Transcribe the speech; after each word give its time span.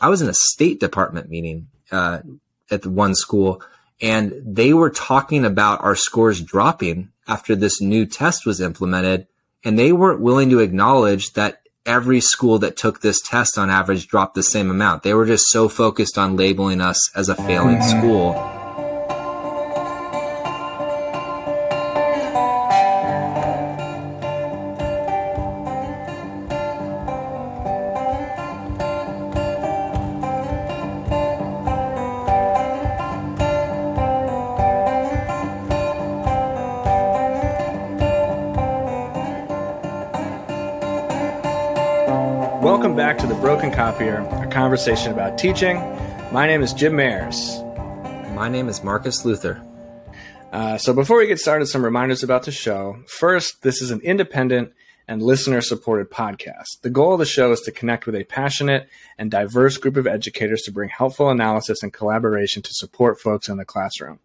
I 0.00 0.08
was 0.08 0.22
in 0.22 0.28
a 0.28 0.34
State 0.34 0.80
Department 0.80 1.30
meeting 1.30 1.68
uh, 1.90 2.20
at 2.70 2.82
the 2.82 2.90
one 2.90 3.14
school, 3.14 3.62
and 4.00 4.34
they 4.44 4.72
were 4.72 4.90
talking 4.90 5.44
about 5.44 5.82
our 5.82 5.96
scores 5.96 6.40
dropping 6.40 7.10
after 7.28 7.56
this 7.56 7.80
new 7.80 8.06
test 8.06 8.46
was 8.46 8.60
implemented, 8.60 9.26
and 9.64 9.78
they 9.78 9.92
weren't 9.92 10.20
willing 10.20 10.50
to 10.50 10.60
acknowledge 10.60 11.32
that 11.32 11.62
every 11.84 12.20
school 12.20 12.58
that 12.58 12.76
took 12.76 13.00
this 13.00 13.20
test 13.20 13.56
on 13.56 13.70
average 13.70 14.08
dropped 14.08 14.34
the 14.34 14.42
same 14.42 14.70
amount. 14.70 15.02
They 15.02 15.14
were 15.14 15.26
just 15.26 15.44
so 15.48 15.68
focused 15.68 16.18
on 16.18 16.36
labeling 16.36 16.80
us 16.80 16.98
as 17.14 17.28
a 17.28 17.34
failing 17.34 17.80
school 17.82 18.55
Copier, 43.96 44.18
a 44.42 44.46
conversation 44.48 45.10
about 45.10 45.38
teaching. 45.38 45.78
My 46.30 46.46
name 46.46 46.60
is 46.60 46.74
Jim 46.74 46.92
Mayers. 46.92 47.64
My 48.34 48.46
name 48.46 48.68
is 48.68 48.84
Marcus 48.84 49.24
Luther. 49.24 49.58
Uh, 50.52 50.76
so, 50.76 50.92
before 50.92 51.16
we 51.16 51.26
get 51.26 51.40
started, 51.40 51.64
some 51.64 51.82
reminders 51.82 52.22
about 52.22 52.42
the 52.42 52.52
show. 52.52 52.98
First, 53.08 53.62
this 53.62 53.80
is 53.80 53.90
an 53.90 54.02
independent 54.02 54.74
and 55.08 55.22
listener 55.22 55.62
supported 55.62 56.10
podcast. 56.10 56.82
The 56.82 56.90
goal 56.90 57.14
of 57.14 57.20
the 57.20 57.24
show 57.24 57.52
is 57.52 57.62
to 57.62 57.72
connect 57.72 58.04
with 58.04 58.16
a 58.16 58.24
passionate 58.24 58.86
and 59.16 59.30
diverse 59.30 59.78
group 59.78 59.96
of 59.96 60.06
educators 60.06 60.60
to 60.64 60.72
bring 60.72 60.90
helpful 60.90 61.30
analysis 61.30 61.82
and 61.82 61.90
collaboration 61.90 62.60
to 62.60 62.74
support 62.74 63.18
folks 63.18 63.48
in 63.48 63.56
the 63.56 63.64
classroom. 63.64 64.18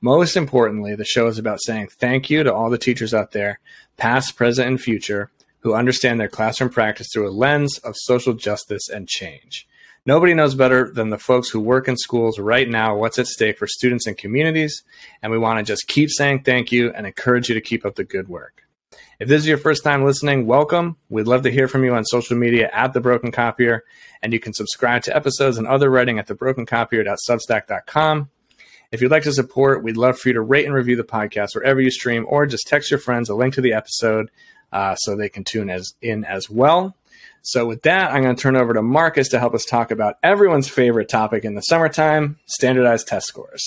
Most 0.00 0.36
importantly, 0.36 0.94
the 0.94 1.04
show 1.04 1.26
is 1.26 1.36
about 1.36 1.60
saying 1.60 1.88
thank 1.88 2.30
you 2.30 2.44
to 2.44 2.54
all 2.54 2.70
the 2.70 2.78
teachers 2.78 3.12
out 3.12 3.32
there, 3.32 3.58
past, 3.96 4.36
present, 4.36 4.68
and 4.68 4.80
future, 4.80 5.32
who 5.66 5.74
understand 5.74 6.20
their 6.20 6.28
classroom 6.28 6.70
practice 6.70 7.08
through 7.12 7.28
a 7.28 7.34
lens 7.34 7.78
of 7.78 7.96
social 7.96 8.34
justice 8.34 8.88
and 8.88 9.08
change. 9.08 9.66
Nobody 10.06 10.32
knows 10.32 10.54
better 10.54 10.88
than 10.88 11.10
the 11.10 11.18
folks 11.18 11.50
who 11.50 11.58
work 11.58 11.88
in 11.88 11.96
schools 11.96 12.38
right 12.38 12.68
now 12.68 12.94
what's 12.94 13.18
at 13.18 13.26
stake 13.26 13.58
for 13.58 13.66
students 13.66 14.06
and 14.06 14.16
communities, 14.16 14.84
and 15.22 15.32
we 15.32 15.38
want 15.38 15.58
to 15.58 15.64
just 15.64 15.88
keep 15.88 16.08
saying 16.08 16.44
thank 16.44 16.70
you 16.70 16.92
and 16.92 17.04
encourage 17.04 17.48
you 17.48 17.56
to 17.56 17.60
keep 17.60 17.84
up 17.84 17.96
the 17.96 18.04
good 18.04 18.28
work. 18.28 18.62
If 19.18 19.28
this 19.28 19.40
is 19.40 19.48
your 19.48 19.58
first 19.58 19.82
time 19.82 20.04
listening, 20.04 20.46
welcome. 20.46 20.98
We'd 21.08 21.26
love 21.26 21.42
to 21.42 21.50
hear 21.50 21.66
from 21.66 21.82
you 21.82 21.96
on 21.96 22.04
social 22.04 22.36
media 22.36 22.70
at 22.72 22.92
The 22.92 23.00
Broken 23.00 23.32
Copier, 23.32 23.82
and 24.22 24.32
you 24.32 24.38
can 24.38 24.52
subscribe 24.52 25.02
to 25.02 25.16
episodes 25.16 25.58
and 25.58 25.66
other 25.66 25.90
writing 25.90 26.20
at 26.20 26.28
thebrokencopier.substack.com. 26.28 28.30
If 28.92 29.02
you'd 29.02 29.10
like 29.10 29.24
to 29.24 29.32
support, 29.32 29.82
we'd 29.82 29.96
love 29.96 30.16
for 30.16 30.28
you 30.28 30.34
to 30.34 30.40
rate 30.40 30.64
and 30.64 30.76
review 30.76 30.94
the 30.94 31.02
podcast 31.02 31.56
wherever 31.56 31.80
you 31.80 31.90
stream, 31.90 32.24
or 32.28 32.46
just 32.46 32.68
text 32.68 32.88
your 32.88 33.00
friends 33.00 33.28
a 33.28 33.34
link 33.34 33.54
to 33.54 33.60
the 33.60 33.72
episode 33.72 34.30
uh, 34.76 34.94
so 34.96 35.16
they 35.16 35.30
can 35.30 35.42
tune 35.42 35.70
as 35.70 35.94
in 36.02 36.22
as 36.26 36.50
well. 36.50 36.94
So 37.40 37.64
with 37.64 37.82
that, 37.82 38.12
I'm 38.12 38.22
going 38.22 38.36
to 38.36 38.42
turn 38.42 38.56
over 38.56 38.74
to 38.74 38.82
Marcus 38.82 39.28
to 39.28 39.38
help 39.38 39.54
us 39.54 39.64
talk 39.64 39.90
about 39.90 40.16
everyone's 40.22 40.68
favorite 40.68 41.08
topic 41.08 41.46
in 41.46 41.54
the 41.54 41.62
summertime: 41.62 42.38
standardized 42.44 43.08
test 43.08 43.26
scores. 43.26 43.64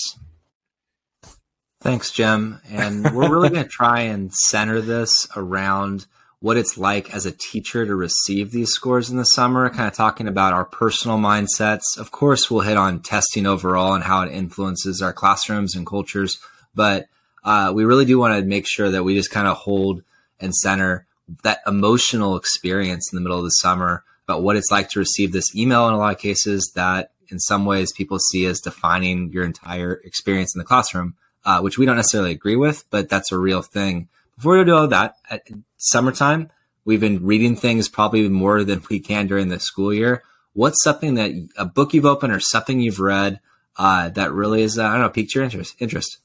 Thanks, 1.80 2.12
Jim. 2.12 2.60
And 2.70 3.10
we're 3.12 3.28
really 3.28 3.48
going 3.48 3.62
to 3.64 3.68
try 3.68 4.02
and 4.02 4.32
center 4.32 4.80
this 4.80 5.26
around 5.34 6.06
what 6.38 6.56
it's 6.56 6.78
like 6.78 7.12
as 7.12 7.26
a 7.26 7.32
teacher 7.32 7.84
to 7.84 7.94
receive 7.96 8.52
these 8.52 8.70
scores 8.70 9.10
in 9.10 9.16
the 9.16 9.24
summer, 9.24 9.68
kind 9.68 9.88
of 9.88 9.94
talking 9.94 10.28
about 10.28 10.52
our 10.52 10.64
personal 10.64 11.18
mindsets. 11.18 11.98
Of 11.98 12.12
course, 12.12 12.50
we'll 12.50 12.60
hit 12.60 12.76
on 12.76 13.00
testing 13.00 13.46
overall 13.46 13.94
and 13.94 14.04
how 14.04 14.22
it 14.22 14.32
influences 14.32 15.02
our 15.02 15.12
classrooms 15.12 15.74
and 15.74 15.84
cultures, 15.84 16.38
but 16.72 17.08
uh, 17.42 17.72
we 17.74 17.84
really 17.84 18.04
do 18.04 18.18
want 18.18 18.38
to 18.38 18.46
make 18.46 18.68
sure 18.68 18.90
that 18.90 19.02
we 19.02 19.16
just 19.16 19.32
kind 19.32 19.48
of 19.48 19.56
hold 19.56 20.02
and 20.40 20.54
center 20.54 21.06
that 21.42 21.60
emotional 21.66 22.36
experience 22.36 23.10
in 23.12 23.16
the 23.16 23.20
middle 23.20 23.38
of 23.38 23.44
the 23.44 23.50
summer 23.50 24.04
about 24.26 24.42
what 24.42 24.56
it's 24.56 24.70
like 24.70 24.88
to 24.90 24.98
receive 24.98 25.32
this 25.32 25.54
email 25.54 25.88
in 25.88 25.94
a 25.94 25.98
lot 25.98 26.14
of 26.14 26.20
cases 26.20 26.72
that 26.74 27.12
in 27.28 27.38
some 27.38 27.64
ways 27.64 27.92
people 27.92 28.18
see 28.18 28.46
as 28.46 28.60
defining 28.60 29.30
your 29.32 29.44
entire 29.44 29.94
experience 30.04 30.54
in 30.54 30.58
the 30.58 30.64
classroom, 30.64 31.14
uh, 31.44 31.60
which 31.60 31.78
we 31.78 31.86
don't 31.86 31.96
necessarily 31.96 32.32
agree 32.32 32.56
with, 32.56 32.84
but 32.90 33.08
that's 33.08 33.32
a 33.32 33.38
real 33.38 33.62
thing. 33.62 34.08
Before 34.36 34.58
we 34.58 34.64
do 34.64 34.74
all 34.74 34.88
that, 34.88 35.16
at 35.28 35.46
summertime, 35.76 36.50
we've 36.84 37.00
been 37.00 37.24
reading 37.24 37.56
things 37.56 37.88
probably 37.88 38.28
more 38.28 38.64
than 38.64 38.82
we 38.88 39.00
can 39.00 39.26
during 39.26 39.48
the 39.48 39.60
school 39.60 39.92
year. 39.92 40.22
What's 40.52 40.82
something 40.82 41.14
that 41.14 41.32
a 41.56 41.64
book 41.64 41.94
you've 41.94 42.06
opened 42.06 42.32
or 42.32 42.40
something 42.40 42.80
you've 42.80 43.00
read 43.00 43.40
uh, 43.76 44.08
that 44.10 44.32
really 44.32 44.62
is, 44.62 44.78
uh, 44.78 44.84
I 44.84 44.92
don't 44.92 45.00
know, 45.02 45.08
piqued 45.10 45.34
your 45.34 45.44
interest? 45.44 45.76
Interest. 45.78 46.18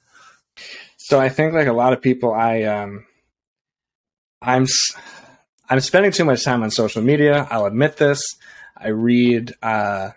So 0.98 1.20
I 1.20 1.30
think 1.30 1.54
like 1.54 1.68
a 1.68 1.74
lot 1.74 1.94
of 1.94 2.02
people, 2.02 2.34
I 2.34 2.64
um, 2.64 3.06
I'm 4.46 4.68
I'm 5.68 5.80
spending 5.80 6.12
too 6.12 6.26
much 6.26 6.44
time 6.44 6.62
on 6.62 6.70
social 6.70 7.02
media. 7.02 7.48
I'll 7.50 7.66
admit 7.66 7.98
this. 7.98 8.24
I 8.78 8.90
read 8.90 9.54
uh, 9.62 10.12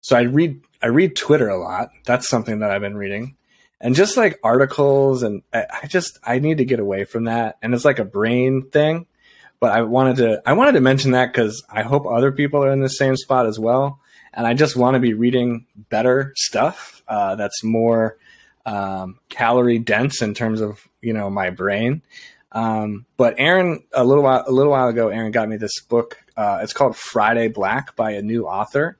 so 0.00 0.16
I 0.16 0.22
read 0.22 0.60
I 0.82 0.86
read 0.86 1.16
Twitter 1.16 1.48
a 1.48 1.58
lot. 1.58 1.90
That's 2.04 2.28
something 2.28 2.60
that 2.60 2.70
I've 2.70 2.80
been 2.80 2.96
reading. 2.96 3.36
And 3.80 3.94
just 3.94 4.16
like 4.16 4.40
articles 4.42 5.22
and 5.22 5.42
I, 5.52 5.66
I 5.82 5.86
just 5.86 6.18
I 6.24 6.38
need 6.38 6.58
to 6.58 6.64
get 6.64 6.80
away 6.80 7.04
from 7.04 7.24
that. 7.24 7.58
And 7.62 7.74
it's 7.74 7.84
like 7.84 7.98
a 7.98 8.04
brain 8.04 8.70
thing. 8.70 9.06
But 9.60 9.72
I 9.72 9.82
wanted 9.82 10.16
to 10.16 10.42
I 10.46 10.54
wanted 10.54 10.72
to 10.72 10.80
mention 10.80 11.10
that 11.10 11.32
because 11.32 11.62
I 11.70 11.82
hope 11.82 12.06
other 12.06 12.32
people 12.32 12.64
are 12.64 12.72
in 12.72 12.80
the 12.80 12.88
same 12.88 13.16
spot 13.16 13.46
as 13.46 13.58
well. 13.58 14.00
And 14.32 14.46
I 14.46 14.54
just 14.54 14.76
want 14.76 14.94
to 14.94 15.00
be 15.00 15.12
reading 15.12 15.66
better 15.90 16.32
stuff 16.36 17.02
uh, 17.06 17.36
that's 17.36 17.62
more 17.62 18.16
um, 18.66 19.18
calorie 19.28 19.78
dense 19.78 20.22
in 20.22 20.34
terms 20.34 20.60
of 20.62 20.88
you 21.02 21.12
know 21.12 21.28
my 21.28 21.50
brain. 21.50 22.02
Um, 22.54 23.04
but 23.16 23.34
Aaron, 23.38 23.82
a 23.92 24.04
little 24.04 24.22
while 24.22 24.44
a 24.46 24.52
little 24.52 24.70
while 24.70 24.88
ago, 24.88 25.08
Aaron 25.08 25.32
got 25.32 25.48
me 25.48 25.56
this 25.56 25.80
book. 25.80 26.18
Uh, 26.36 26.60
it's 26.62 26.72
called 26.72 26.96
Friday 26.96 27.48
Black 27.48 27.96
by 27.96 28.12
a 28.12 28.22
new 28.22 28.46
author. 28.46 28.96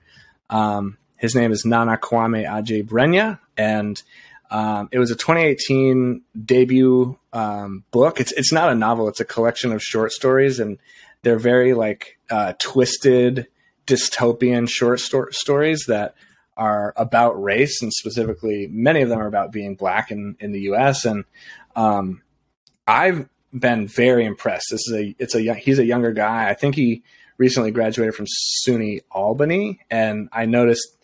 Um, 0.51 0.99
his 1.17 1.35
name 1.35 1.53
is 1.53 1.65
Nana 1.65 1.97
Kwame 1.97 2.45
Adjei-Brenyah, 2.47 3.39
and 3.57 4.03
um, 4.51 4.89
it 4.91 4.99
was 4.99 5.11
a 5.11 5.17
2018 5.17 6.23
debut 6.45 7.17
um, 7.33 7.85
book. 7.93 8.21
It's 8.21 8.33
it's 8.33 8.53
not 8.53 8.71
a 8.71 8.75
novel; 8.75 9.09
it's 9.09 9.21
a 9.21 9.25
collection 9.25 9.71
of 9.71 9.81
short 9.81 10.11
stories, 10.11 10.59
and 10.59 10.79
they're 11.23 11.39
very 11.39 11.75
like 11.75 12.19
uh, 12.31 12.55
twisted 12.59 13.47
dystopian 13.87 14.69
short 14.69 14.99
sto- 14.99 15.31
stories 15.31 15.85
that 15.87 16.17
are 16.57 16.93
about 16.97 17.41
race, 17.41 17.83
and 17.83 17.93
specifically, 17.93 18.69
many 18.71 19.01
of 19.03 19.09
them 19.09 19.21
are 19.21 19.27
about 19.29 19.53
being 19.53 19.77
black 19.77 20.11
in 20.11 20.37
in 20.41 20.51
the 20.51 20.63
U.S. 20.63 21.05
and 21.05 21.25
um, 21.77 22.23
I've 22.87 23.29
been 23.55 23.87
very 23.87 24.25
impressed. 24.25 24.67
This 24.71 24.89
is 24.89 24.95
a 24.95 25.15
it's 25.19 25.35
a 25.35 25.55
he's 25.55 25.79
a 25.79 25.85
younger 25.85 26.13
guy. 26.13 26.49
I 26.49 26.55
think 26.55 26.75
he 26.75 27.03
recently 27.39 27.71
graduated 27.71 28.15
from 28.15 28.27
SUNY 28.67 29.01
Albany, 29.11 29.81
and 29.91 30.29
I 30.33 30.47
noticed 30.47 30.97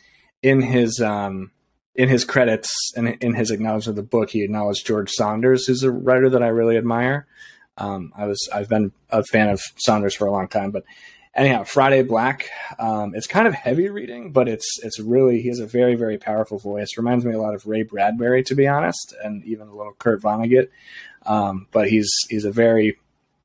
in 0.43 0.61
his 0.61 1.01
um, 1.01 1.53
in 1.95 2.09
his 2.09 2.25
credits 2.25 2.71
and 2.97 3.09
in 3.21 3.35
his 3.35 3.51
acknowledgement 3.51 3.99
of 3.99 4.05
the 4.05 4.09
book, 4.09 4.31
he 4.31 4.43
acknowledged 4.43 4.87
George 4.87 5.11
Saunders, 5.11 5.67
who's 5.67 5.83
a 5.83 5.91
writer 5.91 6.31
that 6.31 6.43
I 6.43 6.49
really 6.49 6.77
admire. 6.77 7.27
Um, 7.77 8.13
I 8.17 8.27
was 8.27 8.49
I've 8.53 8.69
been 8.69 8.93
a 9.11 9.23
fan 9.25 9.49
of 9.49 9.61
Saunders 9.77 10.15
for 10.15 10.27
a 10.27 10.33
long 10.33 10.49
time, 10.49 10.71
but 10.71 10.85
anyhow, 11.35 11.65
Friday 11.65 12.03
Black. 12.03 12.49
Um, 12.79 13.15
it's 13.15 13.27
kind 13.27 13.47
of 13.47 13.55
heavy 13.55 13.89
reading, 13.89 14.33
but 14.33 14.49
it's 14.49 14.79
it's 14.83 14.99
really 14.99 15.41
he 15.41 15.49
has 15.49 15.61
a 15.61 15.67
very 15.67 15.95
very 15.95 16.19
powerful 16.19 16.59
voice. 16.59 16.97
Reminds 16.97 17.25
me 17.25 17.35
a 17.35 17.41
lot 17.41 17.55
of 17.55 17.67
Ray 17.67 17.83
Bradbury, 17.83 18.43
to 18.45 18.55
be 18.55 18.67
honest, 18.67 19.15
and 19.23 19.45
even 19.45 19.69
a 19.69 19.75
little 19.75 19.95
Kurt 19.95 20.21
Vonnegut. 20.21 20.69
Um, 21.27 21.67
but 21.73 21.89
he's 21.89 22.11
he's 22.29 22.45
a 22.45 22.51
very 22.51 22.99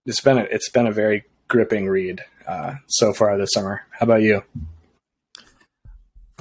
it's 0.05 0.21
been 0.21 0.37
a, 0.37 0.43
it's 0.43 0.69
been 0.69 0.87
a 0.87 0.91
very 0.91 1.25
gripping 1.47 1.87
read 1.87 2.21
uh, 2.47 2.75
so 2.87 3.13
far 3.13 3.37
this 3.37 3.51
summer. 3.53 3.83
How 3.91 4.05
about 4.05 4.21
you? 4.21 4.43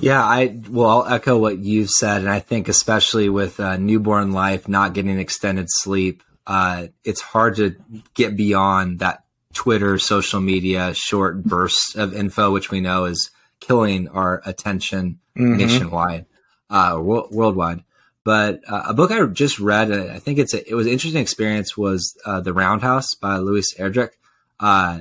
Yeah, 0.00 0.22
I 0.22 0.58
well, 0.68 1.02
I'll 1.02 1.14
echo 1.14 1.38
what 1.38 1.58
you've 1.58 1.90
said, 1.90 2.22
and 2.22 2.30
I 2.30 2.40
think 2.40 2.68
especially 2.68 3.28
with 3.28 3.60
uh, 3.60 3.76
newborn 3.76 4.32
life, 4.32 4.68
not 4.68 4.92
getting 4.92 5.18
extended 5.18 5.66
sleep, 5.70 6.22
uh, 6.46 6.88
it's 7.04 7.20
hard 7.20 7.56
to 7.56 7.76
get 8.14 8.36
beyond 8.36 8.98
that 8.98 9.24
Twitter, 9.52 9.98
social 9.98 10.40
media, 10.40 10.92
short 10.94 11.44
bursts 11.44 11.94
of 11.94 12.12
info, 12.12 12.50
which 12.50 12.70
we 12.70 12.80
know 12.80 13.04
is 13.04 13.30
killing 13.60 14.08
our 14.08 14.42
attention 14.44 15.20
mm-hmm. 15.36 15.56
nationwide, 15.56 16.26
uh, 16.70 16.98
worldwide. 17.00 17.84
But 18.24 18.60
uh, 18.66 18.84
a 18.86 18.94
book 18.94 19.10
I 19.10 19.24
just 19.26 19.60
read, 19.60 19.92
I 19.92 20.18
think 20.18 20.38
it's 20.38 20.54
a, 20.54 20.68
it 20.68 20.74
was 20.74 20.86
an 20.86 20.92
interesting 20.92 21.20
experience, 21.20 21.76
was 21.76 22.16
uh, 22.24 22.40
The 22.40 22.54
Roundhouse 22.54 23.14
by 23.14 23.36
Louise 23.36 23.74
Erdrich. 23.78 24.10
Uh, 24.58 25.00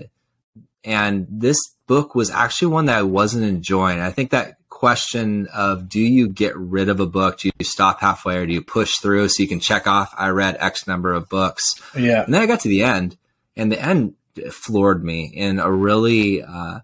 and 0.83 1.25
this 1.29 1.57
book 1.87 2.15
was 2.15 2.29
actually 2.29 2.67
one 2.67 2.87
that 2.87 2.97
I 2.97 3.03
wasn't 3.03 3.45
enjoying. 3.45 4.01
I 4.01 4.11
think 4.11 4.31
that 4.31 4.57
question 4.69 5.47
of 5.53 5.87
do 5.87 6.01
you 6.01 6.27
get 6.27 6.57
rid 6.57 6.89
of 6.89 6.99
a 6.99 7.05
book? 7.05 7.39
Do 7.39 7.49
you 7.57 7.65
stop 7.65 8.01
halfway 8.01 8.35
or 8.35 8.45
do 8.45 8.51
you 8.51 8.61
push 8.61 8.97
through 8.97 9.29
so 9.29 9.41
you 9.41 9.47
can 9.47 9.61
check 9.61 9.87
off, 9.87 10.13
I 10.17 10.27
read 10.29 10.57
X 10.59 10.85
number 10.85 11.13
of 11.13 11.29
books? 11.29 11.75
Yeah. 11.97 12.23
And 12.23 12.33
then 12.33 12.41
I 12.41 12.45
got 12.45 12.59
to 12.61 12.67
the 12.67 12.83
end, 12.83 13.15
and 13.55 13.71
the 13.71 13.81
end 13.81 14.15
floored 14.51 15.01
me 15.01 15.31
in 15.33 15.59
a 15.59 15.71
really 15.71 16.43
uh, 16.43 16.79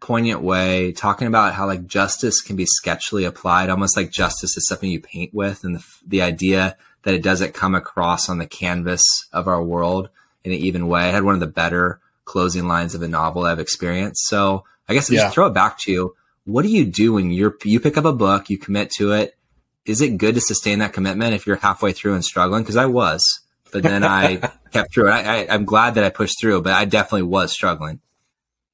poignant 0.00 0.42
way, 0.42 0.92
talking 0.92 1.26
about 1.26 1.54
how 1.54 1.66
like 1.66 1.86
justice 1.86 2.40
can 2.40 2.56
be 2.56 2.66
sketchily 2.66 3.26
applied, 3.26 3.70
almost 3.70 3.96
like 3.96 4.10
justice 4.10 4.56
is 4.56 4.66
something 4.68 4.90
you 4.90 5.00
paint 5.00 5.34
with, 5.34 5.64
and 5.64 5.76
the, 5.76 5.84
the 6.06 6.22
idea 6.22 6.76
that 7.02 7.14
it 7.14 7.22
doesn't 7.22 7.54
come 7.54 7.74
across 7.74 8.28
on 8.28 8.38
the 8.38 8.46
canvas 8.46 9.02
of 9.32 9.48
our 9.48 9.62
world 9.62 10.08
in 10.42 10.52
an 10.52 10.58
even 10.58 10.88
way. 10.88 11.02
I 11.02 11.10
had 11.10 11.24
one 11.24 11.34
of 11.34 11.40
the 11.40 11.46
better 11.46 12.00
closing 12.24 12.66
lines 12.66 12.94
of 12.94 13.02
a 13.02 13.08
novel 13.08 13.44
I've 13.44 13.58
experienced. 13.58 14.26
So 14.26 14.64
I 14.88 14.94
guess 14.94 15.10
I 15.10 15.14
just 15.14 15.34
throw 15.34 15.46
it 15.46 15.54
back 15.54 15.78
to 15.80 15.92
you. 15.92 16.16
What 16.44 16.62
do 16.62 16.68
you 16.68 16.84
do 16.84 17.14
when 17.14 17.30
you're 17.30 17.56
you 17.64 17.80
pick 17.80 17.96
up 17.96 18.04
a 18.04 18.12
book, 18.12 18.50
you 18.50 18.58
commit 18.58 18.90
to 18.98 19.12
it? 19.12 19.36
Is 19.86 20.00
it 20.00 20.18
good 20.18 20.34
to 20.34 20.40
sustain 20.40 20.78
that 20.78 20.92
commitment 20.92 21.34
if 21.34 21.46
you're 21.46 21.56
halfway 21.56 21.92
through 21.92 22.14
and 22.14 22.24
struggling? 22.24 22.62
Because 22.62 22.76
I 22.76 22.86
was, 22.86 23.40
but 23.70 23.82
then 23.82 24.04
I 24.04 24.36
kept 24.70 24.94
through 24.94 25.08
it. 25.08 25.12
I, 25.12 25.40
I, 25.40 25.46
I'm 25.50 25.64
glad 25.64 25.94
that 25.94 26.04
I 26.04 26.10
pushed 26.10 26.40
through, 26.40 26.62
but 26.62 26.72
I 26.72 26.84
definitely 26.84 27.24
was 27.24 27.52
struggling. 27.52 28.00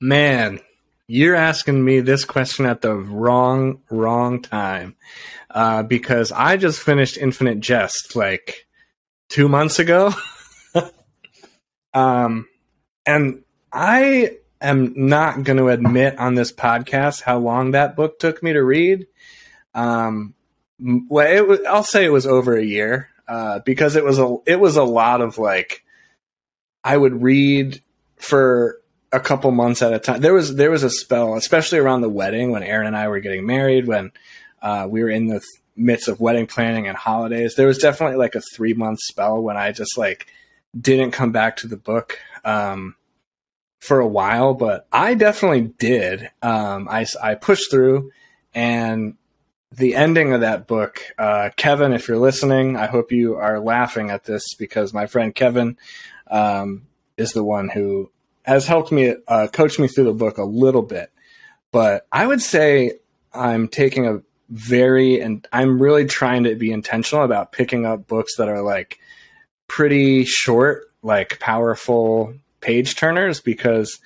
Man, 0.00 0.60
you're 1.10 1.34
asking 1.34 1.84
me 1.84 1.98
this 1.98 2.24
question 2.24 2.66
at 2.66 2.82
the 2.82 2.94
wrong 2.94 3.82
wrong 3.90 4.40
time 4.40 4.94
uh, 5.50 5.82
because 5.82 6.30
I 6.30 6.56
just 6.56 6.78
finished 6.80 7.16
Infinite 7.16 7.58
Jest 7.58 8.14
like 8.14 8.68
two 9.28 9.48
months 9.48 9.80
ago. 9.80 10.12
um, 11.94 12.46
and 13.04 13.42
I 13.72 14.36
am 14.60 14.92
not 15.08 15.42
going 15.42 15.56
to 15.56 15.70
admit 15.70 16.16
on 16.16 16.36
this 16.36 16.52
podcast 16.52 17.22
how 17.22 17.38
long 17.38 17.72
that 17.72 17.96
book 17.96 18.20
took 18.20 18.40
me 18.40 18.52
to 18.52 18.62
read. 18.62 19.08
Um, 19.74 20.34
well, 20.78 21.26
it 21.26 21.44
was, 21.44 21.58
I'll 21.68 21.82
say 21.82 22.04
it 22.04 22.12
was 22.12 22.28
over 22.28 22.56
a 22.56 22.64
year 22.64 23.08
uh, 23.26 23.58
because 23.64 23.96
it 23.96 24.04
was 24.04 24.20
a 24.20 24.36
it 24.46 24.60
was 24.60 24.76
a 24.76 24.84
lot 24.84 25.22
of 25.22 25.38
like 25.38 25.84
I 26.84 26.96
would 26.96 27.20
read 27.20 27.82
for 28.14 28.79
a 29.12 29.20
couple 29.20 29.50
months 29.50 29.82
at 29.82 29.92
a 29.92 29.98
time. 29.98 30.20
There 30.20 30.34
was 30.34 30.54
there 30.54 30.70
was 30.70 30.82
a 30.82 30.90
spell, 30.90 31.34
especially 31.34 31.78
around 31.78 32.00
the 32.00 32.08
wedding 32.08 32.50
when 32.50 32.62
Aaron 32.62 32.88
and 32.88 32.96
I 32.96 33.08
were 33.08 33.20
getting 33.20 33.46
married, 33.46 33.86
when 33.86 34.12
uh, 34.62 34.86
we 34.88 35.02
were 35.02 35.10
in 35.10 35.26
the 35.26 35.40
midst 35.76 36.08
of 36.08 36.20
wedding 36.20 36.46
planning 36.46 36.86
and 36.86 36.96
holidays. 36.96 37.54
There 37.54 37.66
was 37.66 37.78
definitely 37.78 38.16
like 38.16 38.34
a 38.34 38.42
three 38.54 38.74
month 38.74 39.00
spell 39.00 39.42
when 39.42 39.56
I 39.56 39.72
just 39.72 39.96
like 39.98 40.26
didn't 40.78 41.12
come 41.12 41.32
back 41.32 41.56
to 41.58 41.68
the 41.68 41.76
book. 41.76 42.18
Um, 42.44 42.96
for 43.80 43.98
a 43.98 44.06
while, 44.06 44.54
but 44.54 44.86
I 44.92 45.14
definitely 45.14 45.72
did. 45.78 46.30
Um, 46.42 46.86
I, 46.88 47.06
I 47.22 47.34
pushed 47.34 47.70
through, 47.70 48.12
and 48.54 49.16
the 49.72 49.94
ending 49.94 50.32
of 50.32 50.42
that 50.42 50.66
book, 50.66 51.00
uh, 51.18 51.50
Kevin, 51.56 51.92
if 51.92 52.06
you're 52.06 52.18
listening, 52.18 52.76
I 52.76 52.86
hope 52.86 53.10
you 53.10 53.36
are 53.36 53.58
laughing 53.58 54.10
at 54.10 54.24
this 54.24 54.54
because 54.54 54.92
my 54.92 55.06
friend 55.06 55.34
Kevin 55.34 55.78
um, 56.30 56.86
is 57.16 57.32
the 57.32 57.44
one 57.44 57.68
who 57.68 58.10
has 58.44 58.66
helped 58.66 58.92
me 58.92 59.14
uh, 59.28 59.48
coach 59.52 59.78
me 59.78 59.88
through 59.88 60.04
the 60.04 60.12
book 60.12 60.38
a 60.38 60.44
little 60.44 60.82
bit. 60.82 61.10
But 61.72 62.06
I 62.10 62.26
would 62.26 62.42
say 62.42 62.92
I'm 63.32 63.68
taking 63.68 64.06
a 64.06 64.22
very 64.48 65.20
and 65.20 65.46
I'm 65.52 65.80
really 65.80 66.06
trying 66.06 66.44
to 66.44 66.54
be 66.56 66.72
intentional 66.72 67.24
about 67.24 67.52
picking 67.52 67.86
up 67.86 68.08
books 68.08 68.36
that 68.36 68.48
are 68.48 68.62
like 68.62 68.98
pretty 69.68 70.24
short, 70.24 70.86
like 71.02 71.38
powerful 71.38 72.34
page 72.60 72.96
turners 72.96 73.40
because 73.40 74.00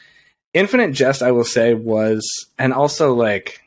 Infinite 0.53 0.93
Jest, 0.93 1.23
I 1.23 1.33
will 1.33 1.45
say, 1.45 1.75
was, 1.75 2.25
and 2.59 2.73
also 2.73 3.13
like, 3.13 3.61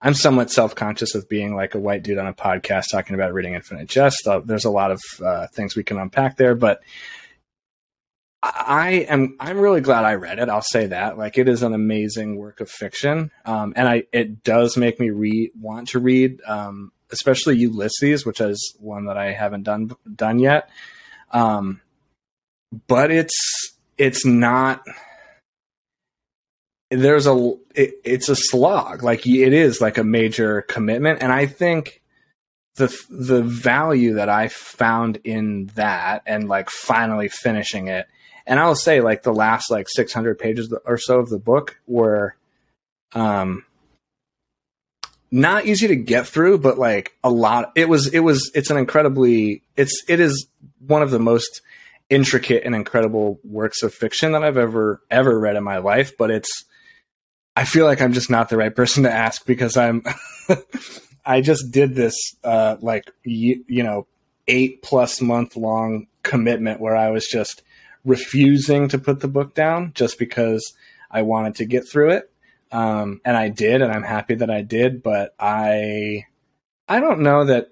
I'm 0.00 0.14
somewhat 0.14 0.50
self 0.50 0.74
conscious 0.74 1.14
of 1.14 1.28
being 1.28 1.54
like 1.54 1.74
a 1.74 1.78
white 1.78 2.02
dude 2.02 2.16
on 2.16 2.26
a 2.26 2.32
podcast 2.32 2.86
talking 2.90 3.14
about 3.14 3.34
reading 3.34 3.54
Infinite 3.54 3.86
Jest. 3.86 4.26
Uh, 4.26 4.40
there's 4.40 4.64
a 4.64 4.70
lot 4.70 4.92
of 4.92 5.00
uh, 5.22 5.46
things 5.48 5.76
we 5.76 5.84
can 5.84 5.98
unpack 5.98 6.38
there, 6.38 6.54
but 6.54 6.80
I 8.42 9.06
am 9.08 9.36
I'm 9.38 9.58
really 9.58 9.82
glad 9.82 10.04
I 10.04 10.14
read 10.14 10.38
it. 10.38 10.48
I'll 10.48 10.62
say 10.62 10.86
that. 10.86 11.18
Like 11.18 11.36
it 11.36 11.48
is 11.48 11.62
an 11.62 11.74
amazing 11.74 12.36
work 12.36 12.60
of 12.60 12.70
fiction, 12.70 13.30
um, 13.44 13.74
and 13.76 13.86
I 13.86 14.04
it 14.12 14.42
does 14.42 14.76
make 14.76 14.98
me 14.98 15.10
read 15.10 15.50
want 15.60 15.88
to 15.88 15.98
read, 15.98 16.40
um, 16.46 16.92
especially 17.10 17.58
Ulysses, 17.58 18.24
which 18.24 18.40
is 18.40 18.74
one 18.78 19.06
that 19.06 19.18
I 19.18 19.32
haven't 19.32 19.64
done 19.64 19.90
done 20.14 20.38
yet. 20.38 20.70
Um, 21.32 21.82
but 22.86 23.10
it's 23.10 23.76
it's 23.98 24.24
not 24.24 24.82
there's 26.90 27.26
a 27.26 27.54
it, 27.74 27.94
it's 28.04 28.28
a 28.28 28.36
slog 28.36 29.02
like 29.02 29.26
it 29.26 29.52
is 29.52 29.80
like 29.80 29.98
a 29.98 30.04
major 30.04 30.62
commitment 30.62 31.22
and 31.22 31.32
i 31.32 31.46
think 31.46 32.02
the 32.76 32.92
the 33.08 33.42
value 33.42 34.14
that 34.14 34.28
i 34.28 34.48
found 34.48 35.18
in 35.22 35.66
that 35.74 36.22
and 36.26 36.48
like 36.48 36.68
finally 36.68 37.28
finishing 37.28 37.86
it 37.86 38.08
and 38.46 38.58
i'll 38.58 38.74
say 38.74 39.00
like 39.00 39.22
the 39.22 39.32
last 39.32 39.70
like 39.70 39.88
600 39.88 40.38
pages 40.38 40.72
or 40.84 40.98
so 40.98 41.18
of 41.18 41.28
the 41.28 41.38
book 41.38 41.78
were 41.86 42.36
um 43.12 43.64
not 45.30 45.66
easy 45.66 45.86
to 45.88 45.96
get 45.96 46.26
through 46.26 46.58
but 46.58 46.78
like 46.78 47.16
a 47.22 47.30
lot 47.30 47.72
it 47.76 47.88
was 47.88 48.08
it 48.08 48.20
was 48.20 48.50
it's 48.54 48.70
an 48.70 48.76
incredibly 48.76 49.62
it's 49.76 50.02
it 50.08 50.20
is 50.20 50.46
one 50.86 51.02
of 51.02 51.10
the 51.10 51.20
most 51.20 51.62
intricate 52.10 52.64
and 52.64 52.74
incredible 52.74 53.38
works 53.44 53.82
of 53.82 53.94
fiction 53.94 54.32
that 54.32 54.42
I've 54.42 54.58
ever 54.58 55.00
ever 55.10 55.38
read 55.38 55.56
in 55.56 55.64
my 55.64 55.78
life, 55.78 56.16
but 56.18 56.30
it's 56.30 56.64
I 57.56 57.64
feel 57.64 57.86
like 57.86 58.02
I'm 58.02 58.12
just 58.12 58.30
not 58.30 58.48
the 58.48 58.56
right 58.56 58.74
person 58.74 59.04
to 59.04 59.12
ask 59.12 59.46
because 59.46 59.76
I'm 59.76 60.02
I 61.24 61.40
just 61.40 61.70
did 61.70 61.94
this 61.94 62.16
uh 62.44 62.76
like 62.80 63.10
you, 63.22 63.64
you 63.68 63.84
know 63.84 64.06
8 64.48 64.82
plus 64.82 65.20
month 65.20 65.56
long 65.56 66.08
commitment 66.24 66.80
where 66.80 66.96
I 66.96 67.10
was 67.10 67.26
just 67.26 67.62
refusing 68.04 68.88
to 68.88 68.98
put 68.98 69.20
the 69.20 69.28
book 69.28 69.54
down 69.54 69.92
just 69.94 70.18
because 70.18 70.74
I 71.10 71.22
wanted 71.22 71.56
to 71.56 71.64
get 71.64 71.88
through 71.88 72.10
it. 72.10 72.30
Um 72.72 73.20
and 73.24 73.36
I 73.36 73.48
did 73.48 73.82
and 73.82 73.92
I'm 73.92 74.02
happy 74.02 74.36
that 74.36 74.50
I 74.50 74.62
did, 74.62 75.02
but 75.02 75.34
I 75.38 76.26
I 76.88 77.00
don't 77.00 77.20
know 77.20 77.44
that 77.44 77.70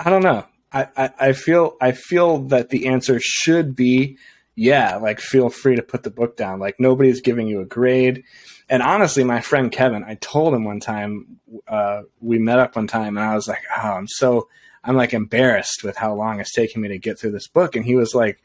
I 0.00 0.10
don't 0.10 0.22
know. 0.22 0.46
I, 0.74 1.10
I, 1.20 1.32
feel 1.32 1.76
I 1.82 1.92
feel 1.92 2.38
that 2.48 2.70
the 2.70 2.86
answer 2.86 3.20
should 3.20 3.76
be 3.76 4.16
yeah, 4.54 4.96
like 4.96 5.20
feel 5.20 5.48
free 5.48 5.76
to 5.76 5.82
put 5.82 6.02
the 6.02 6.10
book 6.10 6.36
down. 6.36 6.60
Like 6.60 6.78
nobody's 6.78 7.20
giving 7.20 7.46
you 7.46 7.60
a 7.60 7.66
grade. 7.66 8.24
And 8.68 8.82
honestly, 8.82 9.24
my 9.24 9.40
friend 9.40 9.72
Kevin, 9.72 10.04
I 10.04 10.16
told 10.16 10.54
him 10.54 10.64
one 10.64 10.80
time, 10.80 11.38
uh, 11.66 12.02
we 12.20 12.38
met 12.38 12.58
up 12.58 12.76
one 12.76 12.86
time 12.86 13.16
and 13.16 13.26
I 13.26 13.34
was 13.34 13.48
like, 13.48 13.62
oh, 13.76 13.88
I'm 13.88 14.08
so, 14.08 14.48
I'm 14.84 14.96
like 14.96 15.14
embarrassed 15.14 15.84
with 15.84 15.96
how 15.96 16.14
long 16.14 16.40
it's 16.40 16.52
taking 16.52 16.82
me 16.82 16.88
to 16.88 16.98
get 16.98 17.18
through 17.18 17.32
this 17.32 17.48
book. 17.48 17.76
And 17.76 17.84
he 17.84 17.96
was 17.96 18.14
like, 18.14 18.42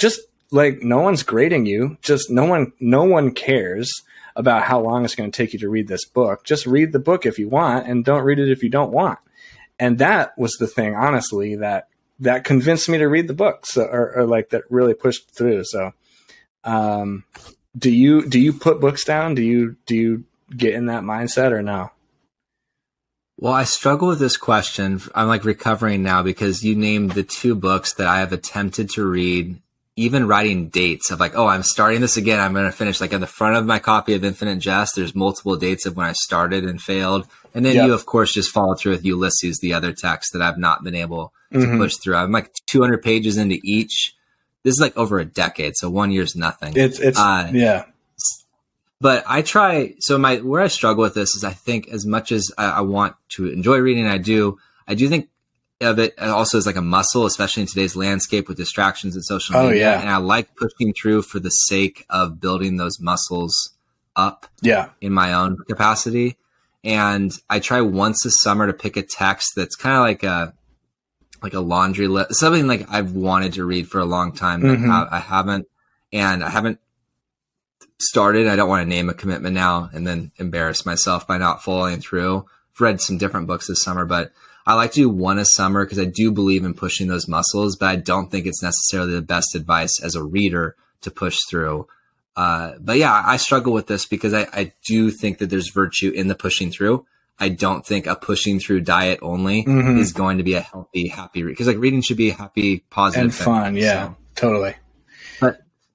just 0.00 0.20
like, 0.50 0.82
no 0.82 1.00
one's 1.00 1.22
grading 1.22 1.66
you. 1.66 1.96
Just 2.02 2.30
no 2.30 2.44
one, 2.44 2.72
no 2.80 3.04
one 3.04 3.32
cares 3.32 4.02
about 4.34 4.64
how 4.64 4.80
long 4.80 5.04
it's 5.04 5.14
going 5.14 5.30
to 5.30 5.36
take 5.36 5.52
you 5.52 5.58
to 5.60 5.68
read 5.68 5.86
this 5.86 6.04
book. 6.04 6.44
Just 6.44 6.66
read 6.66 6.92
the 6.92 6.98
book 6.98 7.26
if 7.26 7.38
you 7.38 7.48
want 7.48 7.86
and 7.86 8.04
don't 8.04 8.24
read 8.24 8.40
it 8.40 8.50
if 8.50 8.62
you 8.62 8.68
don't 8.68 8.90
want 8.90 9.18
and 9.80 9.98
that 9.98 10.36
was 10.38 10.52
the 10.52 10.66
thing, 10.66 10.94
honestly, 10.94 11.56
that 11.56 11.88
that 12.20 12.44
convinced 12.44 12.88
me 12.88 12.98
to 12.98 13.06
read 13.06 13.26
the 13.26 13.34
book, 13.34 13.64
so, 13.64 13.82
or, 13.82 14.18
or 14.18 14.26
like 14.26 14.50
that 14.50 14.70
really 14.70 14.92
pushed 14.92 15.30
through. 15.30 15.64
So, 15.64 15.92
um, 16.62 17.24
do 17.76 17.90
you 17.90 18.28
do 18.28 18.38
you 18.38 18.52
put 18.52 18.80
books 18.80 19.04
down? 19.04 19.34
Do 19.34 19.42
you 19.42 19.76
do 19.86 19.96
you 19.96 20.24
get 20.54 20.74
in 20.74 20.86
that 20.86 21.02
mindset 21.02 21.50
or 21.50 21.62
no? 21.62 21.90
Well, 23.38 23.54
I 23.54 23.64
struggle 23.64 24.08
with 24.08 24.18
this 24.18 24.36
question. 24.36 25.00
I'm 25.14 25.28
like 25.28 25.46
recovering 25.46 26.02
now 26.02 26.22
because 26.22 26.62
you 26.62 26.76
named 26.76 27.12
the 27.12 27.22
two 27.22 27.54
books 27.54 27.94
that 27.94 28.06
I 28.06 28.18
have 28.18 28.34
attempted 28.34 28.90
to 28.90 29.06
read, 29.06 29.62
even 30.00 30.26
writing 30.26 30.68
dates 30.68 31.10
of 31.10 31.20
like, 31.20 31.36
oh, 31.36 31.46
I'm 31.46 31.62
starting 31.62 32.00
this 32.00 32.16
again. 32.16 32.40
I'm 32.40 32.54
going 32.54 32.64
to 32.64 32.72
finish. 32.72 33.02
Like 33.02 33.12
in 33.12 33.20
the 33.20 33.26
front 33.26 33.56
of 33.56 33.66
my 33.66 33.78
copy 33.78 34.14
of 34.14 34.24
Infinite 34.24 34.58
Jest, 34.58 34.96
there's 34.96 35.14
multiple 35.14 35.56
dates 35.56 35.84
of 35.84 35.94
when 35.94 36.06
I 36.06 36.12
started 36.12 36.64
and 36.64 36.80
failed. 36.80 37.26
And 37.54 37.66
then 37.66 37.74
yep. 37.74 37.86
you, 37.86 37.92
of 37.92 38.06
course, 38.06 38.32
just 38.32 38.50
follow 38.50 38.74
through 38.74 38.92
with 38.92 39.04
Ulysses, 39.04 39.58
the 39.58 39.74
other 39.74 39.92
text 39.92 40.32
that 40.32 40.40
I've 40.40 40.56
not 40.56 40.82
been 40.82 40.94
able 40.94 41.34
to 41.52 41.58
mm-hmm. 41.58 41.78
push 41.78 41.96
through. 41.96 42.16
I'm 42.16 42.32
like 42.32 42.50
200 42.66 43.02
pages 43.02 43.36
into 43.36 43.58
each. 43.62 44.16
This 44.62 44.72
is 44.72 44.80
like 44.80 44.96
over 44.96 45.18
a 45.18 45.24
decade, 45.24 45.74
so 45.76 45.88
one 45.88 46.10
year's 46.10 46.36
nothing. 46.36 46.74
It's 46.76 47.00
it's 47.00 47.18
uh, 47.18 47.50
yeah. 47.52 47.86
But 49.00 49.24
I 49.26 49.40
try. 49.40 49.94
So 50.00 50.18
my 50.18 50.36
where 50.36 50.60
I 50.60 50.66
struggle 50.66 51.02
with 51.02 51.14
this 51.14 51.34
is 51.34 51.44
I 51.44 51.54
think 51.54 51.88
as 51.88 52.04
much 52.04 52.30
as 52.30 52.52
I, 52.58 52.66
I 52.66 52.80
want 52.82 53.16
to 53.30 53.46
enjoy 53.46 53.78
reading, 53.78 54.06
I 54.06 54.18
do. 54.18 54.58
I 54.86 54.94
do 54.94 55.08
think 55.08 55.29
of 55.80 55.98
it 55.98 56.18
also 56.18 56.58
is 56.58 56.66
like 56.66 56.76
a 56.76 56.82
muscle, 56.82 57.26
especially 57.26 57.62
in 57.62 57.66
today's 57.66 57.96
landscape 57.96 58.48
with 58.48 58.56
distractions 58.56 59.14
and 59.14 59.24
social 59.24 59.56
oh, 59.56 59.68
media. 59.68 59.92
Yeah. 59.92 60.00
And 60.00 60.10
I 60.10 60.18
like 60.18 60.54
pushing 60.56 60.92
through 60.92 61.22
for 61.22 61.40
the 61.40 61.50
sake 61.50 62.04
of 62.10 62.40
building 62.40 62.76
those 62.76 63.00
muscles 63.00 63.74
up. 64.16 64.46
Yeah. 64.60 64.90
In 65.00 65.12
my 65.12 65.32
own 65.32 65.56
capacity 65.68 66.36
and 66.82 67.32
I 67.48 67.60
try 67.60 67.80
once 67.80 68.24
a 68.24 68.30
summer 68.30 68.66
to 68.66 68.72
pick 68.72 68.96
a 68.96 69.02
text 69.02 69.52
that's 69.56 69.76
kind 69.76 69.96
of 69.96 70.02
like 70.02 70.22
a 70.22 70.54
like 71.42 71.54
a 71.54 71.60
laundry 71.60 72.06
list, 72.06 72.34
something 72.34 72.66
like 72.66 72.86
I've 72.90 73.12
wanted 73.12 73.54
to 73.54 73.64
read 73.64 73.88
for 73.88 73.98
a 73.98 74.04
long 74.04 74.32
time, 74.32 74.60
but 74.60 74.78
mm-hmm. 74.78 74.90
I, 74.90 75.08
I 75.10 75.18
haven't, 75.20 75.66
and 76.12 76.44
I 76.44 76.50
haven't 76.50 76.80
started. 77.98 78.46
I 78.46 78.56
don't 78.56 78.68
want 78.68 78.82
to 78.82 78.88
name 78.88 79.08
a 79.08 79.14
commitment 79.14 79.54
now 79.54 79.88
and 79.92 80.06
then 80.06 80.32
embarrass 80.36 80.84
myself 80.84 81.26
by 81.26 81.38
not 81.38 81.62
following 81.62 82.00
through. 82.00 82.44
Read 82.80 83.00
some 83.00 83.18
different 83.18 83.46
books 83.46 83.66
this 83.68 83.82
summer, 83.82 84.04
but 84.04 84.32
I 84.66 84.74
like 84.74 84.92
to 84.92 85.00
do 85.00 85.08
one 85.08 85.38
a 85.38 85.44
summer 85.44 85.84
because 85.84 85.98
I 85.98 86.04
do 86.04 86.30
believe 86.30 86.64
in 86.64 86.74
pushing 86.74 87.08
those 87.08 87.28
muscles, 87.28 87.76
but 87.76 87.88
I 87.88 87.96
don't 87.96 88.30
think 88.30 88.46
it's 88.46 88.62
necessarily 88.62 89.14
the 89.14 89.22
best 89.22 89.54
advice 89.54 90.00
as 90.02 90.14
a 90.14 90.22
reader 90.22 90.76
to 91.02 91.10
push 91.10 91.38
through 91.48 91.86
Uh, 92.36 92.74
but 92.80 92.96
yeah, 92.96 93.22
I 93.26 93.36
struggle 93.38 93.72
with 93.72 93.86
this 93.88 94.06
because 94.06 94.32
I, 94.32 94.46
I 94.52 94.72
do 94.86 95.10
think 95.10 95.38
that 95.38 95.50
there's 95.50 95.70
virtue 95.70 96.10
in 96.10 96.28
the 96.28 96.34
pushing 96.34 96.70
through. 96.70 97.04
I 97.38 97.48
don't 97.48 97.84
think 97.84 98.06
a 98.06 98.14
pushing 98.14 98.60
through 98.60 98.82
diet 98.82 99.18
only 99.20 99.64
Mhm. 99.64 99.98
is 99.98 100.12
going 100.12 100.38
to 100.38 100.44
be 100.44 100.54
a 100.54 100.60
healthy, 100.60 101.08
happy 101.08 101.42
because 101.42 101.66
like 101.66 101.78
reading 101.78 102.02
should 102.02 102.16
be 102.16 102.30
happy, 102.30 102.84
positive 102.88 103.24
and 103.24 103.34
thing. 103.34 103.44
fun. 103.44 103.74
Yeah, 103.76 104.06
So- 104.08 104.16
totally. 104.36 104.74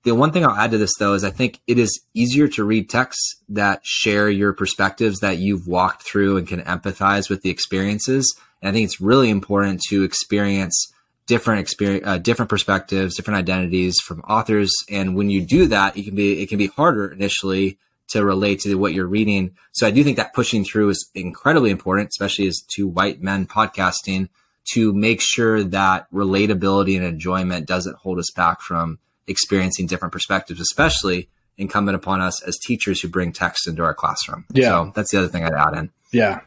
The 0.06 0.14
one 0.14 0.32
thing 0.32 0.46
I'll 0.46 0.56
add 0.56 0.72
to 0.72 0.78
this 0.78 0.94
though 1.00 1.16
is 1.16 1.24
I 1.24 1.32
think 1.32 1.60
it 1.66 1.80
is 1.80 2.00
easier 2.14 2.48
to 2.50 2.64
read 2.64 2.90
texts 2.90 3.42
that 3.50 3.82
share 3.84 4.30
your 4.30 4.54
perspectives 4.54 5.20
that 5.20 5.40
you've 5.40 5.68
walked 5.68 6.04
through 6.04 6.38
and 6.38 6.48
can 6.48 6.62
empathize 6.62 7.28
with 7.28 7.42
the 7.42 7.50
experiences. 7.50 8.34
And 8.62 8.70
I 8.70 8.72
think 8.72 8.86
it's 8.86 9.02
really 9.02 9.32
important 9.32 9.82
to 9.90 10.04
experience 10.04 10.94
different 11.26 11.60
experience, 11.60 12.06
uh, 12.06 12.20
different 12.20 12.50
perspectives, 12.50 13.16
different 13.16 13.40
identities 13.40 14.00
from 14.00 14.20
authors. 14.22 14.72
And 14.92 15.16
when 15.16 15.32
you 15.32 15.42
do 15.42 15.66
that, 15.68 15.98
it 15.98 16.04
can 16.04 16.16
be 16.16 16.40
it 16.42 16.50
can 16.50 16.60
be 16.60 16.68
harder 16.68 17.12
initially 17.12 17.80
to 18.10 18.24
relate 18.24 18.60
to 18.60 18.76
what 18.76 18.94
you're 18.94 19.08
reading. 19.08 19.56
So 19.72 19.88
I 19.88 19.92
do 19.92 20.04
think 20.04 20.18
that 20.18 20.36
pushing 20.36 20.64
through 20.64 20.90
is 20.90 21.10
incredibly 21.16 21.72
important, 21.72 22.10
especially 22.10 22.46
as 22.46 22.62
two 22.68 22.88
white 22.88 23.24
men 23.24 23.48
podcasting, 23.48 24.30
to 24.74 24.94
make 24.94 25.20
sure 25.20 25.64
that 25.64 26.06
relatability 26.12 26.96
and 26.96 27.04
enjoyment 27.04 27.66
doesn't 27.66 27.98
hold 27.98 28.20
us 28.20 28.30
back 28.36 28.62
from 28.62 29.00
experiencing 29.27 29.88
different 29.88 30.12
perspectives, 30.12 30.60
especially 30.60 31.29
incumbent 31.58 31.96
upon 31.96 32.22
us 32.22 32.41
as 32.44 32.58
teachers 32.58 33.01
who 33.01 33.08
bring 33.08 33.32
text 33.32 33.67
into 33.67 33.84
our 33.84 33.94
classroom. 33.94 34.46
Yeah. 34.53 34.70
So 34.70 34.91
that's 34.96 35.12
the 35.12 35.17
other 35.20 35.27
thing 35.27 35.44
I'd 35.44 35.53
add 35.53 35.74
in. 35.77 35.89
Yeah. 36.12 36.41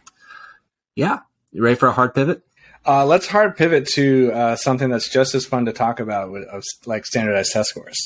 Yeah. 0.94 1.20
You 1.52 1.62
ready 1.62 1.76
for 1.76 1.88
a 1.88 1.92
hard 1.92 2.14
pivot? 2.14 2.42
Uh, 2.86 3.04
let's 3.04 3.26
hard 3.26 3.56
pivot 3.56 3.86
to 3.86 4.30
uh, 4.32 4.56
something 4.56 4.88
that's 4.88 5.08
just 5.08 5.34
as 5.34 5.44
fun 5.44 5.64
to 5.66 5.72
talk 5.72 6.00
about 6.00 6.30
with 6.30 6.44
of, 6.48 6.62
like 6.86 7.04
standardized 7.06 7.52
test 7.52 7.70
scores. 7.70 7.98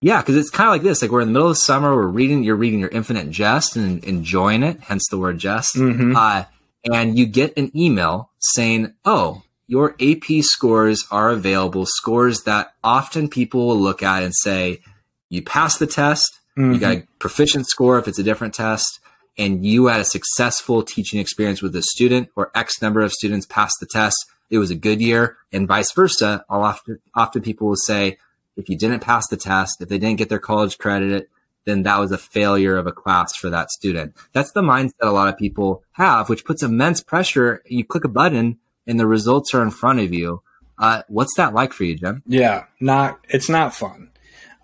Yeah, 0.00 0.20
because 0.20 0.36
it's 0.36 0.50
kind 0.50 0.68
of 0.68 0.72
like 0.74 0.82
this. 0.82 1.00
Like 1.00 1.10
we're 1.10 1.22
in 1.22 1.28
the 1.28 1.32
middle 1.32 1.48
of 1.48 1.56
summer, 1.58 1.94
we're 1.94 2.06
reading, 2.06 2.44
you're 2.44 2.56
reading 2.56 2.80
your 2.80 2.90
Infinite 2.90 3.30
Jest 3.30 3.76
and 3.76 4.04
enjoying 4.04 4.62
it, 4.62 4.80
hence 4.80 5.04
the 5.10 5.18
word 5.18 5.38
jest. 5.38 5.76
Mhm. 5.76 6.14
Uh, 6.14 6.44
and 6.92 7.18
you 7.18 7.26
get 7.26 7.56
an 7.56 7.72
email 7.76 8.30
saying, 8.38 8.92
"Oh, 9.04 9.42
your 9.66 9.96
AP 10.00 10.42
scores 10.42 11.04
are 11.10 11.30
available." 11.30 11.86
Scores 11.86 12.42
that 12.42 12.74
often 12.82 13.28
people 13.28 13.66
will 13.66 13.80
look 13.80 14.02
at 14.02 14.22
and 14.22 14.34
say, 14.34 14.80
"You 15.28 15.42
passed 15.42 15.78
the 15.78 15.86
test. 15.86 16.40
You 16.56 16.78
got 16.78 16.92
a 16.92 16.96
mm-hmm. 16.96 17.06
proficient 17.18 17.68
score 17.68 17.98
if 17.98 18.08
it's 18.08 18.18
a 18.18 18.22
different 18.22 18.54
test." 18.54 19.00
And 19.38 19.66
you 19.66 19.86
had 19.86 20.00
a 20.00 20.04
successful 20.04 20.82
teaching 20.82 21.20
experience 21.20 21.60
with 21.60 21.76
a 21.76 21.82
student, 21.82 22.30
or 22.36 22.50
X 22.54 22.80
number 22.80 23.02
of 23.02 23.12
students 23.12 23.44
passed 23.44 23.76
the 23.80 23.86
test. 23.86 24.16
It 24.48 24.58
was 24.58 24.70
a 24.70 24.74
good 24.74 25.00
year, 25.00 25.36
and 25.52 25.68
vice 25.68 25.92
versa. 25.92 26.44
I'll 26.48 26.62
often, 26.62 27.00
often 27.14 27.42
people 27.42 27.68
will 27.68 27.76
say, 27.76 28.16
if 28.56 28.68
you 28.68 28.78
didn't 28.78 29.00
pass 29.00 29.28
the 29.28 29.36
test, 29.36 29.82
if 29.82 29.88
they 29.88 29.98
didn't 29.98 30.18
get 30.18 30.30
their 30.30 30.38
college 30.38 30.78
credit, 30.78 31.28
then 31.66 31.82
that 31.82 31.98
was 31.98 32.12
a 32.12 32.18
failure 32.18 32.76
of 32.76 32.86
a 32.86 32.92
class 32.92 33.36
for 33.36 33.50
that 33.50 33.70
student. 33.70 34.14
That's 34.32 34.52
the 34.52 34.62
mindset 34.62 34.92
a 35.02 35.10
lot 35.10 35.28
of 35.28 35.36
people 35.36 35.82
have, 35.92 36.28
which 36.28 36.44
puts 36.44 36.62
immense 36.62 37.02
pressure. 37.02 37.62
You 37.66 37.84
click 37.84 38.04
a 38.04 38.08
button 38.08 38.58
and 38.86 38.98
the 38.98 39.06
results 39.06 39.54
are 39.54 39.62
in 39.62 39.70
front 39.70 40.00
of 40.00 40.12
you. 40.12 40.42
Uh, 40.78 41.02
what's 41.08 41.34
that 41.36 41.54
like 41.54 41.72
for 41.72 41.84
you, 41.84 41.96
Jim? 41.96 42.22
Yeah, 42.26 42.64
not 42.80 43.18
it's 43.28 43.48
not 43.48 43.74
fun. 43.74 44.10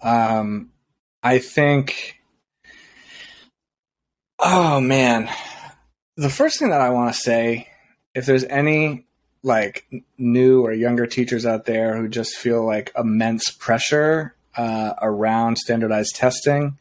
Um, 0.03 0.71
I 1.23 1.39
think. 1.39 2.19
Oh 4.39 4.81
man, 4.81 5.31
the 6.17 6.29
first 6.29 6.59
thing 6.59 6.71
that 6.71 6.81
I 6.81 6.91
want 6.91 7.15
to 7.15 7.21
say, 7.21 7.69
if 8.15 8.27
there's 8.27 8.45
any 8.45 9.07
like 9.45 9.87
new 10.19 10.63
or 10.63 10.73
younger 10.73 11.07
teachers 11.07 11.47
out 11.47 11.65
there 11.65 11.97
who 11.97 12.09
just 12.09 12.37
feel 12.37 12.65
like 12.65 12.93
immense 12.97 13.51
pressure 13.51 14.35
uh, 14.57 14.95
around 15.01 15.59
standardized 15.59 16.17
testing, 16.17 16.77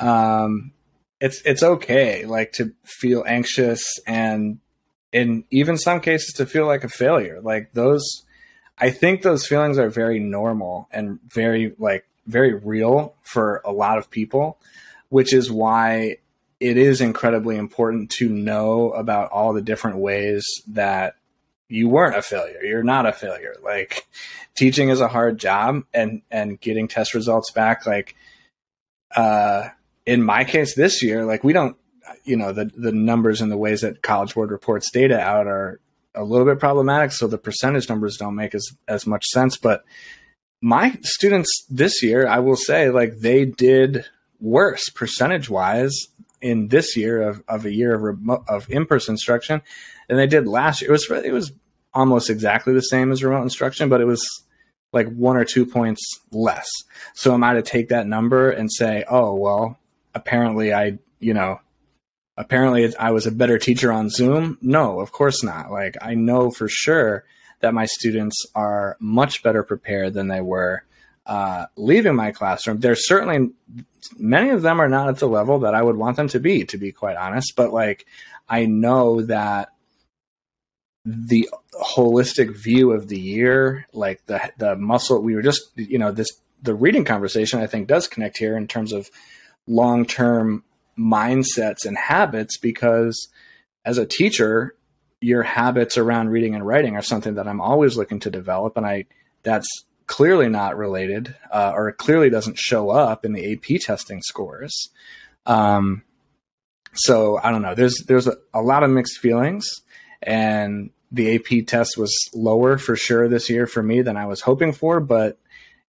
um, 0.00 0.72
it's 1.20 1.42
it's 1.44 1.62
okay 1.62 2.24
like 2.24 2.52
to 2.52 2.72
feel 2.84 3.24
anxious 3.26 3.98
and 4.06 4.58
in 5.12 5.44
even 5.50 5.76
some 5.76 6.00
cases 6.00 6.34
to 6.34 6.46
feel 6.46 6.66
like 6.66 6.84
a 6.84 6.88
failure. 6.88 7.40
Like 7.40 7.72
those 7.72 8.24
I 8.78 8.90
think 8.90 9.22
those 9.22 9.46
feelings 9.46 9.78
are 9.78 9.88
very 9.88 10.18
normal 10.18 10.88
and 10.90 11.18
very 11.22 11.74
like 11.78 12.06
very 12.26 12.54
real 12.54 13.14
for 13.22 13.62
a 13.64 13.72
lot 13.72 13.98
of 13.98 14.10
people, 14.10 14.58
which 15.08 15.32
is 15.32 15.50
why 15.50 16.18
it 16.60 16.76
is 16.76 17.00
incredibly 17.00 17.56
important 17.56 18.10
to 18.10 18.28
know 18.28 18.90
about 18.90 19.30
all 19.30 19.52
the 19.52 19.62
different 19.62 19.98
ways 19.98 20.44
that 20.68 21.14
you 21.68 21.88
weren't 21.88 22.16
a 22.16 22.22
failure. 22.22 22.62
You're 22.62 22.82
not 22.82 23.06
a 23.06 23.12
failure. 23.12 23.54
Like 23.62 24.06
teaching 24.56 24.88
is 24.88 25.00
a 25.00 25.08
hard 25.08 25.38
job 25.38 25.84
and 25.94 26.22
and 26.30 26.60
getting 26.60 26.88
test 26.88 27.14
results 27.14 27.50
back 27.52 27.86
like 27.86 28.16
uh 29.14 29.68
in 30.04 30.22
my 30.22 30.44
case 30.44 30.74
this 30.74 31.02
year 31.02 31.24
like 31.24 31.44
we 31.44 31.52
don't 31.52 31.76
you 32.24 32.36
know 32.36 32.52
the 32.52 32.70
the 32.76 32.92
numbers 32.92 33.40
and 33.40 33.50
the 33.50 33.56
ways 33.56 33.80
that 33.80 34.02
college 34.02 34.34
board 34.34 34.50
reports 34.50 34.90
data 34.90 35.18
out 35.18 35.46
are 35.46 35.80
a 36.14 36.24
little 36.24 36.46
bit 36.46 36.58
problematic 36.58 37.12
so 37.12 37.26
the 37.26 37.38
percentage 37.38 37.88
numbers 37.88 38.16
don't 38.16 38.34
make 38.34 38.54
as 38.54 38.68
as 38.88 39.06
much 39.06 39.24
sense 39.26 39.56
but 39.56 39.84
my 40.62 40.98
students 41.02 41.66
this 41.68 42.02
year 42.02 42.26
i 42.26 42.38
will 42.38 42.56
say 42.56 42.90
like 42.90 43.18
they 43.18 43.44
did 43.44 44.06
worse 44.40 44.88
percentage 44.90 45.48
wise 45.48 46.08
in 46.40 46.68
this 46.68 46.96
year 46.96 47.22
of, 47.22 47.42
of 47.48 47.64
a 47.64 47.72
year 47.72 47.94
of 47.94 48.02
remote 48.02 48.44
of 48.48 48.70
in-person 48.70 49.14
instruction 49.14 49.62
than 50.08 50.16
they 50.16 50.26
did 50.26 50.46
last 50.46 50.80
year. 50.80 50.90
It 50.90 50.92
was 50.92 51.10
it 51.24 51.32
was 51.32 51.52
almost 51.94 52.30
exactly 52.30 52.74
the 52.74 52.82
same 52.82 53.10
as 53.10 53.24
remote 53.24 53.42
instruction 53.42 53.88
but 53.88 54.00
it 54.00 54.04
was 54.04 54.24
like 54.92 55.08
one 55.08 55.36
or 55.36 55.44
two 55.44 55.66
points 55.66 56.02
less. 56.30 56.68
So 57.14 57.34
am 57.34 57.44
i 57.44 57.54
to 57.54 57.62
take 57.62 57.88
that 57.88 58.06
number 58.06 58.50
and 58.50 58.70
say 58.72 59.04
oh 59.08 59.34
well 59.34 59.78
apparently 60.14 60.72
i 60.72 60.98
you 61.18 61.34
know 61.34 61.60
apparently 62.36 62.94
I 62.96 63.10
was 63.10 63.26
a 63.26 63.32
better 63.32 63.58
teacher 63.58 63.92
on 63.92 64.10
Zoom. 64.10 64.58
No, 64.60 65.00
of 65.00 65.12
course 65.12 65.42
not. 65.42 65.70
Like 65.70 65.96
I 66.00 66.14
know 66.14 66.50
for 66.50 66.68
sure 66.68 67.24
that 67.60 67.74
my 67.74 67.86
students 67.86 68.44
are 68.54 68.96
much 69.00 69.42
better 69.42 69.62
prepared 69.62 70.14
than 70.14 70.28
they 70.28 70.40
were 70.40 70.84
uh, 71.24 71.66
leaving 71.76 72.14
my 72.14 72.32
classroom. 72.32 72.78
There's 72.78 73.06
certainly 73.06 73.50
many 74.18 74.50
of 74.50 74.62
them 74.62 74.80
are 74.80 74.88
not 74.88 75.08
at 75.08 75.18
the 75.18 75.28
level 75.28 75.60
that 75.60 75.74
I 75.74 75.82
would 75.82 75.96
want 75.96 76.16
them 76.16 76.28
to 76.28 76.40
be, 76.40 76.64
to 76.66 76.78
be 76.78 76.92
quite 76.92 77.16
honest. 77.16 77.56
But 77.56 77.72
like 77.72 78.06
I 78.48 78.66
know 78.66 79.22
that 79.22 79.70
the 81.04 81.48
holistic 81.72 82.54
view 82.54 82.92
of 82.92 83.08
the 83.08 83.18
year, 83.18 83.86
like 83.92 84.24
the 84.26 84.52
the 84.58 84.76
muscle, 84.76 85.22
we 85.22 85.34
were 85.34 85.42
just 85.42 85.70
you 85.76 85.98
know 85.98 86.12
this 86.12 86.28
the 86.62 86.74
reading 86.74 87.04
conversation 87.04 87.60
I 87.60 87.66
think 87.66 87.88
does 87.88 88.06
connect 88.06 88.38
here 88.38 88.56
in 88.56 88.66
terms 88.66 88.92
of 88.92 89.10
long 89.66 90.04
term 90.04 90.64
mindsets 90.98 91.84
and 91.84 91.96
habits 91.96 92.58
because 92.58 93.28
as 93.84 93.98
a 93.98 94.06
teacher 94.06 94.74
your 95.20 95.42
habits 95.42 95.96
around 95.96 96.28
reading 96.28 96.54
and 96.54 96.66
writing 96.66 96.96
are 96.96 97.02
something 97.02 97.34
that 97.34 97.48
i'm 97.48 97.60
always 97.60 97.96
looking 97.96 98.20
to 98.20 98.30
develop 98.30 98.76
and 98.76 98.86
i 98.86 99.04
that's 99.42 99.68
clearly 100.06 100.48
not 100.48 100.76
related 100.76 101.34
uh, 101.52 101.72
or 101.74 101.90
clearly 101.92 102.30
doesn't 102.30 102.58
show 102.58 102.90
up 102.90 103.24
in 103.24 103.32
the 103.32 103.52
ap 103.52 103.80
testing 103.80 104.22
scores. 104.22 104.90
Um, 105.46 106.02
so 106.94 107.38
i 107.42 107.50
don't 107.50 107.62
know 107.62 107.74
there's 107.74 108.04
there's 108.06 108.26
a, 108.26 108.36
a 108.54 108.62
lot 108.62 108.82
of 108.82 108.90
mixed 108.90 109.18
feelings 109.18 109.68
and 110.22 110.90
the 111.12 111.36
ap 111.36 111.66
test 111.66 111.98
was 111.98 112.16
lower 112.34 112.78
for 112.78 112.96
sure 112.96 113.28
this 113.28 113.50
year 113.50 113.66
for 113.66 113.82
me 113.82 114.00
than 114.00 114.16
i 114.16 114.24
was 114.24 114.40
hoping 114.40 114.72
for 114.72 114.98
but 114.98 115.38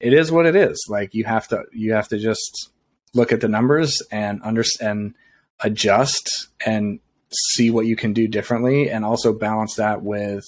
it 0.01 0.13
is 0.13 0.31
what 0.31 0.47
it 0.47 0.55
is. 0.55 0.85
Like 0.89 1.15
you 1.15 1.25
have 1.25 1.49
to 1.49 1.65
you 1.73 1.95
have 1.95 2.09
to 2.09 2.19
just 2.19 2.71
look 3.15 3.33
at 3.33 3.41
the 3.41 3.49
numbers 3.49 4.03
and 4.11 4.43
understand 4.43 5.15
adjust 5.61 6.49
and 6.65 7.01
see 7.33 7.71
what 7.71 7.87
you 7.87 7.97
can 7.97 8.13
do 8.13 8.29
differently 8.29 8.91
and 8.91 9.05
also 9.05 9.33
balance 9.33 9.75
that 9.77 10.03
with 10.03 10.45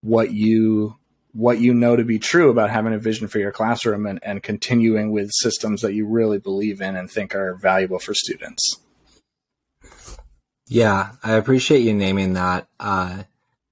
what 0.00 0.32
you 0.32 0.96
what 1.32 1.60
you 1.60 1.74
know 1.74 1.94
to 1.94 2.04
be 2.04 2.18
true 2.18 2.50
about 2.50 2.70
having 2.70 2.94
a 2.94 2.98
vision 2.98 3.28
for 3.28 3.38
your 3.38 3.52
classroom 3.52 4.06
and, 4.06 4.18
and 4.22 4.42
continuing 4.42 5.12
with 5.12 5.30
systems 5.32 5.82
that 5.82 5.94
you 5.94 6.06
really 6.06 6.38
believe 6.38 6.80
in 6.80 6.96
and 6.96 7.10
think 7.10 7.34
are 7.34 7.54
valuable 7.54 7.98
for 7.98 8.14
students 8.14 8.78
Yeah, 10.68 11.12
I 11.22 11.32
appreciate 11.34 11.80
you 11.80 11.94
naming 11.94 12.34
that. 12.34 12.68
Uh, 12.78 13.22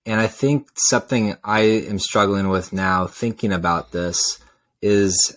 and 0.07 0.19
I 0.19 0.29
think 0.29 0.71
something 0.77 1.37
I 1.45 1.61
am 1.61 1.99
struggling 1.99 2.49
with 2.49 2.73
now, 2.73 3.07
thinking 3.07 3.53
about 3.53 3.93
this, 3.93 4.39
is 4.81 5.37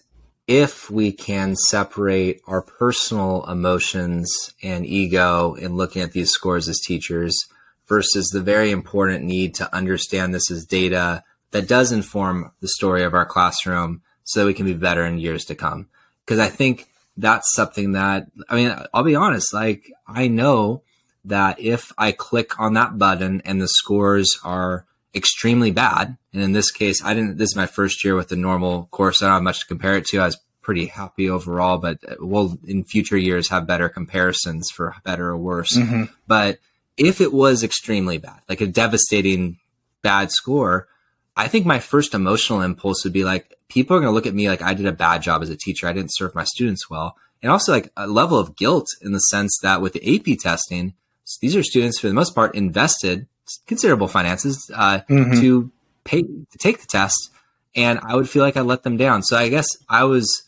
if 0.49 0.89
we 0.89 1.11
can 1.11 1.55
separate 1.55 2.41
our 2.47 2.63
personal 2.63 3.45
emotions 3.47 4.51
and 4.63 4.83
ego 4.83 5.53
in 5.53 5.77
looking 5.77 6.01
at 6.01 6.11
these 6.11 6.31
scores 6.31 6.67
as 6.67 6.79
teachers 6.79 7.47
versus 7.87 8.29
the 8.29 8.41
very 8.41 8.71
important 8.71 9.23
need 9.23 9.53
to 9.53 9.75
understand 9.75 10.33
this 10.33 10.49
as 10.49 10.65
data 10.65 11.23
that 11.51 11.67
does 11.67 11.91
inform 11.91 12.51
the 12.61 12.67
story 12.67 13.03
of 13.03 13.13
our 13.13 13.27
classroom 13.27 14.01
so 14.23 14.39
that 14.39 14.47
we 14.47 14.55
can 14.55 14.65
be 14.65 14.73
better 14.73 15.05
in 15.05 15.19
years 15.19 15.45
to 15.45 15.53
come. 15.53 15.87
Because 16.25 16.39
I 16.39 16.47
think 16.47 16.87
that's 17.15 17.53
something 17.53 17.91
that, 17.91 18.25
I 18.49 18.55
mean, 18.55 18.75
I'll 18.91 19.03
be 19.03 19.15
honest, 19.15 19.53
like, 19.53 19.91
I 20.07 20.29
know 20.29 20.81
that 21.25 21.59
if 21.59 21.93
I 21.95 22.11
click 22.11 22.59
on 22.59 22.73
that 22.73 22.97
button 22.97 23.43
and 23.45 23.61
the 23.61 23.67
scores 23.67 24.39
are 24.43 24.87
extremely 25.15 25.71
bad, 25.71 26.17
and 26.33 26.43
in 26.43 26.51
this 26.51 26.71
case, 26.71 27.03
I 27.03 27.13
didn't, 27.13 27.37
this 27.37 27.49
is 27.49 27.55
my 27.55 27.65
first 27.65 28.03
year 28.03 28.15
with 28.15 28.29
the 28.29 28.35
normal 28.35 28.87
course. 28.91 29.21
I 29.21 29.25
don't 29.25 29.33
have 29.33 29.43
much 29.43 29.61
to 29.61 29.65
compare 29.65 29.95
it 29.95 30.05
to. 30.07 30.19
I 30.19 30.25
was 30.25 30.39
pretty 30.61 30.85
happy 30.85 31.29
overall, 31.29 31.77
but 31.79 31.97
we'll 32.19 32.57
in 32.65 32.83
future 32.83 33.17
years 33.17 33.49
have 33.49 33.65
better 33.65 33.89
comparisons 33.89 34.69
for 34.71 34.95
better 35.03 35.29
or 35.29 35.37
worse. 35.37 35.75
Mm-hmm. 35.75 36.03
But 36.27 36.59
if 36.97 37.21
it 37.21 37.33
was 37.33 37.63
extremely 37.63 38.17
bad, 38.17 38.41
like 38.47 38.61
a 38.61 38.67
devastating 38.67 39.57
bad 40.01 40.31
score, 40.31 40.87
I 41.35 41.47
think 41.47 41.65
my 41.65 41.79
first 41.79 42.13
emotional 42.13 42.61
impulse 42.61 43.03
would 43.03 43.13
be 43.13 43.23
like, 43.23 43.55
people 43.69 43.95
are 43.95 43.99
going 43.99 44.11
to 44.11 44.13
look 44.13 44.27
at 44.27 44.35
me 44.35 44.49
like 44.49 44.61
I 44.61 44.73
did 44.73 44.85
a 44.85 44.91
bad 44.91 45.21
job 45.21 45.41
as 45.41 45.49
a 45.49 45.55
teacher. 45.55 45.87
I 45.87 45.93
didn't 45.93 46.13
serve 46.13 46.35
my 46.35 46.43
students 46.43 46.89
well. 46.89 47.15
And 47.41 47.51
also 47.51 47.71
like 47.71 47.91
a 47.95 48.05
level 48.05 48.37
of 48.37 48.57
guilt 48.57 48.87
in 49.01 49.13
the 49.13 49.19
sense 49.19 49.57
that 49.63 49.81
with 49.81 49.93
the 49.93 50.15
AP 50.15 50.37
testing, 50.39 50.93
these 51.41 51.55
are 51.55 51.63
students 51.63 51.99
for 51.99 52.07
the 52.07 52.13
most 52.13 52.35
part 52.35 52.53
invested 52.55 53.27
considerable 53.67 54.07
finances 54.07 54.69
uh, 54.73 54.99
mm-hmm. 55.09 55.39
to 55.39 55.71
pay 56.03 56.23
to 56.23 56.57
take 56.57 56.79
the 56.79 56.87
test, 56.87 57.31
and 57.75 57.99
I 58.03 58.15
would 58.15 58.29
feel 58.29 58.43
like 58.43 58.57
I 58.57 58.61
let 58.61 58.83
them 58.83 58.97
down. 58.97 59.23
So 59.23 59.37
I 59.37 59.49
guess 59.49 59.67
I 59.87 60.03
was 60.03 60.43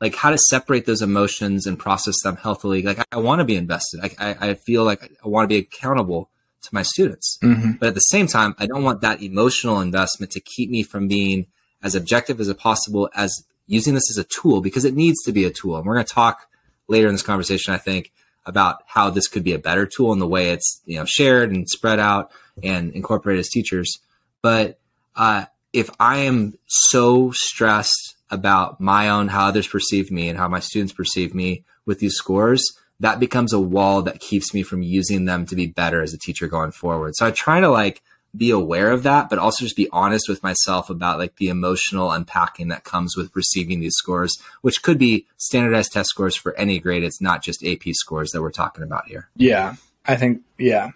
like 0.00 0.14
how 0.14 0.30
to 0.30 0.38
separate 0.38 0.86
those 0.86 1.02
emotions 1.02 1.66
and 1.66 1.78
process 1.78 2.20
them 2.22 2.36
healthily. 2.36 2.82
Like 2.82 2.98
I, 2.98 3.04
I 3.12 3.16
want 3.18 3.40
to 3.40 3.44
be 3.44 3.56
invested. 3.56 4.00
I, 4.02 4.10
I, 4.18 4.50
I, 4.50 4.54
feel 4.54 4.84
like 4.84 5.10
I 5.24 5.28
want 5.28 5.44
to 5.44 5.48
be 5.48 5.56
accountable 5.56 6.30
to 6.62 6.68
my 6.72 6.82
students, 6.82 7.38
mm-hmm. 7.42 7.72
but 7.80 7.88
at 7.88 7.94
the 7.94 8.00
same 8.00 8.26
time, 8.26 8.54
I 8.58 8.66
don't 8.66 8.82
want 8.82 9.00
that 9.02 9.22
emotional 9.22 9.80
investment 9.80 10.32
to 10.32 10.40
keep 10.40 10.70
me 10.70 10.82
from 10.82 11.08
being 11.08 11.46
as 11.82 11.94
objective 11.94 12.40
as 12.40 12.52
possible 12.54 13.08
as 13.14 13.44
using 13.66 13.94
this 13.94 14.10
as 14.10 14.18
a 14.18 14.24
tool 14.24 14.60
because 14.60 14.84
it 14.84 14.94
needs 14.94 15.22
to 15.24 15.32
be 15.32 15.44
a 15.44 15.50
tool. 15.50 15.76
And 15.76 15.86
we're 15.86 15.94
going 15.94 16.06
to 16.06 16.12
talk 16.12 16.48
later 16.88 17.08
in 17.08 17.14
this 17.14 17.22
conversation, 17.22 17.72
I 17.72 17.78
think, 17.78 18.12
about 18.46 18.82
how 18.86 19.10
this 19.10 19.28
could 19.28 19.44
be 19.44 19.52
a 19.52 19.58
better 19.58 19.86
tool 19.86 20.12
in 20.12 20.18
the 20.18 20.28
way 20.28 20.50
it's 20.50 20.82
you 20.84 20.98
know 20.98 21.04
shared 21.06 21.50
and 21.50 21.68
spread 21.68 21.98
out 21.98 22.30
and 22.62 22.92
incorporate 22.92 23.38
as 23.38 23.48
teachers. 23.48 23.98
But 24.42 24.78
uh, 25.16 25.46
if 25.72 25.90
I 25.98 26.18
am 26.18 26.58
so 26.66 27.32
stressed 27.32 28.16
about 28.30 28.80
my 28.80 29.08
own 29.08 29.28
how 29.28 29.48
others 29.48 29.66
perceive 29.66 30.10
me 30.10 30.28
and 30.28 30.38
how 30.38 30.48
my 30.48 30.60
students 30.60 30.92
perceive 30.92 31.34
me 31.34 31.64
with 31.86 32.00
these 32.00 32.14
scores, 32.14 32.62
that 33.00 33.20
becomes 33.20 33.52
a 33.52 33.60
wall 33.60 34.02
that 34.02 34.20
keeps 34.20 34.54
me 34.54 34.62
from 34.62 34.82
using 34.82 35.24
them 35.24 35.46
to 35.46 35.56
be 35.56 35.66
better 35.66 36.02
as 36.02 36.14
a 36.14 36.18
teacher 36.18 36.46
going 36.46 36.72
forward. 36.72 37.14
So 37.16 37.26
I 37.26 37.30
try 37.30 37.60
to 37.60 37.68
like 37.68 38.02
be 38.36 38.50
aware 38.50 38.90
of 38.90 39.04
that, 39.04 39.30
but 39.30 39.38
also 39.38 39.64
just 39.64 39.76
be 39.76 39.88
honest 39.92 40.28
with 40.28 40.42
myself 40.42 40.90
about 40.90 41.18
like 41.18 41.36
the 41.36 41.48
emotional 41.48 42.10
unpacking 42.10 42.68
that 42.68 42.84
comes 42.84 43.16
with 43.16 43.34
receiving 43.34 43.80
these 43.80 43.94
scores, 43.94 44.36
which 44.62 44.82
could 44.82 44.98
be 44.98 45.26
standardized 45.36 45.92
test 45.92 46.10
scores 46.10 46.36
for 46.36 46.56
any 46.56 46.78
grade. 46.78 47.04
It's 47.04 47.20
not 47.20 47.42
just 47.42 47.64
AP 47.64 47.82
scores 47.92 48.30
that 48.32 48.42
we're 48.42 48.50
talking 48.50 48.84
about 48.84 49.06
here. 49.06 49.28
Yeah, 49.36 49.76
I 50.04 50.16
think, 50.16 50.42
yeah. 50.58 50.90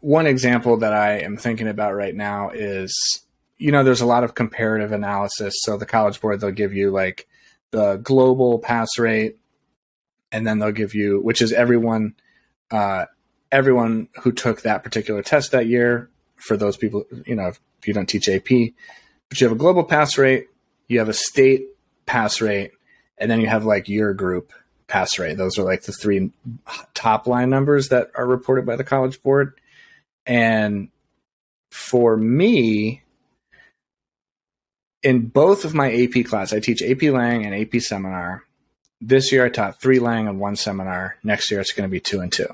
One 0.00 0.26
example 0.26 0.78
that 0.78 0.92
I 0.92 1.18
am 1.18 1.36
thinking 1.36 1.68
about 1.68 1.94
right 1.94 2.14
now 2.14 2.50
is, 2.50 2.94
you 3.58 3.72
know, 3.72 3.84
there's 3.84 4.00
a 4.00 4.06
lot 4.06 4.24
of 4.24 4.34
comparative 4.34 4.92
analysis. 4.92 5.54
So 5.60 5.76
the 5.76 5.86
College 5.86 6.20
Board, 6.20 6.40
they'll 6.40 6.50
give 6.50 6.74
you 6.74 6.90
like 6.90 7.26
the 7.70 7.96
global 7.96 8.58
pass 8.58 8.98
rate, 8.98 9.38
and 10.32 10.46
then 10.46 10.58
they'll 10.58 10.72
give 10.72 10.94
you, 10.94 11.20
which 11.20 11.40
is 11.40 11.52
everyone, 11.52 12.14
uh, 12.70 13.06
everyone 13.50 14.08
who 14.22 14.32
took 14.32 14.62
that 14.62 14.82
particular 14.82 15.22
test 15.22 15.52
that 15.52 15.66
year. 15.66 16.10
For 16.36 16.56
those 16.56 16.76
people, 16.76 17.04
you 17.24 17.34
know, 17.34 17.46
if 17.46 17.60
you 17.86 17.94
don't 17.94 18.06
teach 18.06 18.28
AP, 18.28 18.44
but 19.28 19.40
you 19.40 19.46
have 19.46 19.56
a 19.56 19.58
global 19.58 19.84
pass 19.84 20.18
rate, 20.18 20.48
you 20.86 20.98
have 20.98 21.08
a 21.08 21.14
state 21.14 21.66
pass 22.04 22.40
rate, 22.40 22.72
and 23.16 23.30
then 23.30 23.40
you 23.40 23.46
have 23.46 23.64
like 23.64 23.88
your 23.88 24.12
group 24.12 24.52
pass 24.86 25.18
rate. 25.18 25.36
Those 25.36 25.58
are 25.58 25.64
like 25.64 25.82
the 25.82 25.92
three 25.92 26.30
top 26.94 27.26
line 27.26 27.50
numbers 27.50 27.88
that 27.88 28.10
are 28.14 28.26
reported 28.26 28.66
by 28.66 28.76
the 28.76 28.84
College 28.84 29.22
Board. 29.22 29.58
And 30.26 30.88
for 31.70 32.16
me, 32.16 33.02
in 35.02 35.26
both 35.26 35.64
of 35.64 35.74
my 35.74 35.92
AP 35.92 36.24
class, 36.24 36.52
I 36.52 36.60
teach 36.60 36.82
AP 36.82 37.02
Lang 37.02 37.44
and 37.44 37.54
AP 37.54 37.80
Seminar. 37.80 38.42
This 39.00 39.30
year 39.30 39.44
I 39.44 39.50
taught 39.50 39.80
three 39.80 39.98
Lang 39.98 40.26
and 40.26 40.40
one 40.40 40.56
seminar. 40.56 41.16
Next 41.22 41.50
year 41.50 41.60
it's 41.60 41.72
going 41.72 41.88
to 41.88 41.92
be 41.92 42.00
two 42.00 42.20
and 42.20 42.32
two 42.32 42.48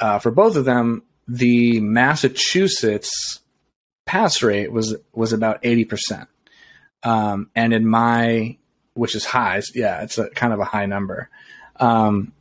uh, 0.00 0.18
for 0.18 0.30
both 0.30 0.56
of 0.56 0.64
them, 0.64 1.02
the 1.28 1.80
Massachusetts 1.80 3.40
pass 4.04 4.42
rate 4.42 4.70
was 4.70 4.96
was 5.12 5.32
about 5.32 5.60
eighty 5.62 5.84
percent, 5.84 6.28
um, 7.02 7.50
and 7.54 7.72
in 7.72 7.86
my 7.86 8.56
which 8.94 9.14
is 9.14 9.24
high, 9.24 9.60
yeah, 9.74 10.02
it's 10.02 10.18
a 10.18 10.30
kind 10.30 10.52
of 10.52 10.60
a 10.60 10.64
high 10.64 10.86
number. 10.86 11.28
Um, 11.78 12.32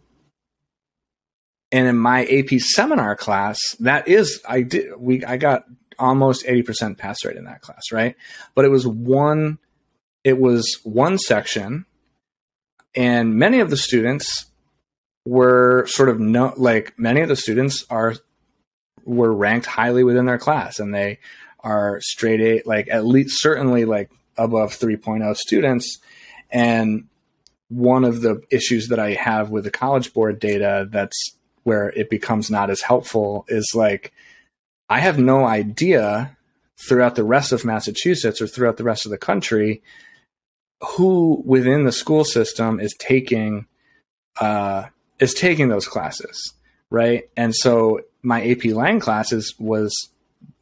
and 1.72 1.88
in 1.88 1.98
my 1.98 2.26
AP 2.26 2.60
seminar 2.60 3.16
class, 3.16 3.60
that 3.80 4.08
is 4.08 4.42
I 4.48 4.62
did 4.62 4.94
we 4.98 5.24
I 5.24 5.38
got 5.38 5.66
almost 5.98 6.46
eighty 6.48 6.64
percent 6.64 6.98
pass 6.98 7.24
rate 7.26 7.38
in 7.38 7.46
that 7.46 7.62
class, 7.62 7.92
right? 7.92 8.16
But 8.54 8.66
it 8.66 8.70
was 8.70 8.88
one 8.88 9.60
it 10.24 10.40
was 10.40 10.80
one 10.84 11.18
section, 11.18 11.86
and 12.96 13.36
many 13.36 13.60
of 13.60 13.70
the 13.70 13.78
students 13.78 14.46
were 15.26 15.86
sort 15.88 16.10
of 16.10 16.20
no 16.20 16.54
like 16.56 16.98
many 16.98 17.22
of 17.22 17.30
the 17.30 17.36
students 17.36 17.84
are 17.90 18.16
were 19.06 19.34
ranked 19.34 19.66
highly 19.66 20.04
within 20.04 20.26
their 20.26 20.38
class 20.38 20.80
and 20.80 20.94
they 20.94 21.20
are 21.60 22.00
straight 22.02 22.42
A 22.42 22.62
like 22.68 22.88
at 22.90 23.06
least 23.06 23.42
certainly 23.42 23.86
like 23.86 24.12
above 24.38 24.72
3.0 24.72 25.36
students 25.36 26.00
and 26.52 27.08
one 27.70 28.04
of 28.04 28.22
the 28.22 28.42
issues 28.52 28.90
that 28.90 29.00
I 29.00 29.14
have 29.14 29.50
with 29.50 29.64
the 29.64 29.72
college 29.72 30.14
board 30.14 30.40
data 30.40 30.88
that's 30.92 31.36
where 31.66 31.90
it 31.90 32.10
becomes 32.10 32.50
not 32.50 32.70
as 32.70 32.82
helpful 32.82 33.44
is 33.50 33.74
like 33.76 34.14
I 34.88 35.00
have 35.00 35.20
no 35.20 35.46
idea 35.46 36.38
throughout 36.88 37.16
the 37.16 37.24
rest 37.24 37.52
of 37.52 37.66
Massachusetts 37.66 38.42
or 38.42 38.48
throughout 38.48 38.78
the 38.78 38.84
rest 38.84 39.06
of 39.06 39.12
the 39.12 39.18
country 39.18 39.82
who 40.82 41.42
within 41.46 41.84
the 41.84 41.92
school 41.92 42.24
system 42.24 42.80
is 42.80 42.94
taking 43.00 43.66
uh, 44.40 44.86
is 45.20 45.34
taking 45.34 45.70
those 45.70 45.88
classes, 45.88 46.54
right? 46.90 47.30
And 47.36 47.56
so 47.56 48.02
my 48.22 48.46
AP 48.48 48.66
Lang 48.66 49.00
classes 49.00 49.56
was 49.58 49.92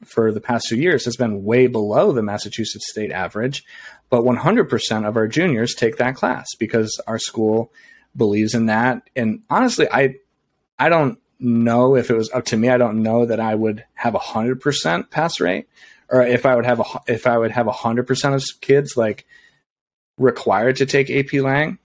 for 0.06 0.32
the 0.32 0.42
past 0.42 0.68
two 0.70 0.78
years 0.78 1.06
has 1.06 1.18
been 1.18 1.44
way 1.44 1.68
below 1.68 2.12
the 2.12 2.22
Massachusetts 2.22 2.90
state 2.90 3.12
average, 3.12 3.64
but 4.10 4.24
100% 4.24 5.08
of 5.08 5.18
our 5.18 5.28
juniors 5.28 5.74
take 5.74 5.98
that 5.98 6.16
class 6.16 6.48
because 6.60 7.02
our 7.08 7.20
school 7.20 7.72
believes 8.16 8.54
in 8.54 8.68
that. 8.68 9.10
And 9.16 9.42
honestly, 9.50 9.88
I 9.92 10.16
I 10.84 10.90
don't 10.90 11.18
know 11.40 11.96
if 11.96 12.10
it 12.10 12.18
was 12.18 12.30
up 12.32 12.44
to 12.48 12.58
me. 12.58 12.68
I 12.68 12.78
don't 12.78 13.04
know 13.04 13.26
that 13.26 13.40
I 13.40 13.56
would 13.56 13.86
have 13.94 14.16
a 14.16 14.20
hundred 14.20 14.60
percent 14.60 15.10
pass 15.12 15.40
rate, 15.40 15.70
or 16.10 16.24
if 16.24 16.46
I 16.46 16.58
would 16.58 16.66
have 16.66 16.82
a 16.82 16.84
if 17.08 17.26
I 17.26 17.38
would 17.38 17.52
have 17.52 17.68
a 17.68 17.72
hundred 17.72 18.06
percent 18.06 18.36
of 18.36 18.44
kids 18.60 18.98
like 18.98 19.26
required 20.18 20.76
to 20.78 20.86
take 20.86 21.10
AP 21.10 21.42
Lang. 21.42 21.80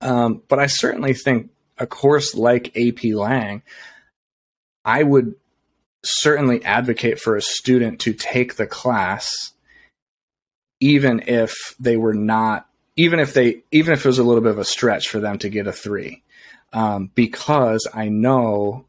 Um, 0.00 0.42
but 0.48 0.58
I 0.58 0.66
certainly 0.66 1.14
think 1.14 1.50
a 1.78 1.86
course 1.86 2.34
like 2.34 2.76
AP 2.76 3.04
Lang, 3.04 3.62
I 4.84 5.04
would 5.04 5.36
certainly 6.02 6.64
advocate 6.64 7.20
for 7.20 7.36
a 7.36 7.40
student 7.40 8.00
to 8.00 8.14
take 8.14 8.56
the 8.56 8.66
class 8.66 9.30
even 10.80 11.22
if 11.28 11.76
they 11.78 11.96
were 11.96 12.14
not 12.14 12.66
even 12.96 13.20
if 13.20 13.32
they 13.32 13.62
even 13.70 13.92
if 13.92 14.04
it 14.04 14.08
was 14.08 14.18
a 14.18 14.24
little 14.24 14.42
bit 14.42 14.50
of 14.50 14.58
a 14.58 14.64
stretch 14.64 15.08
for 15.08 15.20
them 15.20 15.38
to 15.38 15.48
get 15.48 15.68
a 15.68 15.72
three 15.72 16.24
um, 16.72 17.10
because 17.14 17.86
i 17.94 18.08
know 18.08 18.86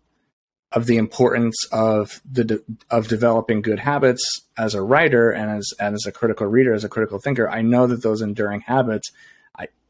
of 0.72 0.88
the 0.88 0.98
importance 0.98 1.56
of 1.72 2.22
the 2.30 2.44
de- 2.44 2.60
of 2.90 3.08
developing 3.08 3.62
good 3.62 3.80
habits 3.80 4.24
as 4.58 4.74
a 4.74 4.82
writer 4.82 5.30
and 5.30 5.52
as 5.52 5.70
and 5.80 5.94
as 5.94 6.06
a 6.08 6.12
critical 6.12 6.48
reader 6.48 6.74
as 6.74 6.84
a 6.84 6.90
critical 6.90 7.20
thinker 7.20 7.50
i 7.50 7.62
know 7.62 7.88
that 7.88 8.02
those 8.02 8.22
enduring 8.22 8.62
habits 8.62 9.12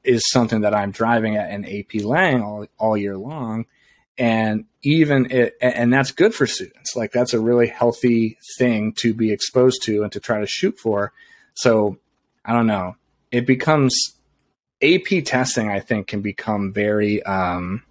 is 0.04 0.30
something 0.30 0.62
that 0.62 0.74
I'm 0.74 0.92
driving 0.92 1.38
at 1.38 1.52
in 1.52 1.66
AP 1.66 2.04
Lang 2.04 2.42
all, 2.42 2.66
all 2.78 2.98
year 2.98 3.18
long. 3.18 3.66
And 4.18 4.66
even 4.84 5.32
it, 5.32 5.58
and 5.60 5.92
that's 5.92 6.12
good 6.12 6.36
for 6.36 6.46
students. 6.46 6.96
Like 6.96 7.12
that's 7.12 7.34
a 7.34 7.40
really 7.40 7.68
healthy 7.68 8.38
thing 8.58 8.94
to 8.98 9.14
be 9.14 9.32
exposed 9.32 9.82
to 9.84 10.04
and 10.04 10.12
to 10.12 10.20
try 10.20 10.40
to 10.40 10.46
shoot 10.46 10.78
for. 10.78 11.14
So 11.56 11.98
I 12.46 12.54
don't 12.54 12.68
know. 12.68 12.96
It 13.32 13.48
becomes 13.48 13.96
AP 14.84 15.24
testing, 15.24 15.70
I 15.70 15.80
think, 15.80 16.08
can 16.08 16.22
become 16.22 16.74
very, 16.74 17.24
um, 17.24 17.84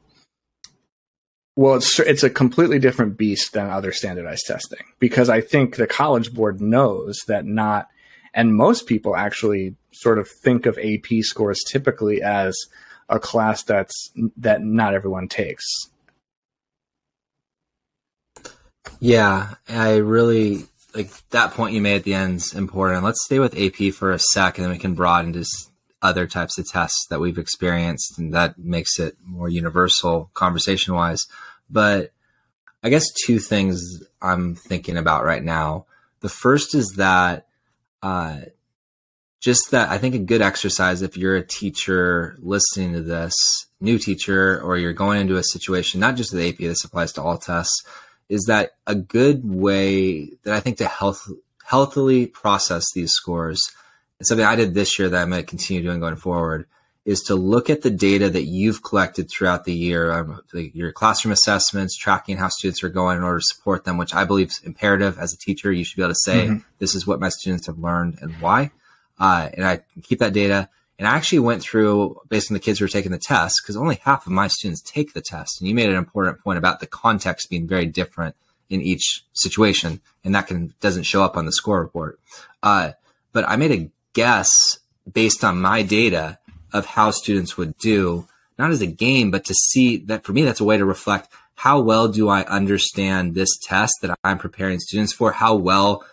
well, 1.56 1.74
it's 1.74 1.98
it's 2.00 2.22
a 2.22 2.30
completely 2.30 2.78
different 2.78 3.16
beast 3.16 3.52
than 3.52 3.68
other 3.68 3.92
standardized 3.92 4.44
testing 4.46 4.84
because 4.98 5.28
I 5.28 5.40
think 5.40 5.76
the 5.76 5.86
College 5.86 6.32
Board 6.32 6.60
knows 6.60 7.18
that 7.26 7.44
not 7.44 7.88
and 8.34 8.54
most 8.54 8.86
people 8.86 9.16
actually 9.16 9.76
sort 9.92 10.18
of 10.18 10.28
think 10.28 10.66
of 10.66 10.78
AP 10.78 11.20
scores 11.20 11.62
typically 11.64 12.22
as 12.22 12.56
a 13.08 13.18
class 13.18 13.62
that's 13.62 14.10
that 14.36 14.62
not 14.62 14.94
everyone 14.94 15.28
takes. 15.28 15.64
Yeah, 19.00 19.54
I 19.68 19.96
really 19.96 20.66
like 20.94 21.10
that 21.30 21.52
point 21.52 21.74
you 21.74 21.80
made 21.80 21.96
at 21.96 22.04
the 22.04 22.14
end 22.14 22.36
is 22.36 22.54
important. 22.54 23.04
Let's 23.04 23.24
stay 23.24 23.38
with 23.38 23.58
AP 23.58 23.92
for 23.92 24.12
a 24.12 24.18
sec, 24.18 24.58
and 24.58 24.64
then 24.64 24.72
we 24.72 24.78
can 24.78 24.94
broaden 24.94 25.32
to 25.34 25.44
other 26.02 26.26
types 26.26 26.58
of 26.58 26.68
tests 26.68 27.06
that 27.08 27.20
we've 27.20 27.38
experienced, 27.38 28.18
and 28.18 28.34
that 28.34 28.58
makes 28.58 28.98
it 28.98 29.16
more 29.24 29.48
universal 29.48 30.30
conversation 30.34 30.94
wise. 30.94 31.24
But 31.70 32.12
I 32.82 32.90
guess 32.90 33.10
two 33.24 33.38
things 33.38 34.02
I'm 34.20 34.56
thinking 34.56 34.96
about 34.96 35.24
right 35.24 35.42
now. 35.42 35.86
The 36.20 36.28
first 36.28 36.74
is 36.74 36.94
that 36.96 37.46
uh, 38.02 38.40
just 39.40 39.70
that 39.70 39.90
I 39.90 39.98
think 39.98 40.14
a 40.14 40.20
good 40.20 40.42
exercise 40.42 41.02
if 41.02 41.16
you're 41.16 41.36
a 41.36 41.46
teacher 41.46 42.36
listening 42.40 42.92
to 42.94 43.02
this, 43.02 43.34
new 43.80 43.98
teacher, 43.98 44.60
or 44.60 44.76
you're 44.76 44.92
going 44.92 45.20
into 45.20 45.36
a 45.36 45.44
situation, 45.44 46.00
not 46.00 46.16
just 46.16 46.32
with 46.32 46.44
AP, 46.44 46.58
this 46.58 46.84
applies 46.84 47.12
to 47.14 47.22
all 47.22 47.38
tests, 47.38 47.84
is 48.28 48.44
that 48.44 48.72
a 48.86 48.94
good 48.94 49.42
way 49.44 50.30
that 50.44 50.54
I 50.54 50.60
think 50.60 50.78
to 50.78 50.86
health, 50.86 51.28
healthily 51.64 52.26
process 52.26 52.84
these 52.94 53.12
scores, 53.12 53.60
and 54.22 54.26
something 54.28 54.46
I 54.46 54.54
did 54.54 54.72
this 54.72 55.00
year 55.00 55.08
that 55.08 55.20
I'm 55.20 55.30
going 55.30 55.42
to 55.42 55.48
continue 55.48 55.82
doing 55.82 55.98
going 55.98 56.14
forward, 56.14 56.68
is 57.04 57.22
to 57.22 57.34
look 57.34 57.68
at 57.68 57.82
the 57.82 57.90
data 57.90 58.30
that 58.30 58.44
you've 58.44 58.84
collected 58.84 59.28
throughout 59.28 59.64
the 59.64 59.74
year, 59.74 60.12
um, 60.12 60.40
your 60.52 60.92
classroom 60.92 61.32
assessments, 61.32 61.96
tracking 61.96 62.36
how 62.36 62.46
students 62.46 62.84
are 62.84 62.88
going 62.88 63.16
in 63.16 63.24
order 63.24 63.40
to 63.40 63.44
support 63.44 63.84
them, 63.84 63.98
which 63.98 64.14
I 64.14 64.22
believe 64.22 64.50
is 64.50 64.60
imperative 64.62 65.18
as 65.18 65.32
a 65.32 65.36
teacher. 65.36 65.72
You 65.72 65.82
should 65.82 65.96
be 65.96 66.02
able 66.04 66.12
to 66.12 66.20
say, 66.20 66.46
mm-hmm. 66.46 66.58
this 66.78 66.94
is 66.94 67.04
what 67.04 67.18
my 67.18 67.30
students 67.30 67.66
have 67.66 67.80
learned 67.80 68.18
and 68.22 68.32
why. 68.34 68.70
Uh, 69.18 69.48
and 69.54 69.66
I 69.66 69.80
keep 70.04 70.20
that 70.20 70.32
data. 70.32 70.68
And 71.00 71.08
I 71.08 71.16
actually 71.16 71.40
went 71.40 71.60
through 71.60 72.20
based 72.28 72.48
on 72.48 72.54
the 72.54 72.60
kids 72.60 72.78
who 72.78 72.84
were 72.84 72.90
taking 72.90 73.10
the 73.10 73.18
test 73.18 73.56
because 73.60 73.76
only 73.76 73.96
half 74.04 74.24
of 74.24 74.30
my 74.30 74.46
students 74.46 74.80
take 74.82 75.14
the 75.14 75.20
test. 75.20 75.60
And 75.60 75.68
you 75.68 75.74
made 75.74 75.90
an 75.90 75.96
important 75.96 76.38
point 76.44 76.58
about 76.58 76.78
the 76.78 76.86
context 76.86 77.50
being 77.50 77.66
very 77.66 77.86
different 77.86 78.36
in 78.70 78.82
each 78.82 79.24
situation, 79.32 80.00
and 80.22 80.32
that 80.36 80.46
can 80.46 80.74
doesn't 80.80 81.02
show 81.02 81.24
up 81.24 81.36
on 81.36 81.44
the 81.44 81.52
score 81.52 81.80
report. 81.80 82.20
Uh, 82.62 82.92
but 83.32 83.48
I 83.48 83.56
made 83.56 83.72
a 83.72 83.90
guess 84.12 84.50
based 85.10 85.44
on 85.44 85.60
my 85.60 85.82
data 85.82 86.38
of 86.72 86.86
how 86.86 87.10
students 87.10 87.56
would 87.56 87.76
do, 87.78 88.26
not 88.58 88.70
as 88.70 88.80
a 88.80 88.86
game, 88.86 89.30
but 89.30 89.44
to 89.44 89.54
see 89.54 89.98
that 89.98 90.24
for 90.24 90.32
me, 90.32 90.42
that's 90.42 90.60
a 90.60 90.64
way 90.64 90.76
to 90.76 90.84
reflect 90.84 91.28
how 91.54 91.80
well 91.80 92.08
do 92.08 92.28
I 92.28 92.44
understand 92.44 93.34
this 93.34 93.58
test 93.62 93.92
that 94.02 94.18
I'm 94.24 94.38
preparing 94.38 94.80
students 94.80 95.12
for? 95.12 95.32
How 95.32 95.54
well 95.54 96.04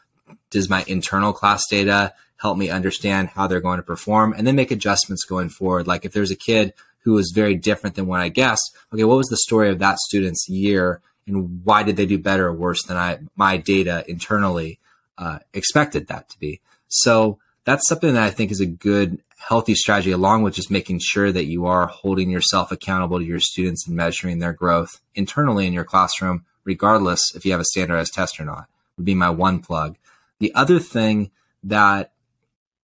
does 0.50 0.70
my 0.70 0.84
internal 0.88 1.34
class 1.34 1.64
data 1.70 2.14
help 2.38 2.58
me 2.58 2.70
understand 2.70 3.30
how 3.30 3.48
they're 3.48 3.60
going 3.60 3.78
to 3.78 3.84
perform 3.84 4.34
and 4.34 4.46
then 4.46 4.56
make 4.56 4.72
adjustments 4.72 5.26
going 5.26 5.50
forward? 5.50 5.88
Like 5.88 6.06
if 6.06 6.12
there's 6.12 6.32
a 6.32 6.36
kid 6.36 6.74
who 7.00 7.14
was 7.14 7.32
very 7.34 7.56
different 7.56 7.96
than 7.96 8.08
what 8.08 8.20
I 8.20 8.30
guessed, 8.30 8.76
okay, 8.94 9.04
what 9.04 9.18
was 9.18 9.28
the 9.28 9.38
story 9.38 9.70
of 9.70 9.80
that 9.80 9.98
student's 10.00 10.48
year 10.50 11.02
and 11.26 11.64
why 11.64 11.84
did 11.84 11.96
they 11.96 12.06
do 12.06 12.18
better 12.18 12.48
or 12.48 12.54
worse 12.54 12.84
than 12.84 12.98
I, 12.98 13.20
my 13.36 13.58
data 13.58 14.04
internally 14.08 14.80
uh, 15.18 15.40
expected 15.54 16.08
that 16.08 16.30
to 16.30 16.40
be? 16.40 16.62
So 16.88 17.40
that's 17.70 17.88
something 17.88 18.16
that 18.16 18.24
I 18.24 18.32
think 18.32 18.50
is 18.50 18.62
a 18.62 18.66
good 18.66 19.20
healthy 19.38 19.76
strategy 19.76 20.10
along 20.10 20.42
with 20.42 20.56
just 20.56 20.72
making 20.72 20.98
sure 21.04 21.32
that 21.32 21.46
you 21.46 21.68
are 21.68 21.86
holding 21.86 22.32
yourself 22.32 22.72
accountable 22.72 23.20
to 23.20 23.26
your 23.26 23.40
students 23.40 23.86
and 23.86 23.96
measuring 23.96 24.40
their 24.40 24.54
growth 24.54 25.00
internally 25.14 25.68
in 25.68 25.74
your 25.74 25.84
classroom, 25.84 26.46
regardless 26.64 27.22
if 27.36 27.46
you 27.46 27.52
have 27.52 27.62
a 27.62 27.66
standardized 27.66 28.16
test 28.16 28.40
or 28.40 28.46
not, 28.46 28.66
would 28.98 29.06
be 29.06 29.14
my 29.14 29.30
one 29.30 29.60
plug. 29.60 29.98
The 30.40 30.52
other 30.56 30.80
thing 30.80 31.30
that 31.64 32.12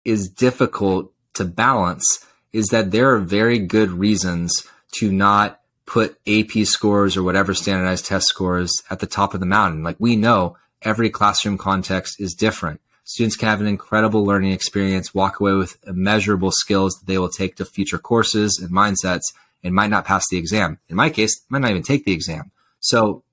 is 0.04 0.30
difficult 0.30 1.12
to 1.34 1.46
balance 1.46 2.24
is 2.54 2.68
that 2.68 2.92
there 2.92 3.10
are 3.10 3.20
very 3.20 3.58
good 3.58 3.90
reasons 3.90 4.68
to 4.98 5.12
not 5.12 5.62
put 5.88 6.20
AP 6.28 6.64
scores 6.64 7.18
or 7.18 7.24
whatever 7.24 7.56
standardized 7.56 8.06
test 8.06 8.28
scores 8.28 8.72
at 8.92 9.00
the 9.00 9.08
top 9.08 9.34
of 9.34 9.40
the 9.40 9.48
mountain. 9.48 9.82
Like 9.82 9.98
we 9.98 10.16
know 10.16 10.58
every 10.84 11.10
classroom 11.10 11.58
context 11.58 12.22
is 12.22 12.36
different. 12.36 12.82
Students 13.08 13.38
can 13.38 13.50
have 13.50 13.62
an 13.62 13.68
incredible 13.68 14.26
learning 14.26 14.52
experience, 14.52 15.14
walk 15.14 15.40
away 15.40 15.54
with 15.54 15.78
immeasurable 15.86 16.52
skills 16.52 16.96
that 16.96 17.06
they 17.06 17.20
will 17.20 17.30
take 17.30 17.56
to 17.56 17.66
future 17.66 18.00
courses 18.00 18.60
and 18.60 18.72
mindsets 18.72 19.22
and 19.64 19.76
might 19.76 19.92
not 19.92 20.06
pass 20.06 20.28
the 20.28 20.38
exam. 20.38 20.80
In 20.90 20.96
my 20.96 21.12
case, 21.12 21.40
might 21.48 21.60
not 21.60 21.70
even 21.70 21.84
take 21.84 22.06
the 22.06 22.14
exam. 22.14 22.52
So 22.80 23.24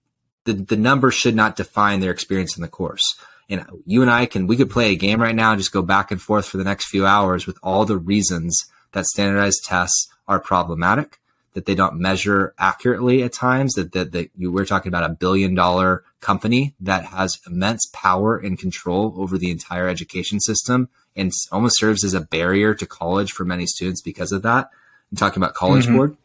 the, 0.45 0.53
the 0.53 0.77
number 0.77 1.11
should 1.11 1.35
not 1.35 1.57
define 1.57 2.01
their 2.01 2.11
experience 2.11 2.55
in 2.55 2.61
the 2.61 2.69
course. 2.69 3.03
And 3.49 3.65
you 3.87 4.03
and 4.03 4.11
I 4.11 4.27
can, 4.27 4.47
we 4.47 4.59
could 4.59 4.71
play 4.71 4.93
a 4.93 4.97
game 4.97 5.23
right 5.23 5.35
now 5.35 5.53
and 5.53 5.61
just 5.61 5.73
go 5.73 5.83
back 5.83 6.11
and 6.11 6.21
forth 6.21 6.47
for 6.47 6.59
the 6.59 6.65
next 6.65 6.87
few 6.87 7.07
hours 7.07 7.47
with 7.47 7.59
all 7.63 7.87
the 7.87 7.99
reasons 7.99 8.67
that 8.93 9.07
standardized 9.07 9.65
tests 9.65 10.09
are 10.29 10.39
problematic 10.39 11.19
that 11.55 11.67
they 11.67 11.75
don't 11.75 11.99
measure 11.99 12.55
accurately 12.59 13.23
at 13.23 13.33
times. 13.33 13.75
That 13.75 13.93
that, 13.93 14.12
that 14.12 14.31
you, 14.37 14.51
we're 14.51 14.65
talking 14.65 14.88
about 14.88 15.11
a 15.11 15.15
billion 15.15 15.55
dollar 15.55 16.05
company 16.21 16.75
that 16.81 17.07
has 17.07 17.38
immense 17.47 17.88
power 17.93 18.37
and 18.37 18.59
control 18.59 19.15
over 19.17 19.38
the 19.38 19.51
entire 19.51 19.88
education 19.88 20.41
system 20.41 20.88
and 21.15 21.33
almost 21.51 21.79
serves 21.79 22.05
as 22.05 22.15
a 22.15 22.21
barrier 22.21 22.75
to 22.75 22.87
college 22.87 23.33
for 23.33 23.45
many 23.45 23.67
students 23.67 24.01
because 24.01 24.33
of 24.33 24.43
that. 24.43 24.71
I'm 25.11 25.19
talking 25.19 25.43
about 25.43 25.55
College 25.55 25.85
mm-hmm. 25.85 25.97
Board, 25.97 26.17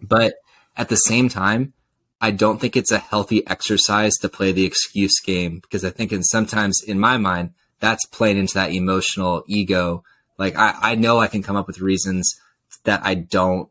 but 0.00 0.36
at 0.76 0.88
the 0.88 0.96
same 0.96 1.28
time, 1.28 1.74
I 2.20 2.30
don't 2.30 2.58
think 2.58 2.74
it's 2.76 2.90
a 2.90 2.98
healthy 2.98 3.46
exercise 3.46 4.14
to 4.22 4.30
play 4.30 4.50
the 4.52 4.64
excuse 4.64 5.20
game 5.20 5.58
because 5.60 5.84
I 5.84 5.90
think, 5.90 6.10
and 6.10 6.24
sometimes 6.24 6.82
in 6.86 6.98
my 6.98 7.18
mind, 7.18 7.52
that's 7.80 8.06
playing 8.06 8.38
into 8.38 8.54
that 8.54 8.72
emotional 8.72 9.44
ego. 9.46 10.04
Like 10.38 10.56
I, 10.56 10.74
I 10.80 10.94
know 10.94 11.18
I 11.18 11.26
can 11.26 11.42
come 11.42 11.56
up 11.56 11.66
with 11.66 11.80
reasons 11.80 12.34
that 12.84 13.02
I 13.04 13.14
don't 13.14 13.68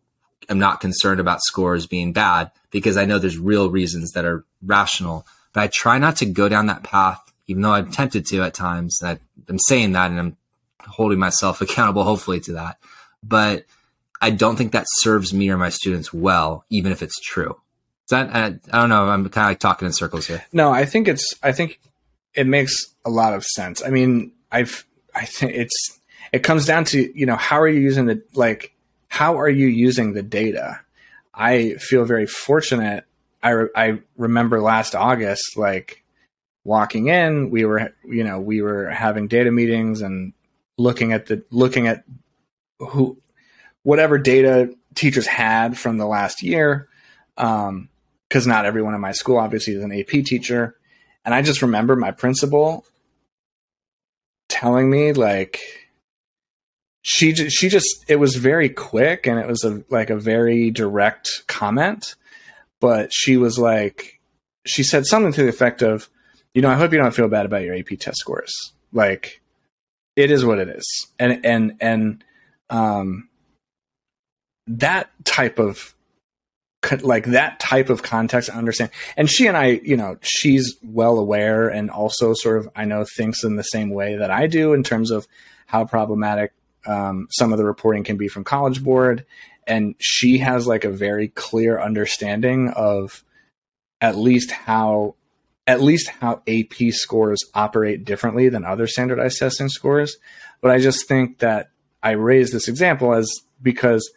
am 0.49 0.59
not 0.59 0.81
concerned 0.81 1.19
about 1.19 1.41
scores 1.41 1.87
being 1.87 2.13
bad 2.13 2.51
because 2.71 2.97
I 2.97 3.05
know 3.05 3.19
there's 3.19 3.37
real 3.37 3.69
reasons 3.69 4.11
that 4.11 4.25
are 4.25 4.45
rational. 4.61 5.25
But 5.53 5.61
I 5.61 5.67
try 5.67 5.97
not 5.99 6.17
to 6.17 6.25
go 6.25 6.49
down 6.49 6.65
that 6.67 6.83
path, 6.83 7.21
even 7.47 7.61
though 7.61 7.73
I'm 7.73 7.91
tempted 7.91 8.25
to 8.27 8.41
at 8.41 8.53
times. 8.53 8.99
I'm 9.01 9.59
saying 9.67 9.91
that 9.93 10.11
and 10.11 10.19
I'm 10.19 10.37
holding 10.79 11.19
myself 11.19 11.61
accountable, 11.61 12.03
hopefully, 12.03 12.39
to 12.41 12.53
that. 12.53 12.77
But 13.21 13.65
I 14.21 14.29
don't 14.29 14.55
think 14.55 14.71
that 14.71 14.85
serves 14.99 15.33
me 15.33 15.49
or 15.49 15.57
my 15.57 15.69
students 15.69 16.13
well, 16.13 16.65
even 16.69 16.91
if 16.91 17.01
it's 17.01 17.19
true. 17.19 17.59
That 18.09 18.35
I, 18.35 18.45
I 18.71 18.81
don't 18.81 18.89
know. 18.89 19.09
I'm 19.09 19.27
kind 19.29 19.45
of 19.45 19.51
like 19.51 19.59
talking 19.59 19.85
in 19.85 19.93
circles 19.93 20.27
here. 20.27 20.43
No, 20.51 20.71
I 20.71 20.85
think 20.85 21.07
it's. 21.07 21.33
I 21.41 21.51
think 21.51 21.79
it 22.33 22.45
makes 22.45 22.75
a 23.05 23.09
lot 23.09 23.33
of 23.33 23.45
sense. 23.45 23.83
I 23.83 23.89
mean, 23.89 24.31
I've. 24.51 24.85
I 25.15 25.25
think 25.25 25.53
it's. 25.53 25.99
It 26.31 26.43
comes 26.43 26.65
down 26.65 26.85
to 26.85 27.17
you 27.17 27.25
know 27.25 27.35
how 27.35 27.59
are 27.59 27.67
you 27.67 27.79
using 27.79 28.05
the 28.05 28.21
like 28.33 28.72
how 29.13 29.37
are 29.37 29.47
you 29.47 29.67
using 29.67 30.13
the 30.13 30.23
data? 30.23 30.79
I 31.35 31.75
feel 31.75 32.03
very 32.03 32.25
fortunate. 32.25 33.05
I, 33.43 33.49
re- 33.51 33.69
I 33.75 33.99
remember 34.17 34.59
last 34.59 34.95
August, 34.95 35.55
like 35.55 36.03
walking 36.63 37.09
in, 37.09 37.51
we 37.51 37.63
were, 37.63 37.93
you 38.03 38.23
know, 38.23 38.39
we 38.39 38.63
were 38.63 38.89
having 38.89 39.27
data 39.27 39.51
meetings 39.51 40.01
and 40.01 40.33
looking 40.79 41.13
at 41.13 41.27
the, 41.27 41.43
looking 41.51 41.85
at 41.85 42.05
who, 42.79 43.21
whatever 43.83 44.17
data 44.17 44.73
teachers 44.95 45.27
had 45.27 45.77
from 45.77 45.99
the 45.99 46.07
last 46.07 46.41
year. 46.41 46.89
Um, 47.37 47.89
cause 48.31 48.47
not 48.47 48.65
everyone 48.65 48.95
in 48.95 49.01
my 49.01 49.11
school 49.11 49.37
obviously 49.37 49.75
is 49.75 49.83
an 49.83 49.93
AP 49.93 50.25
teacher. 50.25 50.75
And 51.23 51.35
I 51.35 51.43
just 51.43 51.61
remember 51.61 51.95
my 51.95 52.09
principal 52.09 52.83
telling 54.49 54.89
me 54.89 55.13
like, 55.13 55.82
she 57.03 57.35
she 57.35 57.69
just 57.69 58.03
it 58.07 58.15
was 58.15 58.35
very 58.35 58.69
quick 58.69 59.27
and 59.27 59.39
it 59.39 59.47
was 59.47 59.63
a 59.63 59.83
like 59.89 60.09
a 60.09 60.17
very 60.17 60.71
direct 60.71 61.43
comment 61.47 62.15
but 62.79 63.13
she 63.13 63.37
was 63.37 63.59
like 63.59 64.19
she 64.65 64.83
said 64.83 65.05
something 65.05 65.33
to 65.33 65.43
the 65.43 65.49
effect 65.49 65.81
of 65.81 66.09
you 66.53 66.61
know 66.61 66.69
i 66.69 66.75
hope 66.75 66.91
you 66.91 66.97
don't 66.97 67.13
feel 67.13 67.27
bad 67.27 67.45
about 67.45 67.61
your 67.61 67.75
ap 67.75 67.87
test 67.99 68.17
scores. 68.17 68.73
Like 68.93 69.41
it 70.15 70.31
is 70.31 70.45
what 70.45 70.59
it 70.59 70.69
is. 70.69 71.07
And 71.19 71.45
and 71.45 71.75
and 71.81 72.23
um 72.69 73.29
that 74.67 75.09
type 75.25 75.59
of 75.59 75.93
like 77.01 77.25
that 77.25 77.59
type 77.59 77.89
of 77.89 78.03
context 78.03 78.49
I 78.49 78.55
understand. 78.55 78.91
And 79.17 79.29
she 79.29 79.47
and 79.47 79.57
i 79.57 79.81
you 79.83 79.97
know 79.97 80.17
she's 80.21 80.77
well 80.83 81.17
aware 81.17 81.67
and 81.67 81.89
also 81.89 82.33
sort 82.33 82.59
of 82.59 82.69
i 82.75 82.85
know 82.85 83.05
thinks 83.17 83.43
in 83.43 83.55
the 83.55 83.63
same 83.63 83.89
way 83.89 84.15
that 84.15 84.31
i 84.31 84.47
do 84.47 84.73
in 84.73 84.83
terms 84.83 85.11
of 85.11 85.27
how 85.65 85.85
problematic 85.85 86.53
um, 86.85 87.27
some 87.31 87.51
of 87.51 87.57
the 87.57 87.65
reporting 87.65 88.03
can 88.03 88.17
be 88.17 88.27
from 88.27 88.43
College 88.43 88.83
Board, 88.83 89.25
and 89.65 89.95
she 89.99 90.39
has 90.39 90.67
like 90.67 90.83
a 90.83 90.91
very 90.91 91.29
clear 91.29 91.79
understanding 91.79 92.69
of 92.69 93.23
at 94.01 94.17
least 94.17 94.51
how 94.51 95.15
at 95.65 95.81
least 95.81 96.09
how 96.09 96.41
AP 96.47 96.91
scores 96.91 97.39
operate 97.53 98.03
differently 98.03 98.49
than 98.49 98.65
other 98.65 98.85
standardized 98.85 99.39
testing 99.39 99.69
scores. 99.69 100.17
But 100.61 100.71
I 100.71 100.79
just 100.79 101.07
think 101.07 101.39
that 101.39 101.69
I 102.01 102.11
raise 102.11 102.51
this 102.51 102.67
example 102.67 103.13
as 103.13 103.29
because 103.61 104.11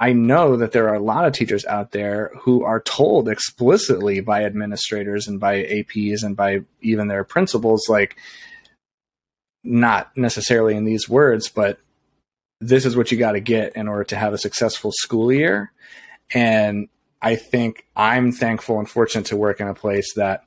I 0.00 0.12
know 0.12 0.56
that 0.56 0.72
there 0.72 0.88
are 0.88 0.94
a 0.94 1.02
lot 1.02 1.24
of 1.24 1.32
teachers 1.32 1.64
out 1.66 1.90
there 1.90 2.30
who 2.40 2.64
are 2.64 2.80
told 2.80 3.28
explicitly 3.28 4.20
by 4.20 4.44
administrators 4.44 5.26
and 5.26 5.40
by 5.40 5.64
APs 5.64 6.22
and 6.22 6.36
by 6.36 6.60
even 6.80 7.08
their 7.08 7.24
principals, 7.24 7.88
like, 7.88 8.16
not 9.64 10.16
necessarily 10.16 10.76
in 10.76 10.84
these 10.84 11.08
words, 11.08 11.48
but 11.48 11.80
this 12.60 12.84
is 12.84 12.96
what 12.96 13.12
you 13.12 13.18
got 13.18 13.32
to 13.32 13.40
get 13.40 13.76
in 13.76 13.88
order 13.88 14.04
to 14.04 14.16
have 14.16 14.32
a 14.32 14.38
successful 14.38 14.92
school 14.92 15.32
year. 15.32 15.72
And 16.34 16.88
I 17.20 17.36
think 17.36 17.86
I'm 17.96 18.32
thankful 18.32 18.78
and 18.78 18.88
fortunate 18.88 19.26
to 19.26 19.36
work 19.36 19.60
in 19.60 19.68
a 19.68 19.74
place 19.74 20.14
that 20.14 20.44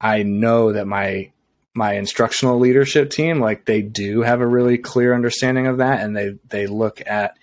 I 0.00 0.22
know 0.22 0.72
that 0.72 0.86
my 0.86 1.32
my 1.74 1.92
instructional 1.92 2.58
leadership 2.58 3.10
team 3.10 3.38
like 3.38 3.66
they 3.66 3.82
do 3.82 4.22
have 4.22 4.40
a 4.40 4.46
really 4.46 4.78
clear 4.78 5.14
understanding 5.14 5.66
of 5.66 5.76
that 5.76 6.00
and 6.00 6.16
they 6.16 6.34
they 6.48 6.66
look 6.66 7.02
at 7.06 7.36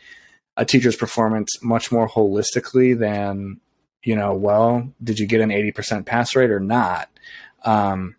a 0.58 0.66
teacher's 0.66 0.96
performance 0.96 1.62
much 1.62 1.92
more 1.92 2.10
holistically 2.10 2.98
than 2.98 3.60
you 4.04 4.16
know 4.16 4.34
well 4.34 4.92
did 5.04 5.20
you 5.20 5.28
get 5.28 5.42
an 5.42 5.50
80% 5.50 6.06
pass 6.06 6.36
rate 6.36 6.50
or 6.50 6.60
not 6.60 7.10
um, 7.64 8.16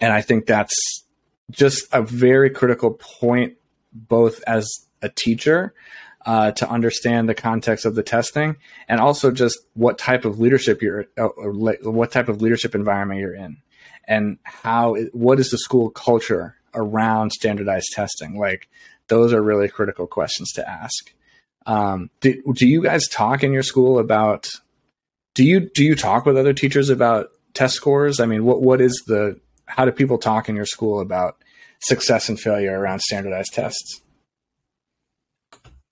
and 0.00 0.12
i 0.12 0.22
think 0.22 0.46
that's 0.46 1.04
just 1.50 1.84
a 1.92 2.00
very 2.00 2.50
critical 2.50 2.92
point 2.92 3.57
both 3.92 4.42
as 4.46 4.68
a 5.02 5.08
teacher 5.08 5.74
uh, 6.26 6.50
to 6.52 6.68
understand 6.68 7.28
the 7.28 7.34
context 7.34 7.84
of 7.84 7.94
the 7.94 8.02
testing 8.02 8.56
and 8.88 9.00
also 9.00 9.30
just 9.30 9.58
what 9.74 9.98
type 9.98 10.24
of 10.24 10.40
leadership 10.40 10.82
you're 10.82 11.06
uh, 11.16 11.28
what 11.36 12.12
type 12.12 12.28
of 12.28 12.42
leadership 12.42 12.74
environment 12.74 13.20
you're 13.20 13.34
in 13.34 13.56
and 14.08 14.38
how 14.42 14.96
what 15.12 15.38
is 15.38 15.50
the 15.50 15.58
school 15.58 15.90
culture 15.90 16.56
around 16.74 17.30
standardized 17.30 17.92
testing? 17.92 18.38
Like 18.38 18.68
those 19.08 19.32
are 19.32 19.42
really 19.42 19.68
critical 19.68 20.06
questions 20.06 20.50
to 20.52 20.68
ask. 20.68 21.14
Um, 21.66 22.10
do, 22.20 22.42
do 22.54 22.66
you 22.66 22.82
guys 22.82 23.06
talk 23.08 23.44
in 23.44 23.52
your 23.52 23.62
school 23.62 23.98
about 23.98 24.50
do 25.34 25.44
you 25.44 25.70
do 25.70 25.84
you 25.84 25.94
talk 25.94 26.24
with 26.24 26.36
other 26.36 26.54
teachers 26.54 26.88
about 26.88 27.28
test 27.54 27.74
scores? 27.74 28.18
I 28.18 28.26
mean 28.26 28.44
what 28.44 28.62
what 28.62 28.80
is 28.80 29.04
the 29.06 29.38
how 29.66 29.84
do 29.84 29.92
people 29.92 30.18
talk 30.18 30.48
in 30.48 30.56
your 30.56 30.66
school 30.66 31.00
about 31.00 31.36
success 31.80 32.28
and 32.28 32.40
failure 32.40 32.78
around 32.78 33.00
standardized 33.00 33.54
tests 33.54 34.00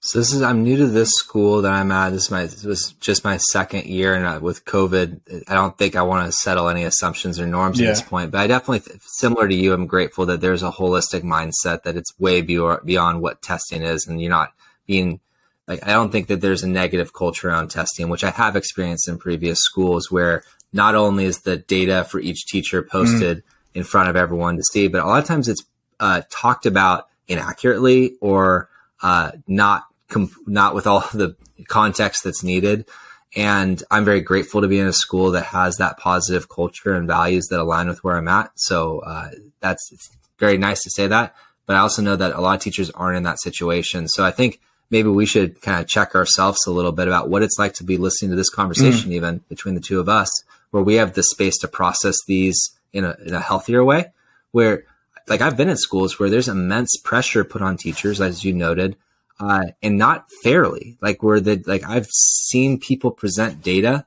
so 0.07 0.21
this 0.21 0.33
is 0.33 0.41
I'm 0.41 0.63
new 0.63 0.77
to 0.77 0.87
this 0.87 1.11
school 1.11 1.63
that 1.63 1.73
I'm 1.73 1.91
at. 1.91 2.11
This 2.11 2.27
is 2.27 2.31
my 2.31 2.43
this 2.43 2.63
was 2.63 2.93
just 3.01 3.25
my 3.25 3.39
second 3.39 3.87
year, 3.87 4.15
and 4.15 4.25
uh, 4.25 4.39
with 4.41 4.65
COVID, 4.65 5.49
I 5.49 5.55
don't 5.55 5.77
think 5.77 5.97
I 5.97 6.03
want 6.03 6.27
to 6.27 6.33
settle 6.33 6.69
any 6.69 6.85
assumptions 6.85 7.41
or 7.41 7.47
norms 7.49 7.81
yeah. 7.81 7.89
at 7.89 7.91
this 7.91 8.03
point. 8.03 8.31
But 8.31 8.43
I 8.43 8.47
definitely, 8.47 9.01
similar 9.01 9.49
to 9.49 9.55
you, 9.55 9.73
I'm 9.73 9.89
grateful 9.89 10.25
that 10.27 10.41
there's 10.41 10.63
a 10.63 10.71
holistic 10.71 11.23
mindset 11.23 11.83
that 11.83 11.97
it's 11.97 12.17
way 12.21 12.41
beyond 12.41 13.21
what 13.21 13.43
testing 13.43 13.83
is, 13.83 14.07
and 14.07 14.21
you're 14.21 14.31
not 14.31 14.53
being 14.87 15.19
like 15.67 15.85
I 15.85 15.93
don't 15.93 16.13
think 16.13 16.29
that 16.29 16.41
there's 16.41 16.63
a 16.63 16.69
negative 16.69 17.13
culture 17.13 17.49
around 17.49 17.73
testing, 17.73 18.09
which 18.09 18.23
I 18.23 18.31
have 18.31 18.55
experienced 18.55 19.09
in 19.09 19.19
previous 19.19 19.59
schools 19.59 20.09
where 20.09 20.45
not 20.73 20.95
only 20.95 21.25
is 21.25 21.41
the 21.41 21.57
data 21.57 22.05
for 22.05 22.21
each 22.21 22.47
teacher 22.47 22.81
posted 22.81 23.39
mm. 23.39 23.43
in 23.75 23.83
front 23.83 24.09
of 24.09 24.15
everyone 24.15 24.57
to 24.57 24.63
see, 24.63 24.87
but 24.87 25.03
a 25.03 25.07
lot 25.07 25.21
of 25.21 25.27
times 25.27 25.49
it's 25.49 25.65
uh, 26.01 26.23
talked 26.31 26.67
about 26.67 27.09
inaccurately 27.29 28.15
or 28.21 28.69
uh, 29.03 29.33
not 29.47 29.85
com- 30.09 30.35
not 30.47 30.75
with 30.75 30.87
all 30.87 31.01
the 31.15 31.37
context 31.69 32.25
that's 32.25 32.43
needed. 32.43 32.87
And 33.35 33.83
I'm 33.91 34.05
very 34.05 34.23
grateful 34.23 34.63
to 34.63 34.69
be 34.69 34.79
in 34.79 34.87
a 34.87 34.93
school 34.93 35.33
that 35.33 35.45
has 35.47 35.77
that 35.77 35.99
positive 35.99 36.49
culture 36.49 36.95
and 36.95 37.07
values 37.07 37.49
that 37.49 37.61
align 37.61 37.89
with 37.89 38.03
where 38.03 38.17
I'm 38.17 38.29
at. 38.29 38.53
So 38.55 39.01
uh, 39.01 39.31
that's 39.61 39.91
very 40.39 40.57
nice 40.57 40.83
to 40.85 40.91
say 40.91 41.07
that. 41.07 41.35
But 41.67 41.77
I 41.77 41.81
also 41.81 42.01
know 42.01 42.17
that 42.17 42.35
a 42.35 42.41
lot 42.41 42.55
of 42.55 42.63
teachers 42.63 42.91
aren't 42.91 43.17
in 43.17 43.25
that 43.25 43.41
situation. 43.41 44.09
So 44.09 44.25
I 44.25 44.31
think 44.31 44.61
maybe 44.91 45.09
we 45.09 45.27
should 45.27 45.61
kind 45.61 45.81
of 45.81 45.89
check 45.89 46.15
ourselves 46.15 46.67
a 46.67 46.71
little 46.71 46.93
bit 46.93 47.09
about 47.09 47.29
what 47.29 47.43
it's 47.43 47.59
like 47.59 47.75
to 47.75 47.85
be 47.85 47.99
listening 47.99 48.31
to 48.31 48.37
this 48.37 48.51
conversation, 48.51 49.11
mm. 49.11 49.15
even 49.15 49.39
between 49.49 49.75
the 49.75 49.81
two 49.81 50.01
of 50.01 50.09
us, 50.09 50.31
where 50.71 50.83
we 50.83 50.95
have 50.95 51.15
the 51.15 51.25
space 51.25 51.59
to 51.59 51.69
process 51.69 52.17
these 52.27 52.71
in 52.93 53.05
a, 53.05 53.17
in 53.25 53.35
a 53.35 53.41
healthier 53.41 53.85
way. 53.85 54.13
Where, 54.53 54.85
like, 55.29 55.41
I've 55.41 55.57
been 55.57 55.69
in 55.69 55.77
schools 55.77 56.19
where 56.19 56.31
there's 56.31 56.49
immense 56.49 56.97
pressure 56.97 57.45
put 57.45 57.63
on 57.63 57.77
teachers, 57.77 58.21
as 58.21 58.45
you 58.45 58.53
noted, 58.53 58.97
uh, 59.41 59.65
and 59.83 59.99
not 59.99 60.31
fairly. 60.43 60.99
Like 61.01 61.23
where 61.23 61.41
the 61.41 61.63
like 61.67 61.85
I've 61.85 62.09
seen 62.11 62.79
people 62.79 63.11
present 63.11 63.63
data 63.63 64.07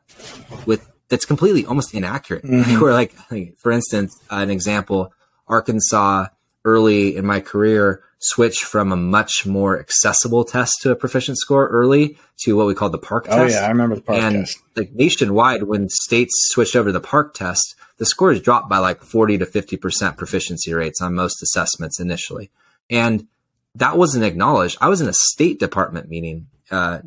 with 0.66 0.90
that's 1.10 1.26
completely 1.26 1.66
almost 1.66 1.94
inaccurate. 1.94 2.44
Mm-hmm. 2.50 2.82
where 2.82 2.94
like, 2.94 3.14
like, 3.32 3.56
for 3.58 3.72
instance, 3.72 4.18
uh, 4.32 4.38
an 4.38 4.50
example, 4.50 5.14
Arkansas 5.48 6.28
early 6.66 7.16
in 7.16 7.26
my 7.26 7.40
career 7.40 8.04
switched 8.20 8.64
from 8.64 8.92
a 8.92 8.96
much 8.96 9.46
more 9.46 9.80
accessible 9.80 10.44
test 10.44 10.82
to 10.82 10.92
a 10.92 10.96
proficient 10.96 11.38
score 11.38 11.68
early 11.68 12.18
to 12.42 12.56
what 12.56 12.68
we 12.68 12.76
call 12.76 12.90
the 12.90 13.00
PARCC 13.00 13.28
oh, 13.30 13.38
test. 13.38 13.56
yeah, 13.56 13.66
I 13.66 13.70
remember 13.70 13.96
the 13.96 14.02
PARCC 14.02 14.18
and 14.18 14.36
test. 14.46 14.58
like 14.76 14.92
nationwide, 14.94 15.64
when 15.64 15.90
states 15.90 16.34
switched 16.50 16.76
over 16.76 16.90
to 16.90 16.94
the 16.94 17.02
PARCC 17.02 17.34
test, 17.34 17.76
the 18.00 18.06
scores 18.06 18.42
dropped 18.42 18.70
by 18.70 18.80
like 18.80 19.04
40 19.04 19.38
to 19.40 19.46
50% 19.46 20.18
proficiency 20.18 20.74
rates 20.74 21.02
on 21.02 21.14
most 21.14 21.44
assessments 21.44 22.00
initially. 22.00 22.50
And 22.90 23.28
that 23.76 23.98
wasn't 23.98 24.26
acknowledged. 24.26 24.78
I 24.82 24.88
was 24.88 25.02
in 25.02 25.08
a 25.08 25.14
State 25.14 25.60
Department 25.60 26.10
meeting 26.10 26.48
uh, 26.72 27.00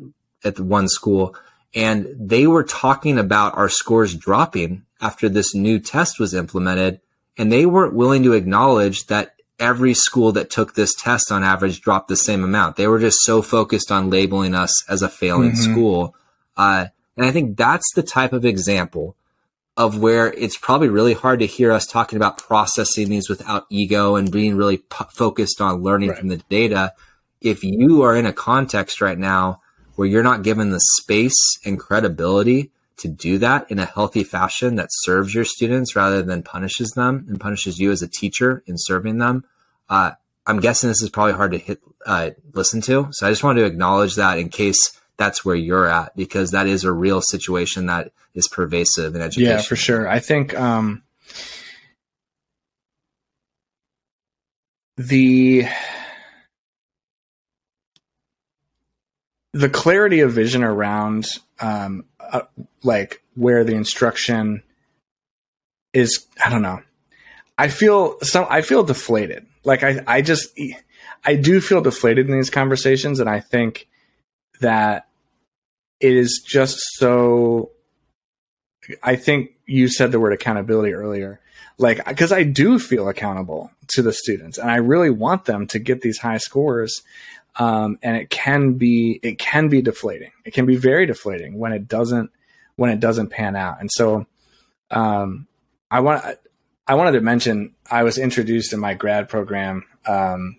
at 0.43 0.59
one 0.59 0.87
school, 0.87 1.35
and 1.73 2.07
they 2.17 2.47
were 2.47 2.63
talking 2.63 3.17
about 3.17 3.57
our 3.57 3.69
scores 3.69 4.15
dropping 4.15 4.83
after 5.01 5.27
this 5.27 5.53
new 5.53 5.79
test 5.79 6.19
was 6.19 6.33
implemented, 6.33 7.01
and 7.37 7.51
they 7.51 7.65
weren't 7.65 7.95
willing 7.95 8.23
to 8.23 8.33
acknowledge 8.33 9.07
that 9.07 9.35
every 9.59 9.93
school 9.93 10.31
that 10.33 10.49
took 10.49 10.75
this 10.75 10.93
test 10.95 11.31
on 11.31 11.43
average 11.43 11.81
dropped 11.81 12.07
the 12.07 12.15
same 12.15 12.43
amount. 12.43 12.75
They 12.75 12.87
were 12.87 12.99
just 12.99 13.17
so 13.21 13.41
focused 13.41 13.91
on 13.91 14.09
labeling 14.09 14.53
us 14.53 14.71
as 14.89 15.01
a 15.01 15.09
failing 15.09 15.51
mm-hmm. 15.51 15.71
school. 15.71 16.15
Uh, 16.55 16.87
and 17.17 17.25
I 17.25 17.31
think 17.31 17.57
that's 17.57 17.91
the 17.95 18.03
type 18.03 18.33
of 18.33 18.45
example 18.45 19.15
of 19.75 19.99
where 19.99 20.31
it's 20.33 20.57
probably 20.57 20.89
really 20.89 21.13
hard 21.13 21.39
to 21.39 21.47
hear 21.47 21.71
us 21.71 21.87
talking 21.87 22.17
about 22.17 22.37
processing 22.37 23.09
these 23.09 23.27
without 23.29 23.65
ego 23.69 24.15
and 24.15 24.31
being 24.31 24.55
really 24.55 24.77
p- 24.77 25.05
focused 25.11 25.61
on 25.61 25.81
learning 25.81 26.09
right. 26.09 26.19
from 26.19 26.27
the 26.27 26.37
data. 26.49 26.93
If 27.41 27.63
you 27.63 28.03
are 28.03 28.15
in 28.15 28.25
a 28.25 28.33
context 28.33 29.01
right 29.01 29.17
now 29.17 29.61
where 29.95 30.07
you're 30.07 30.23
not 30.23 30.43
given 30.43 30.69
the 30.69 30.79
space 30.79 31.57
and 31.65 31.79
credibility 31.79 32.71
to 32.97 33.07
do 33.07 33.39
that 33.39 33.69
in 33.71 33.79
a 33.79 33.85
healthy 33.85 34.23
fashion 34.23 34.75
that 34.75 34.89
serves 34.91 35.33
your 35.33 35.45
students 35.45 35.95
rather 35.95 36.21
than 36.21 36.43
punishes 36.43 36.91
them 36.91 37.25
and 37.27 37.39
punishes 37.39 37.79
you 37.79 37.91
as 37.91 38.01
a 38.01 38.07
teacher 38.07 38.63
in 38.67 38.75
serving 38.77 39.17
them, 39.17 39.43
uh, 39.89 40.11
I'm 40.45 40.59
guessing 40.59 40.89
this 40.89 41.01
is 41.01 41.09
probably 41.09 41.33
hard 41.33 41.51
to 41.53 41.57
hit, 41.57 41.81
uh, 42.05 42.31
listen 42.53 42.81
to. 42.81 43.07
So 43.11 43.25
I 43.25 43.31
just 43.31 43.43
wanted 43.43 43.61
to 43.61 43.65
acknowledge 43.65 44.15
that 44.15 44.37
in 44.37 44.49
case 44.49 44.99
that's 45.17 45.45
where 45.45 45.55
you're 45.55 45.87
at 45.87 46.15
because 46.15 46.51
that 46.51 46.67
is 46.67 46.83
a 46.83 46.91
real 46.91 47.21
situation 47.21 47.87
that 47.87 48.11
is 48.33 48.47
pervasive 48.47 49.15
in 49.15 49.21
education. 49.21 49.57
Yeah, 49.57 49.61
for 49.61 49.75
sure. 49.75 50.07
I 50.07 50.19
think 50.19 50.57
um, 50.59 51.03
the 54.97 55.67
the 59.53 59.69
clarity 59.69 60.21
of 60.21 60.31
vision 60.33 60.63
around 60.63 61.27
um, 61.59 62.05
uh, 62.19 62.41
like 62.83 63.21
where 63.35 63.63
the 63.63 63.75
instruction 63.75 64.63
is 65.93 66.25
i 66.43 66.49
don't 66.49 66.61
know 66.61 66.81
i 67.57 67.67
feel 67.67 68.19
some 68.21 68.45
i 68.49 68.61
feel 68.61 68.83
deflated 68.83 69.45
like 69.63 69.83
i 69.83 70.01
i 70.07 70.21
just 70.21 70.57
i 71.23 71.35
do 71.35 71.61
feel 71.61 71.81
deflated 71.81 72.27
in 72.27 72.35
these 72.35 72.49
conversations 72.49 73.19
and 73.19 73.29
i 73.29 73.39
think 73.39 73.87
that 74.63 75.07
it 75.99 76.13
is 76.13 76.43
just 76.45 76.77
so 76.97 77.71
I 79.01 79.15
think 79.15 79.51
you 79.65 79.87
said 79.87 80.11
the 80.11 80.19
word 80.19 80.33
accountability 80.33 80.93
earlier. 80.93 81.39
Like, 81.77 82.05
because 82.05 82.31
I 82.31 82.43
do 82.43 82.77
feel 82.77 83.07
accountable 83.07 83.71
to 83.89 84.01
the 84.01 84.13
students, 84.13 84.57
and 84.57 84.69
I 84.69 84.75
really 84.75 85.09
want 85.09 85.45
them 85.45 85.67
to 85.67 85.79
get 85.79 86.01
these 86.01 86.19
high 86.19 86.37
scores. 86.37 87.01
Um, 87.55 87.99
and 88.01 88.17
it 88.17 88.29
can 88.29 88.73
be 88.73 89.19
it 89.21 89.37
can 89.37 89.69
be 89.69 89.81
deflating. 89.81 90.31
It 90.43 90.53
can 90.53 90.65
be 90.65 90.75
very 90.75 91.05
deflating 91.05 91.57
when 91.57 91.71
it 91.71 91.87
doesn't 91.87 92.31
when 92.75 92.89
it 92.89 92.99
doesn't 92.99 93.29
pan 93.29 93.55
out. 93.55 93.79
And 93.79 93.89
so, 93.91 94.25
um, 94.91 95.47
I 95.89 95.99
want 95.99 96.23
I 96.87 96.95
wanted 96.95 97.13
to 97.13 97.21
mention 97.21 97.73
I 97.89 98.03
was 98.03 98.17
introduced 98.17 98.73
in 98.73 98.79
my 98.79 98.93
grad 98.93 99.29
program 99.29 99.83
um, 100.05 100.57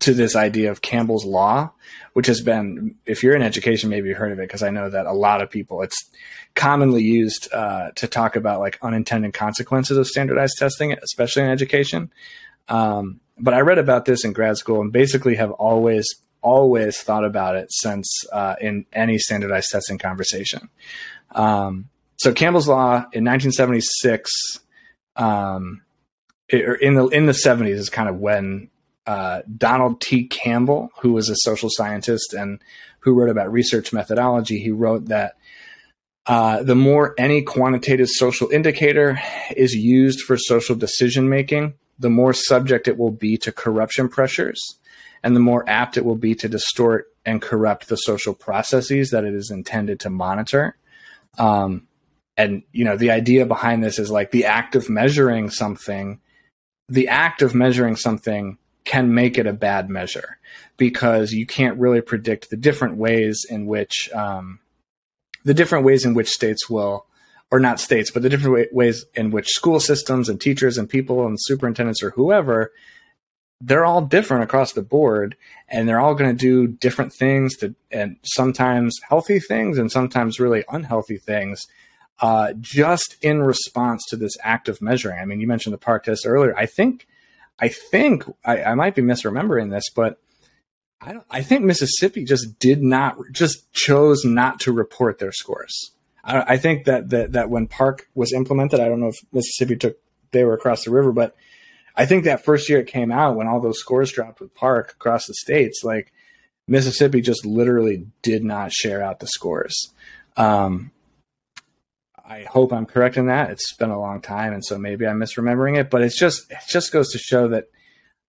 to 0.00 0.14
this 0.14 0.36
idea 0.36 0.70
of 0.70 0.82
Campbell's 0.82 1.24
Law, 1.24 1.72
which 2.12 2.26
has 2.26 2.40
been, 2.40 2.96
if 3.06 3.22
you're 3.22 3.34
in 3.34 3.42
education, 3.42 3.90
maybe 3.90 4.08
you've 4.08 4.18
heard 4.18 4.32
of 4.32 4.38
it, 4.38 4.42
because 4.42 4.62
I 4.62 4.70
know 4.70 4.90
that 4.90 5.06
a 5.06 5.12
lot 5.12 5.42
of 5.42 5.50
people, 5.50 5.82
it's 5.82 6.10
commonly 6.54 7.02
used 7.02 7.52
uh, 7.52 7.90
to 7.96 8.06
talk 8.06 8.36
about 8.36 8.60
like 8.60 8.78
unintended 8.82 9.34
consequences 9.34 9.96
of 9.96 10.06
standardized 10.06 10.54
testing, 10.58 10.92
especially 11.02 11.42
in 11.42 11.50
education. 11.50 12.12
Um, 12.68 13.20
but 13.38 13.54
I 13.54 13.60
read 13.60 13.78
about 13.78 14.04
this 14.04 14.24
in 14.24 14.32
grad 14.32 14.56
school 14.56 14.80
and 14.80 14.92
basically 14.92 15.36
have 15.36 15.50
always, 15.52 16.06
always 16.42 17.00
thought 17.00 17.24
about 17.24 17.56
it 17.56 17.72
since 17.72 18.08
uh, 18.32 18.56
in 18.60 18.86
any 18.92 19.18
standardized 19.18 19.68
testing 19.70 19.98
conversation. 19.98 20.68
Um, 21.32 21.88
so 22.16 22.32
Campbell's 22.32 22.68
Law 22.68 23.06
in 23.12 23.24
1976, 23.24 24.30
um, 25.16 25.82
it, 26.48 26.80
in 26.80 26.94
the 26.94 27.06
in 27.08 27.26
the 27.26 27.32
70s 27.32 27.70
is 27.70 27.88
kind 27.88 28.08
of 28.08 28.18
when 28.18 28.68
uh, 29.06 29.42
Donald 29.56 30.00
T. 30.00 30.26
Campbell, 30.26 30.90
who 31.00 31.12
was 31.12 31.28
a 31.28 31.36
social 31.36 31.68
scientist 31.70 32.34
and 32.34 32.60
who 33.00 33.14
wrote 33.14 33.30
about 33.30 33.52
research 33.52 33.92
methodology, 33.92 34.60
he 34.60 34.70
wrote 34.70 35.06
that 35.06 35.36
uh, 36.26 36.62
the 36.62 36.76
more 36.76 37.14
any 37.18 37.42
quantitative 37.42 38.08
social 38.08 38.48
indicator 38.50 39.20
is 39.56 39.74
used 39.74 40.20
for 40.20 40.36
social 40.36 40.76
decision 40.76 41.28
making, 41.28 41.74
the 41.98 42.10
more 42.10 42.32
subject 42.32 42.86
it 42.86 42.96
will 42.96 43.10
be 43.10 43.36
to 43.38 43.50
corruption 43.50 44.08
pressures, 44.08 44.60
and 45.24 45.34
the 45.34 45.40
more 45.40 45.68
apt 45.68 45.96
it 45.96 46.04
will 46.04 46.16
be 46.16 46.34
to 46.36 46.48
distort 46.48 47.06
and 47.24 47.42
corrupt 47.42 47.88
the 47.88 47.96
social 47.96 48.34
processes 48.34 49.10
that 49.10 49.24
it 49.24 49.34
is 49.34 49.50
intended 49.50 49.98
to 50.00 50.10
monitor. 50.10 50.76
Um, 51.38 51.88
and 52.36 52.62
you 52.72 52.84
know, 52.84 52.96
the 52.96 53.10
idea 53.10 53.44
behind 53.44 53.82
this 53.82 53.98
is 53.98 54.10
like 54.10 54.30
the 54.30 54.46
act 54.46 54.76
of 54.76 54.88
measuring 54.88 55.50
something. 55.50 56.20
The 56.88 57.08
act 57.08 57.42
of 57.42 57.54
measuring 57.54 57.96
something 57.96 58.58
can 58.84 59.14
make 59.14 59.38
it 59.38 59.46
a 59.46 59.52
bad 59.52 59.88
measure 59.88 60.38
because 60.76 61.32
you 61.32 61.46
can't 61.46 61.78
really 61.78 62.00
predict 62.00 62.50
the 62.50 62.56
different 62.56 62.96
ways 62.96 63.44
in 63.48 63.66
which 63.66 64.10
um, 64.14 64.58
the 65.44 65.54
different 65.54 65.84
ways 65.84 66.04
in 66.04 66.14
which 66.14 66.28
states 66.28 66.68
will 66.68 67.06
or 67.50 67.60
not 67.60 67.80
states 67.80 68.10
but 68.10 68.22
the 68.22 68.28
different 68.28 68.54
way, 68.54 68.68
ways 68.72 69.04
in 69.14 69.30
which 69.30 69.48
school 69.48 69.80
systems 69.80 70.28
and 70.28 70.40
teachers 70.40 70.78
and 70.78 70.88
people 70.88 71.26
and 71.26 71.38
superintendents 71.40 72.02
or 72.02 72.10
whoever 72.10 72.72
they're 73.60 73.84
all 73.84 74.02
different 74.02 74.42
across 74.42 74.72
the 74.72 74.82
board 74.82 75.36
and 75.68 75.88
they're 75.88 76.00
all 76.00 76.16
going 76.16 76.36
to 76.36 76.36
do 76.36 76.66
different 76.66 77.12
things 77.12 77.56
to, 77.56 77.74
and 77.92 78.16
sometimes 78.24 78.98
healthy 79.08 79.38
things 79.38 79.78
and 79.78 79.92
sometimes 79.92 80.40
really 80.40 80.64
unhealthy 80.68 81.16
things 81.16 81.64
uh, 82.20 82.52
just 82.60 83.16
in 83.22 83.42
response 83.42 84.04
to 84.08 84.16
this 84.16 84.32
act 84.42 84.68
of 84.68 84.82
measuring. 84.82 85.18
I 85.18 85.24
mean, 85.24 85.40
you 85.40 85.46
mentioned 85.46 85.72
the 85.72 85.78
PARCC 85.78 86.04
test 86.04 86.26
earlier. 86.26 86.56
I 86.56 86.66
think, 86.66 87.06
I 87.62 87.68
think 87.68 88.24
I, 88.44 88.64
I 88.64 88.74
might 88.74 88.96
be 88.96 89.02
misremembering 89.02 89.70
this, 89.70 89.88
but 89.94 90.18
I, 91.00 91.18
I 91.30 91.42
think 91.42 91.62
Mississippi 91.62 92.24
just 92.24 92.58
did 92.58 92.82
not, 92.82 93.16
just 93.30 93.72
chose 93.72 94.24
not 94.24 94.58
to 94.60 94.72
report 94.72 95.20
their 95.20 95.30
scores. 95.30 95.92
I, 96.24 96.54
I 96.54 96.56
think 96.56 96.86
that, 96.86 97.10
that 97.10 97.32
that 97.32 97.50
when 97.50 97.68
PARCC 97.68 98.00
was 98.16 98.32
implemented, 98.32 98.80
I 98.80 98.88
don't 98.88 98.98
know 98.98 99.08
if 99.08 99.18
Mississippi 99.32 99.76
took 99.76 99.96
they 100.32 100.42
were 100.42 100.54
across 100.54 100.84
the 100.84 100.90
river, 100.90 101.12
but 101.12 101.36
I 101.94 102.04
think 102.04 102.24
that 102.24 102.44
first 102.44 102.68
year 102.68 102.80
it 102.80 102.88
came 102.88 103.12
out 103.12 103.36
when 103.36 103.46
all 103.46 103.60
those 103.60 103.78
scores 103.78 104.10
dropped 104.10 104.40
with 104.40 104.54
PARCC 104.54 104.90
across 104.92 105.26
the 105.26 105.34
states, 105.34 105.82
like 105.84 106.12
Mississippi 106.66 107.20
just 107.20 107.46
literally 107.46 108.06
did 108.22 108.42
not 108.42 108.72
share 108.72 109.02
out 109.02 109.20
the 109.20 109.28
scores. 109.28 109.92
Um, 110.36 110.90
I 112.32 112.44
hope 112.44 112.72
I'm 112.72 112.86
correct 112.86 113.18
in 113.18 113.26
that. 113.26 113.50
It's 113.50 113.74
been 113.74 113.90
a 113.90 114.00
long 114.00 114.22
time, 114.22 114.54
and 114.54 114.64
so 114.64 114.78
maybe 114.78 115.06
I'm 115.06 115.20
misremembering 115.20 115.78
it. 115.78 115.90
But 115.90 116.00
it's 116.00 116.18
just 116.18 116.50
it 116.50 116.58
just 116.66 116.90
goes 116.90 117.10
to 117.12 117.18
show 117.18 117.48
that 117.48 117.66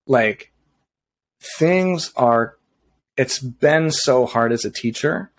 like 0.06 0.52
things 1.58 2.12
are. 2.18 2.58
It's 3.16 3.40
been 3.40 3.92
so 3.92 4.26
hard 4.26 4.52
as 4.52 4.66
a 4.66 4.72
teacher 4.72 5.32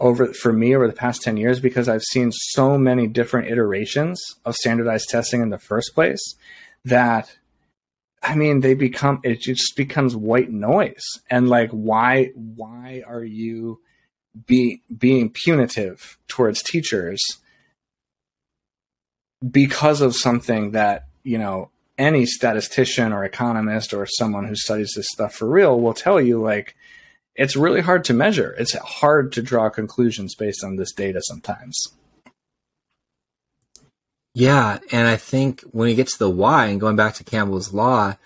over 0.00 0.32
for 0.32 0.52
me 0.52 0.74
over 0.74 0.86
the 0.86 0.94
past 0.94 1.22
10 1.22 1.36
years 1.36 1.60
because 1.60 1.88
I've 1.88 2.02
seen 2.02 2.30
so 2.32 2.78
many 2.78 3.06
different 3.06 3.50
iterations 3.50 4.22
of 4.44 4.54
standardized 4.54 5.08
testing 5.08 5.42
in 5.42 5.50
the 5.50 5.58
first 5.58 5.94
place 5.94 6.22
that 6.84 7.36
I 8.22 8.34
mean 8.34 8.60
they 8.60 8.74
become 8.74 9.20
it 9.24 9.40
just 9.40 9.74
becomes 9.74 10.14
white 10.14 10.50
noise 10.50 11.04
and 11.30 11.48
like 11.48 11.70
why 11.70 12.30
why 12.34 13.02
are 13.06 13.24
you 13.24 13.80
be 14.46 14.82
being 14.96 15.30
punitive 15.30 16.18
towards 16.28 16.62
teachers 16.62 17.20
because 19.50 20.00
of 20.00 20.14
something 20.16 20.72
that 20.72 21.06
you 21.22 21.38
know 21.38 21.70
any 21.98 22.26
statistician 22.26 23.12
or 23.12 23.24
economist 23.24 23.94
or 23.94 24.06
someone 24.06 24.46
who 24.46 24.54
studies 24.54 24.92
this 24.94 25.08
stuff 25.08 25.34
for 25.34 25.48
real 25.48 25.80
will 25.80 25.94
tell 25.94 26.20
you 26.20 26.40
like 26.40 26.74
it's 27.34 27.56
really 27.56 27.82
hard 27.82 28.04
to 28.04 28.14
measure. 28.14 28.54
It's 28.58 28.74
hard 28.74 29.32
to 29.32 29.42
draw 29.42 29.68
conclusions 29.68 30.34
based 30.34 30.64
on 30.64 30.76
this 30.76 30.92
data 30.92 31.20
sometimes. 31.22 31.76
Yeah, 34.34 34.78
and 34.92 35.08
I 35.08 35.16
think 35.16 35.62
when 35.70 35.88
you 35.88 35.94
get 35.94 36.08
to 36.08 36.18
the 36.18 36.30
why 36.30 36.66
and 36.66 36.80
going 36.80 36.96
back 36.96 37.14
to 37.14 37.24
Campbell's 37.24 37.72
law, 37.72 38.16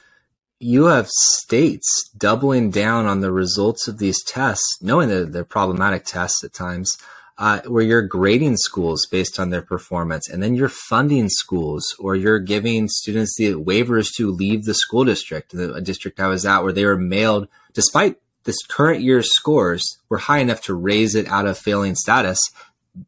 you 0.59 0.87
have 0.87 1.09
states 1.09 2.11
doubling 2.17 2.71
down 2.71 3.07
on 3.07 3.21
the 3.21 3.33
results 3.33 3.89
of 3.89 3.99
these 3.99 4.23
tests, 4.25 4.79
knowing 4.83 5.09
that 5.09 5.33
they're 5.33 5.45
problematic 5.45 6.05
tests 6.05 6.43
at 6.45 6.53
times, 6.53 6.97
uh, 7.41 7.63
where 7.63 7.83
you're 7.83 8.03
grading 8.03 8.59
schools 8.59 9.07
based 9.11 9.41
on 9.41 9.49
their 9.49 9.63
performance, 9.63 10.29
and 10.29 10.43
then 10.43 10.55
you're 10.55 10.69
funding 10.69 11.31
schools, 11.31 11.97
or 11.99 12.15
you're 12.15 12.39
giving 12.39 12.87
students 12.87 13.35
the 13.39 13.55
waivers 13.55 14.11
to 14.15 14.31
leave 14.31 14.67
the 14.67 14.75
school 14.75 15.07
district. 15.07 15.53
The 15.53 15.81
district 15.81 16.21
I 16.21 16.27
was 16.27 16.45
at, 16.45 16.63
where 16.63 16.73
they 16.73 16.85
were 16.85 16.99
mailed, 16.99 17.49
despite 17.73 18.17
this 18.45 18.63
current 18.69 19.01
year's 19.01 19.35
scores 19.35 19.99
were 20.11 20.19
high 20.19 20.41
enough 20.41 20.61
to 20.65 20.75
raise 20.75 21.15
it 21.15 21.27
out 21.29 21.47
of 21.47 21.57
failing 21.57 21.95
status. 21.95 22.39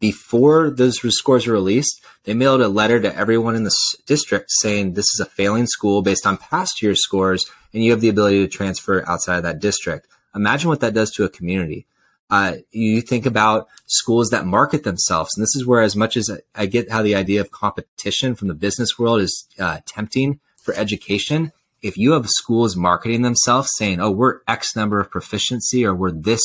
Before 0.00 0.70
those 0.70 0.98
scores 0.98 1.46
were 1.46 1.52
released, 1.52 2.02
they 2.24 2.32
mailed 2.32 2.62
a 2.62 2.68
letter 2.68 3.00
to 3.00 3.14
everyone 3.14 3.54
in 3.54 3.64
the 3.64 3.76
district 4.06 4.50
saying 4.60 4.94
this 4.94 5.12
is 5.12 5.20
a 5.20 5.26
failing 5.26 5.66
school 5.66 6.00
based 6.00 6.26
on 6.26 6.38
past 6.38 6.80
year's 6.80 7.02
scores, 7.02 7.44
and 7.74 7.84
you 7.84 7.90
have 7.90 8.00
the 8.00 8.08
ability 8.08 8.38
to 8.38 8.48
transfer 8.48 9.06
outside 9.06 9.36
of 9.36 9.42
that 9.42 9.60
district. 9.60 10.06
Imagine 10.34 10.70
what 10.70 10.80
that 10.80 10.94
does 10.94 11.10
to 11.10 11.24
a 11.24 11.28
community. 11.28 11.84
Uh, 12.32 12.54
you 12.70 13.02
think 13.02 13.26
about 13.26 13.68
schools 13.84 14.30
that 14.30 14.46
market 14.46 14.84
themselves, 14.84 15.28
and 15.36 15.42
this 15.42 15.54
is 15.54 15.66
where, 15.66 15.82
as 15.82 15.94
much 15.94 16.16
as 16.16 16.30
I 16.54 16.64
get 16.64 16.90
how 16.90 17.02
the 17.02 17.14
idea 17.14 17.42
of 17.42 17.50
competition 17.50 18.34
from 18.34 18.48
the 18.48 18.54
business 18.54 18.98
world 18.98 19.20
is 19.20 19.46
uh, 19.58 19.80
tempting 19.84 20.40
for 20.64 20.72
education, 20.74 21.52
if 21.82 21.98
you 21.98 22.12
have 22.12 22.26
schools 22.30 22.74
marketing 22.74 23.20
themselves 23.20 23.68
saying, 23.76 24.00
oh, 24.00 24.10
we're 24.10 24.40
X 24.48 24.74
number 24.74 24.98
of 24.98 25.10
proficiency 25.10 25.84
or 25.84 25.94
we're 25.94 26.10
this 26.10 26.40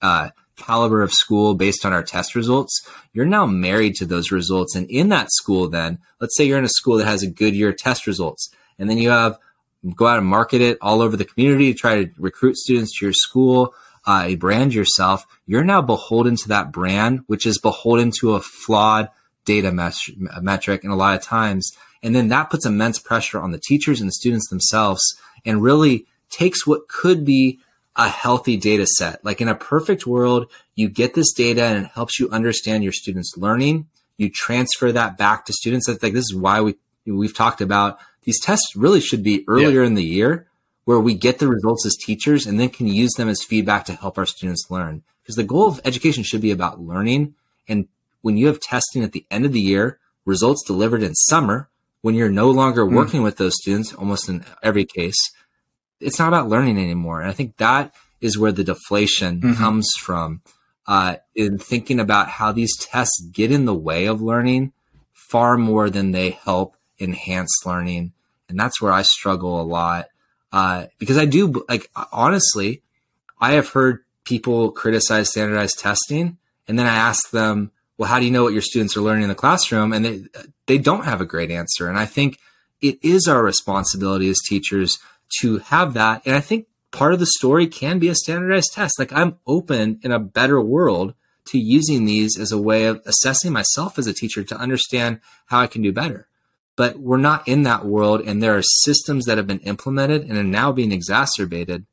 uh, 0.00 0.30
caliber 0.56 1.02
of 1.02 1.12
school 1.12 1.54
based 1.54 1.84
on 1.84 1.92
our 1.92 2.02
test 2.02 2.34
results, 2.34 2.88
you're 3.12 3.26
now 3.26 3.44
married 3.44 3.96
to 3.96 4.06
those 4.06 4.32
results. 4.32 4.74
And 4.74 4.88
in 4.90 5.10
that 5.10 5.30
school, 5.30 5.68
then, 5.68 5.98
let's 6.22 6.34
say 6.38 6.44
you're 6.44 6.58
in 6.58 6.64
a 6.64 6.70
school 6.70 6.96
that 6.96 7.04
has 7.06 7.22
a 7.22 7.30
good 7.30 7.54
year 7.54 7.74
test 7.74 8.06
results, 8.06 8.48
and 8.78 8.88
then 8.88 8.96
you 8.96 9.10
have 9.10 9.36
go 9.94 10.06
out 10.06 10.18
and 10.18 10.26
market 10.26 10.62
it 10.62 10.78
all 10.80 11.02
over 11.02 11.18
the 11.18 11.24
community, 11.26 11.72
to 11.72 11.78
try 11.78 12.04
to 12.04 12.10
recruit 12.18 12.56
students 12.56 12.98
to 12.98 13.04
your 13.04 13.12
school, 13.12 13.74
uh, 14.08 14.34
brand 14.36 14.72
yourself. 14.72 15.26
You're 15.46 15.64
now 15.64 15.82
beholden 15.82 16.34
to 16.36 16.48
that 16.48 16.72
brand, 16.72 17.20
which 17.26 17.44
is 17.44 17.58
beholden 17.58 18.10
to 18.20 18.34
a 18.34 18.40
flawed 18.40 19.10
data 19.44 19.70
metric. 19.70 20.82
And 20.82 20.92
a 20.92 20.96
lot 20.96 21.14
of 21.14 21.22
times, 21.22 21.70
and 22.02 22.16
then 22.16 22.28
that 22.28 22.48
puts 22.48 22.64
immense 22.64 22.98
pressure 22.98 23.38
on 23.38 23.50
the 23.50 23.60
teachers 23.60 24.00
and 24.00 24.08
the 24.08 24.12
students 24.12 24.48
themselves 24.48 25.02
and 25.44 25.62
really 25.62 26.06
takes 26.30 26.66
what 26.66 26.88
could 26.88 27.26
be 27.26 27.60
a 27.96 28.08
healthy 28.08 28.56
data 28.56 28.86
set. 28.86 29.22
Like 29.26 29.42
in 29.42 29.48
a 29.48 29.54
perfect 29.54 30.06
world, 30.06 30.50
you 30.74 30.88
get 30.88 31.12
this 31.12 31.34
data 31.34 31.64
and 31.64 31.84
it 31.84 31.90
helps 31.92 32.18
you 32.18 32.30
understand 32.30 32.84
your 32.84 32.94
students' 32.94 33.36
learning. 33.36 33.88
You 34.16 34.30
transfer 34.30 34.90
that 34.90 35.18
back 35.18 35.44
to 35.44 35.52
students. 35.52 35.86
That's 35.86 36.02
like 36.02 36.14
this 36.14 36.30
is 36.30 36.34
why 36.34 36.62
we 36.62 36.76
we've 37.04 37.36
talked 37.36 37.60
about 37.60 37.98
these 38.22 38.40
tests 38.40 38.74
really 38.74 39.00
should 39.00 39.22
be 39.22 39.44
earlier 39.48 39.82
yeah. 39.82 39.86
in 39.86 39.94
the 39.94 40.04
year 40.04 40.46
where 40.88 40.98
we 40.98 41.12
get 41.12 41.38
the 41.38 41.46
results 41.46 41.84
as 41.84 41.94
teachers 41.96 42.46
and 42.46 42.58
then 42.58 42.70
can 42.70 42.86
use 42.86 43.12
them 43.18 43.28
as 43.28 43.44
feedback 43.44 43.84
to 43.84 43.92
help 43.92 44.16
our 44.16 44.24
students 44.24 44.70
learn. 44.70 45.02
Because 45.20 45.36
the 45.36 45.44
goal 45.44 45.68
of 45.68 45.82
education 45.84 46.22
should 46.22 46.40
be 46.40 46.50
about 46.50 46.80
learning. 46.80 47.34
And 47.68 47.88
when 48.22 48.38
you 48.38 48.46
have 48.46 48.58
testing 48.58 49.04
at 49.04 49.12
the 49.12 49.26
end 49.30 49.44
of 49.44 49.52
the 49.52 49.60
year, 49.60 49.98
results 50.24 50.64
delivered 50.66 51.02
in 51.02 51.14
summer, 51.14 51.68
when 52.00 52.14
you're 52.14 52.30
no 52.30 52.50
longer 52.50 52.86
hmm. 52.86 52.94
working 52.94 53.20
mm. 53.20 53.24
with 53.24 53.36
those 53.36 53.52
students, 53.60 53.92
almost 53.92 54.30
in 54.30 54.46
every 54.62 54.86
case, 54.86 55.18
it's 56.00 56.18
not 56.18 56.28
about 56.28 56.48
learning 56.48 56.78
anymore. 56.78 57.20
And 57.20 57.28
I 57.28 57.34
think 57.34 57.58
that 57.58 57.94
is 58.22 58.38
where 58.38 58.52
the 58.52 58.64
deflation 58.64 59.42
mm-hmm. 59.42 59.62
comes 59.62 59.90
from 60.00 60.40
uh, 60.86 61.16
in 61.34 61.58
thinking 61.58 62.00
about 62.00 62.30
how 62.30 62.50
these 62.50 62.74
tests 62.78 63.28
get 63.30 63.52
in 63.52 63.66
the 63.66 63.74
way 63.74 64.06
of 64.06 64.22
learning 64.22 64.72
far 65.12 65.58
more 65.58 65.90
than 65.90 66.12
they 66.12 66.30
help 66.30 66.78
enhance 66.98 67.54
learning. 67.66 68.14
And 68.48 68.58
that's 68.58 68.80
where 68.80 68.92
I 68.92 69.02
struggle 69.02 69.60
a 69.60 69.62
lot 69.62 70.06
uh, 70.52 70.86
because 70.98 71.18
I 71.18 71.24
do, 71.24 71.64
like, 71.68 71.90
honestly, 72.12 72.82
I 73.40 73.52
have 73.52 73.68
heard 73.68 74.04
people 74.24 74.70
criticize 74.72 75.30
standardized 75.30 75.78
testing. 75.78 76.38
And 76.66 76.78
then 76.78 76.86
I 76.86 76.94
ask 76.94 77.30
them, 77.30 77.70
well, 77.96 78.08
how 78.08 78.18
do 78.18 78.26
you 78.26 78.30
know 78.30 78.44
what 78.44 78.52
your 78.52 78.62
students 78.62 78.96
are 78.96 79.00
learning 79.00 79.24
in 79.24 79.28
the 79.28 79.34
classroom? 79.34 79.92
And 79.92 80.04
they, 80.04 80.22
they 80.66 80.78
don't 80.78 81.04
have 81.04 81.20
a 81.20 81.26
great 81.26 81.50
answer. 81.50 81.88
And 81.88 81.98
I 81.98 82.06
think 82.06 82.38
it 82.80 82.98
is 83.02 83.26
our 83.26 83.42
responsibility 83.42 84.28
as 84.28 84.38
teachers 84.46 84.98
to 85.40 85.58
have 85.58 85.94
that. 85.94 86.22
And 86.24 86.34
I 86.34 86.40
think 86.40 86.66
part 86.90 87.12
of 87.12 87.20
the 87.20 87.26
story 87.26 87.66
can 87.66 87.98
be 87.98 88.08
a 88.08 88.14
standardized 88.14 88.72
test. 88.74 88.98
Like 88.98 89.12
I'm 89.12 89.38
open 89.46 89.98
in 90.02 90.12
a 90.12 90.20
better 90.20 90.60
world 90.60 91.14
to 91.46 91.58
using 91.58 92.04
these 92.04 92.38
as 92.38 92.52
a 92.52 92.60
way 92.60 92.84
of 92.84 93.00
assessing 93.06 93.52
myself 93.52 93.98
as 93.98 94.06
a 94.06 94.12
teacher 94.12 94.44
to 94.44 94.56
understand 94.56 95.20
how 95.46 95.60
I 95.60 95.66
can 95.66 95.82
do 95.82 95.92
better. 95.92 96.28
But 96.78 96.98
we're 96.98 97.18
not 97.18 97.46
in 97.46 97.64
that 97.64 97.84
world, 97.84 98.20
and 98.20 98.40
there 98.40 98.56
are 98.56 98.62
systems 98.62 99.26
that 99.26 99.36
have 99.36 99.48
been 99.48 99.58
implemented 99.60 100.22
and 100.22 100.38
are 100.38 100.44
now 100.44 100.70
being 100.72 100.92
exacerbated 100.92 101.84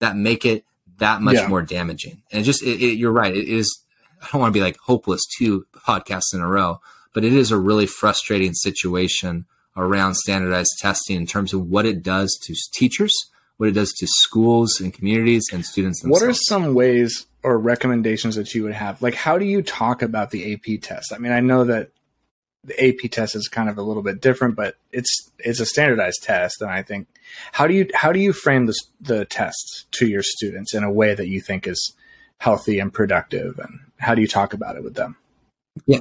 that 0.00 0.16
make 0.16 0.44
it 0.44 0.64
that 0.98 1.22
much 1.22 1.36
yeah. 1.36 1.46
more 1.46 1.62
damaging. 1.62 2.20
And 2.30 2.42
it 2.42 2.44
just, 2.44 2.62
it, 2.62 2.82
it, 2.82 2.98
you're 2.98 3.12
right. 3.12 3.34
It 3.34 3.48
is 3.48 3.84
I 4.24 4.28
don't 4.32 4.40
want 4.40 4.52
to 4.52 4.58
be 4.58 4.62
like 4.62 4.76
hopeless 4.78 5.20
two 5.38 5.66
podcasts 5.86 6.32
in 6.32 6.40
a 6.40 6.48
row, 6.48 6.80
but 7.12 7.24
it 7.24 7.32
is 7.32 7.50
a 7.50 7.58
really 7.58 7.86
frustrating 7.86 8.54
situation 8.54 9.46
around 9.76 10.14
standardized 10.14 10.72
testing 10.80 11.16
in 11.16 11.26
terms 11.26 11.52
of 11.52 11.68
what 11.68 11.84
it 11.84 12.02
does 12.02 12.36
to 12.44 12.54
teachers, 12.72 13.12
what 13.58 13.68
it 13.68 13.72
does 13.72 13.92
to 13.92 14.06
schools 14.08 14.80
and 14.80 14.94
communities 14.94 15.44
and 15.52 15.64
students 15.64 16.00
themselves. 16.00 16.22
What 16.22 16.28
are 16.28 16.34
some 16.34 16.74
ways 16.74 17.26
or 17.42 17.58
recommendations 17.58 18.36
that 18.36 18.54
you 18.54 18.62
would 18.62 18.72
have? 18.72 19.02
Like, 19.02 19.14
how 19.14 19.36
do 19.36 19.44
you 19.44 19.62
talk 19.62 20.02
about 20.02 20.30
the 20.30 20.54
AP 20.54 20.80
test? 20.80 21.12
I 21.12 21.18
mean, 21.18 21.32
I 21.32 21.40
know 21.40 21.64
that 21.64 21.90
the 22.64 22.88
AP 22.88 23.10
test 23.10 23.36
is 23.36 23.48
kind 23.48 23.68
of 23.68 23.78
a 23.78 23.82
little 23.82 24.02
bit 24.02 24.20
different, 24.20 24.56
but 24.56 24.76
it's 24.92 25.30
it's 25.38 25.60
a 25.60 25.66
standardized 25.66 26.22
test, 26.22 26.62
and 26.62 26.70
I 26.70 26.82
think 26.82 27.08
how 27.52 27.66
do 27.66 27.74
you 27.74 27.88
how 27.94 28.12
do 28.12 28.20
you 28.20 28.32
frame 28.32 28.66
the 28.66 28.74
the 29.00 29.24
test 29.24 29.86
to 29.92 30.06
your 30.06 30.22
students 30.22 30.74
in 30.74 30.84
a 30.84 30.92
way 30.92 31.14
that 31.14 31.28
you 31.28 31.40
think 31.40 31.66
is 31.66 31.94
healthy 32.38 32.78
and 32.78 32.92
productive 32.92 33.58
and 33.58 33.80
how 33.98 34.14
do 34.14 34.20
you 34.20 34.28
talk 34.28 34.52
about 34.52 34.76
it 34.76 34.84
with 34.84 34.94
them? 34.94 35.16
Yeah. 35.86 36.00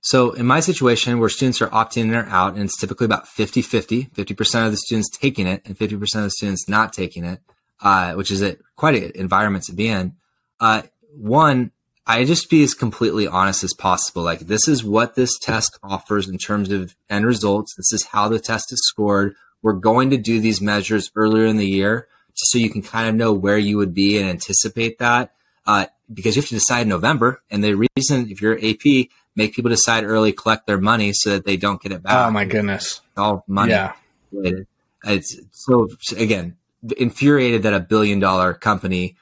So 0.00 0.32
in 0.32 0.46
my 0.46 0.60
situation 0.60 1.18
where 1.18 1.28
students 1.28 1.60
are 1.60 1.68
opting 1.68 2.02
in 2.02 2.14
or 2.14 2.26
out 2.26 2.54
and 2.54 2.64
it's 2.64 2.78
typically 2.78 3.06
about 3.06 3.26
50-50 3.26 4.10
50% 4.12 4.66
of 4.66 4.70
the 4.70 4.76
students 4.76 5.10
taking 5.10 5.46
it 5.46 5.62
and 5.64 5.76
50% 5.76 5.92
of 5.92 6.22
the 6.22 6.30
students 6.30 6.68
not 6.68 6.92
taking 6.92 7.24
it 7.24 7.40
uh, 7.80 8.14
which 8.14 8.30
is 8.30 8.42
a, 8.42 8.56
quite 8.76 8.94
an 8.94 9.12
environment 9.14 9.64
to 9.64 9.72
be 9.72 9.88
in 9.88 10.14
uh, 10.60 10.82
one 11.16 11.72
i 12.08 12.24
just 12.24 12.50
be 12.50 12.62
as 12.64 12.74
completely 12.74 13.28
honest 13.28 13.62
as 13.62 13.72
possible 13.74 14.22
like 14.22 14.40
this 14.40 14.66
is 14.66 14.82
what 14.82 15.14
this 15.14 15.38
test 15.38 15.78
offers 15.82 16.28
in 16.28 16.38
terms 16.38 16.70
of 16.70 16.96
end 17.08 17.24
results 17.26 17.74
this 17.76 17.92
is 17.92 18.06
how 18.12 18.28
the 18.28 18.40
test 18.40 18.72
is 18.72 18.80
scored 18.88 19.34
we're 19.62 19.72
going 19.72 20.10
to 20.10 20.16
do 20.16 20.40
these 20.40 20.60
measures 20.60 21.10
earlier 21.14 21.44
in 21.46 21.56
the 21.56 21.66
year 21.66 22.08
just 22.38 22.52
so 22.52 22.58
you 22.58 22.70
can 22.70 22.82
kind 22.82 23.08
of 23.08 23.14
know 23.14 23.32
where 23.32 23.58
you 23.58 23.76
would 23.76 23.92
be 23.92 24.18
and 24.18 24.28
anticipate 24.28 24.98
that. 24.98 25.32
Uh, 25.66 25.86
because 26.14 26.36
you 26.36 26.40
have 26.40 26.48
to 26.48 26.54
decide 26.54 26.82
in 26.82 26.88
November. 26.88 27.42
And 27.50 27.62
the 27.62 27.74
reason, 27.74 28.30
if 28.30 28.40
you're 28.40 28.56
AP, 28.56 29.08
make 29.36 29.54
people 29.54 29.68
decide 29.68 30.04
early, 30.04 30.32
collect 30.32 30.66
their 30.66 30.78
money 30.78 31.12
so 31.12 31.30
that 31.30 31.44
they 31.44 31.56
don't 31.58 31.82
get 31.82 31.92
it 31.92 32.02
back. 32.02 32.26
Oh 32.26 32.30
my 32.30 32.44
goodness! 32.44 33.02
It's 33.10 33.18
all 33.18 33.44
money 33.46 33.72
Yeah. 33.72 33.92
related. 34.32 34.66
It's 35.04 35.38
so 35.50 35.88
again 36.16 36.56
infuriated 36.96 37.64
that 37.64 37.74
a 37.74 37.80
billion 37.80 38.20
dollar 38.20 38.54
company 38.54 39.16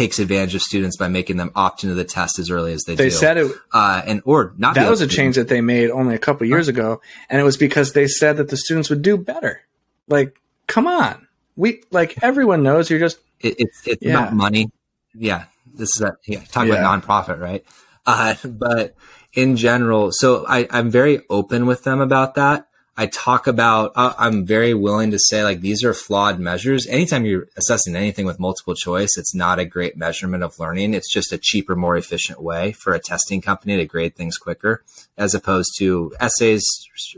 takes 0.00 0.18
advantage 0.18 0.54
of 0.54 0.62
students 0.62 0.96
by 0.96 1.08
making 1.08 1.36
them 1.36 1.50
opt 1.54 1.82
into 1.84 1.94
the 1.94 2.04
test 2.04 2.38
as 2.38 2.50
early 2.50 2.72
as 2.72 2.82
they, 2.86 2.94
They 2.94 3.10
do. 3.10 3.10
said 3.10 3.36
it. 3.36 3.52
uh, 3.72 4.00
and 4.06 4.22
or 4.24 4.54
not. 4.56 4.74
That 4.74 4.88
was 4.88 5.00
a 5.02 5.06
change 5.06 5.36
that 5.36 5.48
they 5.48 5.60
made 5.60 5.90
only 5.90 6.14
a 6.14 6.18
couple 6.18 6.46
years 6.46 6.68
ago, 6.68 7.00
and 7.28 7.40
it 7.40 7.44
was 7.44 7.56
because 7.58 7.92
they 7.92 8.06
said 8.06 8.38
that 8.38 8.48
the 8.48 8.56
students 8.56 8.88
would 8.88 9.02
do 9.02 9.16
better. 9.18 9.60
Like, 10.08 10.38
come 10.66 10.86
on, 10.86 11.26
we 11.56 11.82
like 11.90 12.16
everyone 12.22 12.62
knows 12.62 12.88
you're 12.88 12.98
just 12.98 13.18
It, 13.40 13.56
it's 13.58 13.86
it's 13.86 14.02
Yeah. 14.02 14.14
not 14.14 14.34
money. 14.34 14.70
Yeah, 15.14 15.44
this 15.74 15.94
is 15.96 16.02
a 16.02 16.16
yeah. 16.26 16.40
Talk 16.50 16.66
Yeah. 16.66 16.74
about 16.76 17.02
nonprofit, 17.02 17.38
right? 17.38 17.62
Uh, 18.06 18.34
but 18.44 18.94
in 19.34 19.56
general, 19.56 20.10
so 20.12 20.44
I, 20.48 20.66
I'm 20.70 20.90
very 20.90 21.20
open 21.28 21.66
with 21.66 21.84
them 21.84 22.00
about 22.00 22.34
that. 22.36 22.66
I 23.00 23.06
talk 23.06 23.46
about. 23.46 23.92
Uh, 23.96 24.12
I'm 24.18 24.44
very 24.44 24.74
willing 24.74 25.10
to 25.12 25.18
say 25.18 25.42
like 25.42 25.62
these 25.62 25.82
are 25.84 25.94
flawed 25.94 26.38
measures. 26.38 26.86
Anytime 26.86 27.24
you're 27.24 27.48
assessing 27.56 27.96
anything 27.96 28.26
with 28.26 28.38
multiple 28.38 28.74
choice, 28.74 29.16
it's 29.16 29.34
not 29.34 29.58
a 29.58 29.64
great 29.64 29.96
measurement 29.96 30.42
of 30.42 30.58
learning. 30.58 30.92
It's 30.92 31.10
just 31.10 31.32
a 31.32 31.38
cheaper, 31.38 31.74
more 31.74 31.96
efficient 31.96 32.42
way 32.42 32.72
for 32.72 32.92
a 32.92 33.00
testing 33.00 33.40
company 33.40 33.78
to 33.78 33.86
grade 33.86 34.16
things 34.16 34.36
quicker, 34.36 34.84
as 35.16 35.32
opposed 35.32 35.70
to 35.78 36.12
essays, 36.20 36.62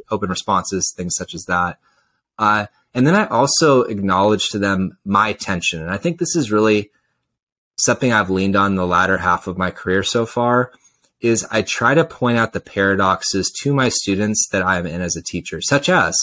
open 0.09 0.31
responses, 0.31 0.95
things 0.97 1.17
such 1.17 1.35
as 1.35 1.47
that. 1.49 1.81
Uh, 2.39 2.67
and 2.95 3.05
then 3.05 3.17
I 3.17 3.27
also 3.27 3.83
acknowledge 3.83 4.51
to 4.51 4.61
them 4.61 4.99
my 5.05 5.33
tension. 5.33 5.81
And 5.81 5.91
I 5.91 5.97
think 5.97 6.21
this 6.21 6.37
is 6.37 6.53
really 6.53 6.93
something 7.77 8.13
I've 8.13 8.31
leaned 8.31 8.55
on 8.55 8.77
the 8.77 8.87
latter 8.87 9.19
half 9.19 9.49
of 9.49 9.59
my 9.59 9.73
career 9.73 10.05
so 10.05 10.27
far 10.27 10.71
is 11.23 11.47
I 11.51 11.63
try 11.63 11.95
to 11.95 12.05
point 12.05 12.37
out 12.37 12.53
the 12.53 12.61
paradoxes 12.61 13.51
to 13.63 13.73
my 13.73 13.89
students 13.89 14.49
that 14.51 14.67
I'm 14.67 14.87
in 14.87 15.01
as 15.01 15.17
a 15.17 15.23
teacher, 15.23 15.61
such 15.63 15.89
as 15.89 16.17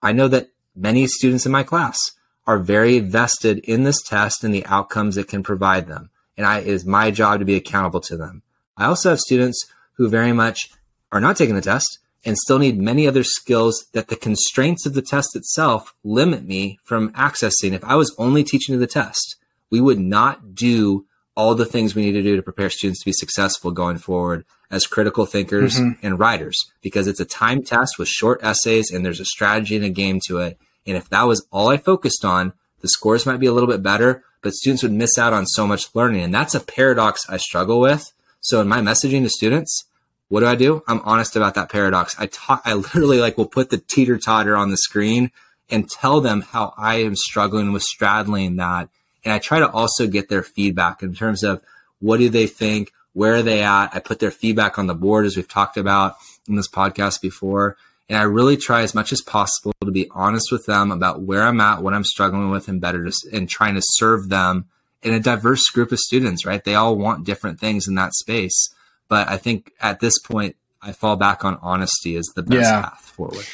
I 0.00 0.12
know 0.12 0.28
that 0.28 0.50
many 0.76 1.06
students 1.06 1.44
in 1.44 1.52
my 1.52 1.64
class 1.64 1.98
are 2.46 2.58
very 2.58 3.00
vested 3.00 3.58
in 3.58 3.82
this 3.82 4.00
test 4.02 4.42
and 4.44 4.54
the 4.54 4.64
outcomes 4.66 5.16
it 5.16 5.28
can 5.28 5.42
provide 5.42 5.88
them. 5.88 6.10
And 6.36 6.46
I, 6.46 6.60
it 6.60 6.68
is 6.68 6.86
my 6.86 7.10
job 7.10 7.40
to 7.40 7.44
be 7.44 7.56
accountable 7.56 8.00
to 8.02 8.16
them. 8.16 8.42
I 8.76 8.86
also 8.86 9.10
have 9.10 9.18
students 9.18 9.66
who 9.96 10.08
very 10.08 10.32
much 10.32 10.70
are 11.10 11.20
not 11.20 11.36
taking 11.36 11.56
the 11.56 11.60
test 11.60 11.98
and 12.24 12.38
still 12.38 12.58
need 12.58 12.78
many 12.78 13.06
other 13.06 13.24
skills 13.24 13.86
that 13.92 14.08
the 14.08 14.16
constraints 14.16 14.86
of 14.86 14.94
the 14.94 15.02
test 15.02 15.34
itself 15.34 15.94
limit 16.04 16.44
me 16.44 16.78
from 16.84 17.12
accessing. 17.12 17.72
If 17.72 17.84
I 17.84 17.96
was 17.96 18.14
only 18.18 18.44
teaching 18.44 18.72
to 18.74 18.78
the 18.78 18.86
test, 18.86 19.36
we 19.70 19.80
would 19.80 19.98
not 19.98 20.54
do 20.54 21.06
all 21.38 21.54
the 21.54 21.64
things 21.64 21.94
we 21.94 22.02
need 22.02 22.12
to 22.12 22.22
do 22.22 22.34
to 22.34 22.42
prepare 22.42 22.68
students 22.68 22.98
to 22.98 23.04
be 23.04 23.12
successful 23.12 23.70
going 23.70 23.96
forward 23.96 24.44
as 24.72 24.88
critical 24.88 25.24
thinkers 25.24 25.78
mm-hmm. 25.78 26.04
and 26.04 26.18
writers 26.18 26.56
because 26.82 27.06
it's 27.06 27.20
a 27.20 27.24
time 27.24 27.62
test 27.62 27.96
with 27.96 28.08
short 28.08 28.40
essays 28.42 28.90
and 28.90 29.06
there's 29.06 29.20
a 29.20 29.24
strategy 29.24 29.76
and 29.76 29.84
a 29.84 29.88
game 29.88 30.18
to 30.26 30.38
it. 30.38 30.58
And 30.84 30.96
if 30.96 31.08
that 31.10 31.28
was 31.28 31.46
all 31.52 31.68
I 31.68 31.76
focused 31.76 32.24
on, 32.24 32.54
the 32.80 32.88
scores 32.88 33.24
might 33.24 33.38
be 33.38 33.46
a 33.46 33.52
little 33.52 33.68
bit 33.68 33.84
better, 33.84 34.24
but 34.42 34.52
students 34.52 34.82
would 34.82 34.90
miss 34.90 35.16
out 35.16 35.32
on 35.32 35.46
so 35.46 35.64
much 35.64 35.94
learning. 35.94 36.24
And 36.24 36.34
that's 36.34 36.56
a 36.56 36.60
paradox 36.60 37.22
I 37.28 37.36
struggle 37.36 37.78
with. 37.78 38.12
So 38.40 38.60
in 38.60 38.66
my 38.66 38.80
messaging 38.80 39.22
to 39.22 39.30
students, 39.30 39.84
what 40.26 40.40
do 40.40 40.46
I 40.46 40.56
do? 40.56 40.82
I'm 40.88 41.02
honest 41.04 41.36
about 41.36 41.54
that 41.54 41.70
paradox. 41.70 42.16
I 42.18 42.26
talk, 42.26 42.62
I 42.64 42.74
literally 42.74 43.20
like 43.20 43.38
will 43.38 43.46
put 43.46 43.70
the 43.70 43.78
teeter 43.78 44.18
totter 44.18 44.56
on 44.56 44.70
the 44.70 44.76
screen 44.76 45.30
and 45.70 45.88
tell 45.88 46.20
them 46.20 46.40
how 46.40 46.74
I 46.76 46.96
am 46.96 47.14
struggling 47.14 47.72
with 47.72 47.82
straddling 47.82 48.56
that. 48.56 48.88
And 49.24 49.32
I 49.34 49.38
try 49.38 49.58
to 49.58 49.70
also 49.70 50.06
get 50.06 50.28
their 50.28 50.42
feedback 50.42 51.02
in 51.02 51.14
terms 51.14 51.42
of 51.42 51.62
what 52.00 52.18
do 52.18 52.28
they 52.28 52.46
think? 52.46 52.92
Where 53.12 53.36
are 53.36 53.42
they 53.42 53.62
at? 53.62 53.88
I 53.92 53.98
put 53.98 54.20
their 54.20 54.30
feedback 54.30 54.78
on 54.78 54.86
the 54.86 54.94
board 54.94 55.26
as 55.26 55.36
we've 55.36 55.48
talked 55.48 55.76
about 55.76 56.16
in 56.48 56.54
this 56.54 56.68
podcast 56.68 57.20
before. 57.20 57.76
And 58.08 58.16
I 58.16 58.22
really 58.22 58.56
try 58.56 58.82
as 58.82 58.94
much 58.94 59.12
as 59.12 59.20
possible 59.20 59.74
to 59.84 59.90
be 59.90 60.08
honest 60.12 60.50
with 60.52 60.64
them 60.66 60.90
about 60.92 61.20
where 61.22 61.42
I'm 61.42 61.60
at, 61.60 61.82
what 61.82 61.92
I'm 61.94 62.04
struggling 62.04 62.50
with, 62.50 62.68
and 62.68 62.80
better 62.80 63.04
to, 63.04 63.12
and 63.32 63.48
trying 63.48 63.74
to 63.74 63.82
serve 63.84 64.28
them 64.28 64.66
in 65.02 65.12
a 65.14 65.20
diverse 65.20 65.64
group 65.70 65.92
of 65.92 65.98
students, 65.98 66.46
right? 66.46 66.62
They 66.64 66.74
all 66.74 66.96
want 66.96 67.26
different 67.26 67.60
things 67.60 67.86
in 67.86 67.96
that 67.96 68.14
space. 68.14 68.72
But 69.08 69.28
I 69.28 69.36
think 69.36 69.72
at 69.80 70.00
this 70.00 70.18
point, 70.20 70.56
I 70.80 70.92
fall 70.92 71.16
back 71.16 71.44
on 71.44 71.58
honesty 71.60 72.16
as 72.16 72.26
the 72.36 72.42
best 72.42 72.62
Yeah. 72.62 72.82
path 72.82 73.00
forward. 73.16 73.44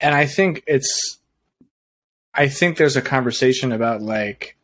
and 0.00 0.14
I 0.14 0.26
think 0.26 0.64
it's 0.66 1.18
I 2.34 2.48
think 2.48 2.76
there's 2.76 2.96
a 2.96 3.02
conversation 3.02 3.72
about 3.72 4.02
like 4.02 4.56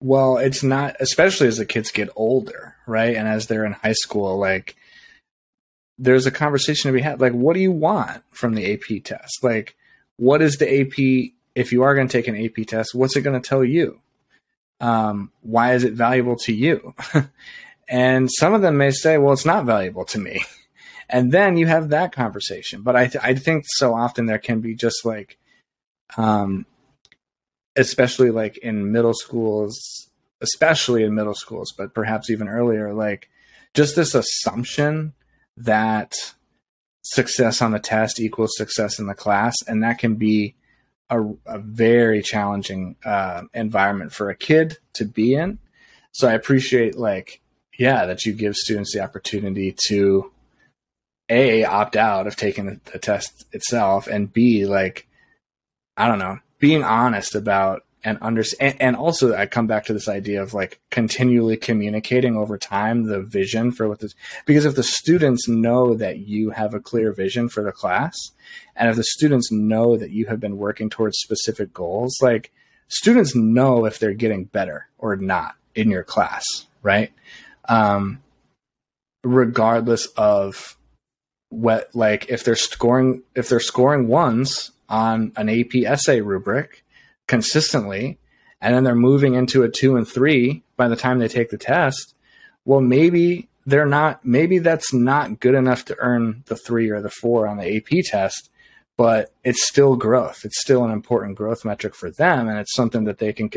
well, 0.00 0.38
it's 0.38 0.62
not 0.62 0.96
especially 1.00 1.48
as 1.48 1.56
the 1.56 1.66
kids 1.66 1.90
get 1.90 2.10
older, 2.16 2.76
right? 2.86 3.16
And 3.16 3.26
as 3.26 3.46
they're 3.46 3.64
in 3.64 3.72
high 3.72 3.92
school, 3.92 4.38
like 4.38 4.76
there's 5.98 6.26
a 6.26 6.30
conversation 6.30 6.90
to 6.90 6.92
be 6.92 7.00
had 7.00 7.20
like 7.20 7.32
what 7.32 7.54
do 7.54 7.60
you 7.60 7.72
want 7.72 8.22
from 8.30 8.54
the 8.54 8.72
AP 8.72 9.04
test? 9.04 9.42
Like 9.42 9.76
what 10.16 10.42
is 10.42 10.56
the 10.56 10.80
AP 10.80 11.32
if 11.56 11.72
you 11.72 11.82
are 11.82 11.94
going 11.94 12.06
to 12.06 12.12
take 12.12 12.28
an 12.28 12.36
AP 12.36 12.66
test, 12.66 12.94
what's 12.94 13.16
it 13.16 13.22
going 13.22 13.40
to 13.40 13.48
tell 13.48 13.64
you? 13.64 13.98
Um, 14.78 15.32
why 15.40 15.72
is 15.72 15.84
it 15.84 15.94
valuable 15.94 16.36
to 16.40 16.52
you? 16.52 16.94
and 17.88 18.30
some 18.30 18.52
of 18.52 18.60
them 18.60 18.76
may 18.76 18.90
say, 18.90 19.16
well, 19.16 19.32
it's 19.32 19.46
not 19.46 19.64
valuable 19.64 20.04
to 20.06 20.18
me. 20.20 20.44
And 21.08 21.30
then 21.30 21.56
you 21.56 21.68
have 21.68 21.90
that 21.90 22.10
conversation. 22.10 22.82
But 22.82 22.96
I, 22.96 23.06
th- 23.06 23.22
I 23.22 23.36
think 23.36 23.62
so 23.68 23.94
often 23.94 24.26
there 24.26 24.40
can 24.40 24.58
be 24.58 24.74
just 24.74 25.04
like, 25.04 25.38
um, 26.16 26.66
especially 27.76 28.30
like 28.30 28.58
in 28.58 28.92
middle 28.92 29.14
schools, 29.14 30.08
especially 30.40 31.02
in 31.02 31.14
middle 31.14 31.34
schools, 31.34 31.72
but 31.76 31.94
perhaps 31.94 32.30
even 32.30 32.48
earlier, 32.48 32.92
like 32.92 33.28
just 33.74 33.96
this 33.96 34.14
assumption 34.14 35.12
that 35.56 36.14
success 37.02 37.62
on 37.62 37.72
the 37.72 37.78
test 37.78 38.20
equals 38.20 38.56
success 38.56 38.98
in 38.98 39.06
the 39.06 39.14
class. 39.14 39.54
And 39.66 39.82
that 39.82 39.98
can 39.98 40.16
be 40.16 40.56
a, 41.08 41.22
a 41.46 41.58
very 41.58 42.22
challenging 42.22 42.96
uh, 43.04 43.42
environment 43.54 44.12
for 44.12 44.30
a 44.30 44.36
kid 44.36 44.78
to 44.94 45.04
be 45.04 45.34
in. 45.34 45.58
So 46.12 46.28
I 46.28 46.32
appreciate 46.32 46.96
like, 46.96 47.40
yeah, 47.78 48.06
that 48.06 48.24
you 48.24 48.32
give 48.32 48.56
students 48.56 48.94
the 48.94 49.00
opportunity 49.00 49.76
to 49.88 50.32
a 51.28 51.64
opt 51.64 51.96
out 51.96 52.26
of 52.26 52.36
taking 52.36 52.66
the, 52.66 52.80
the 52.92 52.98
test 52.98 53.46
itself, 53.52 54.06
and 54.06 54.32
b 54.32 54.64
like, 54.64 55.06
I 55.96 56.08
don't 56.08 56.18
know, 56.18 56.38
being 56.58 56.82
honest 56.82 57.34
about 57.34 57.82
and 58.06 58.18
understand. 58.22 58.76
And 58.78 58.94
also, 58.94 59.34
I 59.34 59.46
come 59.46 59.66
back 59.66 59.84
to 59.86 59.92
this 59.92 60.08
idea 60.08 60.40
of 60.40 60.54
like 60.54 60.80
continually 60.90 61.56
communicating 61.56 62.36
over 62.36 62.56
time 62.56 63.04
the 63.04 63.20
vision 63.20 63.72
for 63.72 63.88
what 63.88 63.98
this. 63.98 64.14
Because 64.46 64.64
if 64.64 64.76
the 64.76 64.84
students 64.84 65.48
know 65.48 65.94
that 65.94 66.18
you 66.18 66.50
have 66.50 66.72
a 66.72 66.80
clear 66.80 67.12
vision 67.12 67.48
for 67.48 67.64
the 67.64 67.72
class, 67.72 68.14
and 68.76 68.88
if 68.88 68.96
the 68.96 69.04
students 69.04 69.50
know 69.50 69.96
that 69.96 70.12
you 70.12 70.26
have 70.26 70.38
been 70.38 70.56
working 70.56 70.88
towards 70.88 71.18
specific 71.18 71.74
goals, 71.74 72.16
like 72.22 72.52
students 72.86 73.34
know 73.34 73.84
if 73.84 73.98
they're 73.98 74.14
getting 74.14 74.44
better 74.44 74.88
or 74.98 75.16
not 75.16 75.56
in 75.74 75.90
your 75.90 76.04
class, 76.04 76.44
right? 76.82 77.12
Um, 77.68 78.22
regardless 79.24 80.06
of 80.16 80.76
what, 81.48 81.90
like 81.92 82.26
if 82.28 82.44
they're 82.44 82.54
scoring, 82.54 83.24
if 83.34 83.48
they're 83.48 83.58
scoring 83.58 84.06
ones 84.06 84.70
on 84.88 85.32
an 85.36 85.48
AP 85.48 85.74
essay 85.84 86.20
rubric 86.20 86.84
consistently, 87.26 88.18
and 88.60 88.74
then 88.74 88.84
they're 88.84 88.94
moving 88.94 89.34
into 89.34 89.62
a 89.62 89.68
two 89.68 89.96
and 89.96 90.06
three 90.06 90.62
by 90.76 90.88
the 90.88 90.96
time 90.96 91.18
they 91.18 91.28
take 91.28 91.50
the 91.50 91.58
test, 91.58 92.14
well, 92.64 92.80
maybe 92.80 93.48
they're 93.64 93.86
not, 93.86 94.24
maybe 94.24 94.58
that's 94.58 94.92
not 94.92 95.40
good 95.40 95.54
enough 95.54 95.84
to 95.86 95.96
earn 95.98 96.44
the 96.46 96.56
three 96.56 96.90
or 96.90 97.00
the 97.00 97.10
four 97.10 97.46
on 97.46 97.58
the 97.58 97.76
AP 97.76 98.04
test 98.04 98.50
but 98.96 99.32
it's 99.44 99.66
still 99.66 99.96
growth. 99.96 100.44
It's 100.44 100.60
still 100.60 100.84
an 100.84 100.90
important 100.90 101.36
growth 101.36 101.64
metric 101.64 101.94
for 101.94 102.10
them, 102.10 102.48
and 102.48 102.58
it's 102.58 102.74
something 102.74 103.04
that 103.04 103.18
they 103.18 103.32
can 103.32 103.50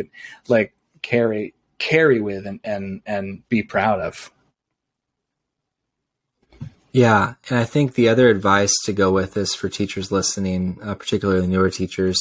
like 0.47 0.73
carry 1.01 1.53
carry 1.77 2.19
with 2.19 2.45
and 2.45 2.59
and 2.63 3.01
and 3.05 3.47
be 3.49 3.63
proud 3.63 4.01
of. 4.01 4.31
Yeah, 6.91 7.35
and 7.49 7.59
I 7.59 7.65
think 7.65 7.93
the 7.93 8.09
other 8.09 8.29
advice 8.29 8.73
to 8.85 8.93
go 8.93 9.11
with 9.11 9.35
this 9.35 9.53
for 9.53 9.69
teachers 9.69 10.11
listening, 10.11 10.79
uh, 10.81 10.95
particularly 10.95 11.45
newer 11.45 11.69
teachers, 11.69 12.17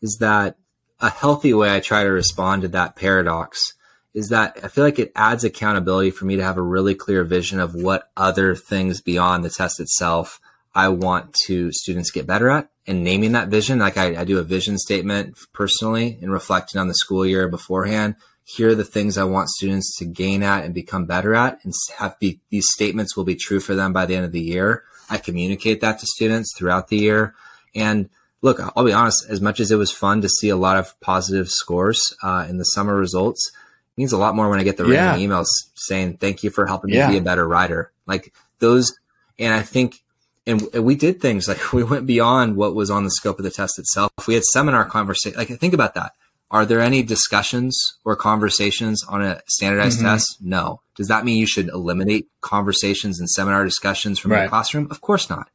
is 0.00 0.18
that 0.20 0.56
a 1.00 1.10
healthy 1.10 1.52
way 1.52 1.74
I 1.74 1.80
try 1.80 2.04
to 2.04 2.10
respond 2.10 2.62
to 2.62 2.68
that 2.68 2.94
paradox 2.94 3.74
is 4.14 4.28
that 4.28 4.58
I 4.62 4.68
feel 4.68 4.84
like 4.84 4.98
it 4.98 5.12
adds 5.16 5.42
accountability 5.42 6.10
for 6.10 6.26
me 6.26 6.36
to 6.36 6.44
have 6.44 6.58
a 6.58 6.62
really 6.62 6.94
clear 6.94 7.24
vision 7.24 7.58
of 7.58 7.74
what 7.74 8.10
other 8.16 8.54
things 8.54 9.00
beyond 9.00 9.44
the 9.44 9.50
test 9.50 9.80
itself 9.80 10.38
I 10.74 10.88
want 10.88 11.34
to 11.46 11.72
students 11.72 12.10
get 12.10 12.26
better 12.26 12.50
at 12.50 12.68
and 12.86 13.04
naming 13.04 13.32
that 13.32 13.48
vision. 13.48 13.78
Like 13.78 13.96
I, 13.96 14.20
I 14.20 14.24
do 14.24 14.38
a 14.38 14.44
vision 14.44 14.78
statement 14.78 15.38
personally 15.52 16.18
and 16.22 16.32
reflecting 16.32 16.80
on 16.80 16.88
the 16.88 16.94
school 16.94 17.26
year 17.26 17.48
beforehand. 17.48 18.16
Here 18.44 18.70
are 18.70 18.74
the 18.74 18.84
things 18.84 19.16
I 19.16 19.24
want 19.24 19.48
students 19.50 19.96
to 19.98 20.04
gain 20.04 20.42
at 20.42 20.64
and 20.64 20.74
become 20.74 21.06
better 21.06 21.34
at 21.34 21.60
and 21.64 21.72
have 21.98 22.18
be, 22.18 22.40
these 22.50 22.66
statements 22.72 23.16
will 23.16 23.24
be 23.24 23.36
true 23.36 23.60
for 23.60 23.74
them 23.74 23.92
by 23.92 24.06
the 24.06 24.16
end 24.16 24.24
of 24.24 24.32
the 24.32 24.40
year. 24.40 24.84
I 25.08 25.18
communicate 25.18 25.80
that 25.80 25.98
to 26.00 26.06
students 26.06 26.56
throughout 26.56 26.88
the 26.88 26.98
year. 26.98 27.34
And 27.74 28.08
look, 28.40 28.60
I'll 28.76 28.84
be 28.84 28.92
honest, 28.92 29.26
as 29.28 29.40
much 29.40 29.60
as 29.60 29.70
it 29.70 29.76
was 29.76 29.92
fun 29.92 30.20
to 30.22 30.28
see 30.28 30.48
a 30.48 30.56
lot 30.56 30.76
of 30.76 30.98
positive 31.00 31.48
scores 31.48 32.14
uh, 32.22 32.46
in 32.48 32.58
the 32.58 32.64
summer 32.64 32.96
results, 32.96 33.50
it 33.54 34.00
means 34.00 34.12
a 34.12 34.18
lot 34.18 34.34
more 34.34 34.48
when 34.50 34.58
I 34.58 34.64
get 34.64 34.76
the 34.76 34.86
yeah. 34.88 35.10
random 35.10 35.30
emails 35.30 35.46
saying, 35.74 36.16
thank 36.16 36.42
you 36.42 36.50
for 36.50 36.66
helping 36.66 36.90
me 36.90 36.96
yeah. 36.96 37.10
be 37.10 37.18
a 37.18 37.22
better 37.22 37.46
writer. 37.46 37.92
Like 38.06 38.34
those, 38.58 38.98
and 39.38 39.54
I 39.54 39.62
think, 39.62 40.02
and 40.46 40.60
we 40.74 40.96
did 40.96 41.20
things 41.20 41.46
like 41.46 41.72
we 41.72 41.84
went 41.84 42.06
beyond 42.06 42.56
what 42.56 42.74
was 42.74 42.90
on 42.90 43.04
the 43.04 43.10
scope 43.10 43.38
of 43.38 43.44
the 43.44 43.50
test 43.50 43.78
itself. 43.78 44.10
We 44.26 44.34
had 44.34 44.44
seminar 44.44 44.84
conversation. 44.84 45.38
Like 45.38 45.48
think 45.48 45.74
about 45.74 45.94
that. 45.94 46.12
Are 46.52 46.66
there 46.66 46.80
any 46.80 47.02
discussions 47.02 47.96
or 48.04 48.14
conversations 48.14 49.02
on 49.08 49.22
a 49.22 49.40
standardized 49.48 49.98
mm-hmm. 49.98 50.08
test? 50.08 50.36
No. 50.42 50.82
Does 50.94 51.08
that 51.08 51.24
mean 51.24 51.38
you 51.38 51.46
should 51.46 51.68
eliminate 51.68 52.28
conversations 52.42 53.18
and 53.18 53.28
seminar 53.28 53.64
discussions 53.64 54.18
from 54.18 54.32
right. 54.32 54.42
your 54.42 54.48
classroom? 54.50 54.86
Of 54.90 55.00
course 55.00 55.30
not. 55.30 55.48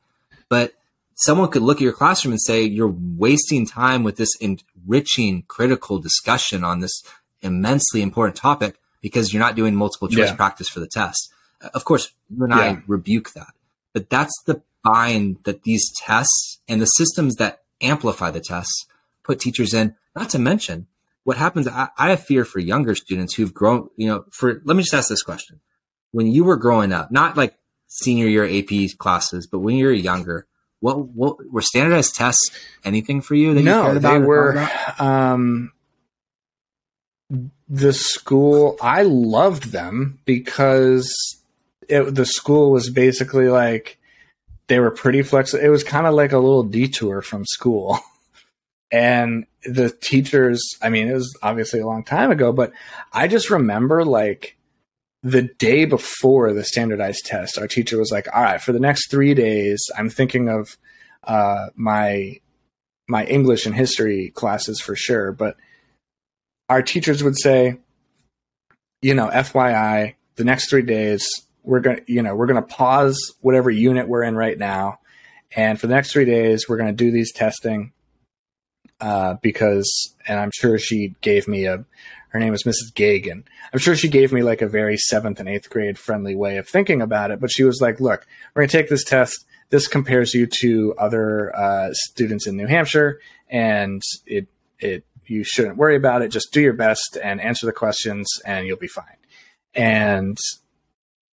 But 0.50 0.74
someone 1.14 1.50
could 1.50 1.62
look 1.62 1.78
at 1.78 1.84
your 1.84 1.94
classroom 1.94 2.32
and 2.32 2.42
say 2.42 2.64
you're 2.64 2.96
wasting 2.98 3.68
time 3.68 4.04
with 4.04 4.18
this 4.18 4.30
enriching 4.42 5.44
critical 5.44 6.00
discussion 6.00 6.64
on 6.64 6.80
this 6.80 7.04
immensely 7.44 8.02
important 8.02 8.36
topic 8.36 8.80
because 9.00 9.32
you're 9.32 9.44
not 9.44 9.56
doing 9.56 9.76
multiple 9.76 10.08
choice 10.08 10.30
yeah. 10.30 10.36
practice 10.36 10.68
for 10.68 10.80
the 10.80 10.88
test. 10.88 11.32
Of 11.76 11.86
course, 11.86 12.12
you 12.30 12.44
and 12.44 12.54
yeah. 12.54 12.60
I 12.60 12.82
rebuke 12.88 13.34
that, 13.34 13.54
but 13.94 14.10
that's 14.10 14.34
the 14.46 14.62
bind 14.84 15.38
that 15.44 15.64
these 15.64 15.92
tests 15.96 16.60
and 16.68 16.82
the 16.82 16.86
systems 16.86 17.36
that 17.36 17.62
amplify 17.82 18.32
the 18.32 18.40
tests 18.40 18.86
put 19.28 19.40
teachers 19.40 19.74
in. 19.74 19.96
Not 20.16 20.30
to 20.32 20.40
mention 20.40 20.88
what 21.24 21.38
happens. 21.38 21.68
I, 21.68 21.90
I 21.98 22.10
have 22.12 22.24
fear 22.24 22.46
for 22.46 22.60
younger 22.60 22.96
students 22.96 23.36
who've 23.36 23.54
grown, 23.54 23.90
you 23.98 24.08
know, 24.08 24.26
for, 24.32 24.62
let 24.64 24.76
me 24.76 24.84
just 24.84 24.94
ask 24.94 25.10
this 25.10 25.22
question. 25.22 25.60
When 26.12 26.28
you 26.28 26.44
were 26.44 26.56
growing 26.56 26.94
up, 26.94 27.12
not 27.12 27.38
like 27.38 27.56
senior 27.88 28.28
year 28.28 28.46
AP 28.46 28.98
classes, 28.98 29.46
but 29.46 29.60
when 29.60 29.76
you 29.76 29.86
were 29.86 29.92
younger, 29.92 30.48
what 30.80 31.08
what 31.10 31.38
were 31.52 31.62
standardized 31.62 32.16
tests 32.16 32.52
anything 32.84 33.22
for 33.22 33.36
you? 33.36 33.54
That 33.54 33.64
no, 33.64 33.94
you 33.94 34.00
they 34.00 34.20
were. 34.20 34.70
Um, 35.00 35.74
the 37.68 37.94
school 37.94 38.78
I 38.82 39.02
loved 39.04 39.72
them 39.72 40.20
because 40.24 41.12
it, 41.90 42.16
the 42.16 42.26
school 42.26 42.72
was 42.72 42.90
basically 42.90 43.50
like 43.50 44.00
they 44.68 44.80
were 44.80 44.92
pretty 44.92 45.24
flexible. 45.24 45.64
It 45.64 45.70
was 45.70 45.84
kind 45.84 46.08
of 46.08 46.14
like 46.14 46.32
a 46.32 46.38
little 46.38 46.64
detour 46.64 47.22
from 47.22 47.46
school. 47.46 48.00
And 48.92 49.46
the 49.64 49.90
teachers, 49.90 50.62
I 50.82 50.90
mean, 50.90 51.10
it 51.10 51.14
was 51.14 51.38
obviously 51.44 51.80
a 51.80 51.86
long 51.86 52.04
time 52.04 52.32
ago, 52.32 52.54
but 52.54 52.72
I 53.12 53.28
just 53.28 53.50
remember 53.50 54.06
like 54.06 54.58
the 55.24 55.44
day 55.60 55.86
before 55.86 56.54
the 56.54 56.64
standardized 56.64 57.26
test, 57.26 57.58
our 57.58 57.68
teacher 57.68 57.98
was 57.98 58.12
like, 58.12 58.28
"All 58.34 58.42
right, 58.42 58.62
for 58.62 58.72
the 58.72 58.80
next 58.80 59.10
three 59.10 59.34
days, 59.34 59.80
I'm 59.98 60.10
thinking 60.10 60.48
of 60.48 60.78
uh, 61.24 61.68
my 61.76 62.40
my 63.10 63.26
English 63.26 63.66
and 63.66 63.76
history 63.76 64.32
classes 64.36 64.80
for 64.80 64.96
sure." 64.96 65.32
But 65.32 65.58
our 66.70 66.82
teachers 66.82 67.24
would 67.24 67.38
say, 67.38 67.78
"You 69.02 69.16
know, 69.16 69.28
FYI, 69.28 70.16
the 70.36 70.46
next 70.46 70.70
three 70.70 70.84
days, 70.84 71.28
we're 71.64 71.82
gonna, 71.82 72.02
you 72.08 72.22
know, 72.22 72.36
we're 72.36 72.48
gonna 72.48 72.62
pause 72.62 73.18
whatever 73.42 73.70
unit 73.70 74.08
we're 74.08 74.24
in 74.24 74.36
right 74.36 74.58
now, 74.58 75.00
and 75.56 75.80
for 75.80 75.88
the 75.88 75.96
next 75.96 76.12
three 76.14 76.26
days, 76.26 76.70
we're 76.70 76.78
gonna 76.78 76.94
do 76.94 77.12
these 77.12 77.34
testing." 77.34 77.92
Uh, 79.00 79.36
because, 79.44 80.16
and 80.28 80.40
I'm 80.40 80.52
sure 80.52 80.80
she 80.80 81.14
gave 81.22 81.48
me 81.48 81.66
a 81.66 81.86
her 82.30 82.40
name 82.40 82.52
was 82.52 82.64
Mrs. 82.64 82.94
Gagan. 82.94 83.44
I'm 83.74 83.80
sure 83.80 83.96
she 83.96 84.10
gave 84.10 84.32
me 84.32 84.44
like 84.44 84.62
a 84.62 84.68
very 84.68 84.98
seventh 84.98 85.40
and 85.40 85.48
eighth 85.48 85.70
grade 85.70 85.98
friendly 85.98 86.36
way 86.36 86.58
of 86.58 86.68
thinking 86.68 87.02
about 87.02 87.32
it, 87.32 87.40
but 87.40 87.52
she 87.52 87.64
was 87.64 87.80
like, 87.82 88.00
look, 88.00 88.26
we're 88.54 88.62
going 88.62 88.70
to 88.70 88.78
take 88.78 88.90
this 88.90 89.04
test. 89.04 89.46
This 89.70 89.88
compares 89.88 90.34
you 90.34 90.48
to 90.62 90.94
other 90.98 91.56
uh, 91.56 91.90
students 91.94 92.48
in 92.48 92.56
New 92.56 92.68
Hampshire, 92.68 93.20
and 93.50 94.02
it, 94.26 94.48
it, 94.80 95.04
you 95.26 95.44
shouldn't 95.44 95.78
worry 95.78 95.96
about 95.96 96.22
it. 96.22 96.30
Just 96.30 96.54
do 96.54 96.62
your 96.62 96.74
best 96.74 97.18
and 97.22 97.42
answer 97.42 97.66
the 97.66 97.74
questions, 97.74 98.28
and 98.46 98.68
you'll 98.68 98.78
be 98.78 98.88
fine. 98.88 99.06
And 99.74 100.38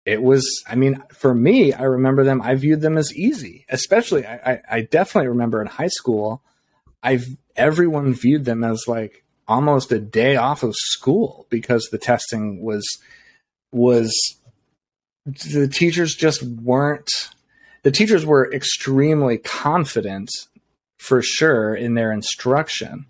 it 0.05 0.21
was, 0.21 0.63
I 0.67 0.75
mean, 0.75 1.03
for 1.11 1.33
me, 1.33 1.73
I 1.73 1.83
remember 1.83 2.23
them, 2.23 2.41
I 2.41 2.55
viewed 2.55 2.81
them 2.81 2.97
as 2.97 3.15
easy, 3.15 3.65
especially, 3.69 4.25
I, 4.25 4.35
I, 4.35 4.61
I 4.69 4.81
definitely 4.81 5.29
remember 5.29 5.61
in 5.61 5.67
high 5.67 5.87
school, 5.87 6.41
I've, 7.01 7.25
everyone 7.55 8.13
viewed 8.13 8.45
them 8.45 8.63
as 8.63 8.85
like, 8.87 9.23
almost 9.47 9.91
a 9.91 9.99
day 9.99 10.35
off 10.35 10.63
of 10.63 10.75
school 10.75 11.45
because 11.49 11.89
the 11.91 11.97
testing 11.97 12.61
was 12.61 12.85
was 13.71 14.13
the 15.25 15.67
teachers 15.67 16.15
just 16.15 16.43
weren't 16.43 17.09
the 17.83 17.91
teachers 17.91 18.25
were 18.25 18.51
extremely 18.53 19.37
confident 19.37 20.29
for 20.97 21.21
sure 21.21 21.75
in 21.75 21.95
their 21.95 22.11
instruction. 22.11 23.05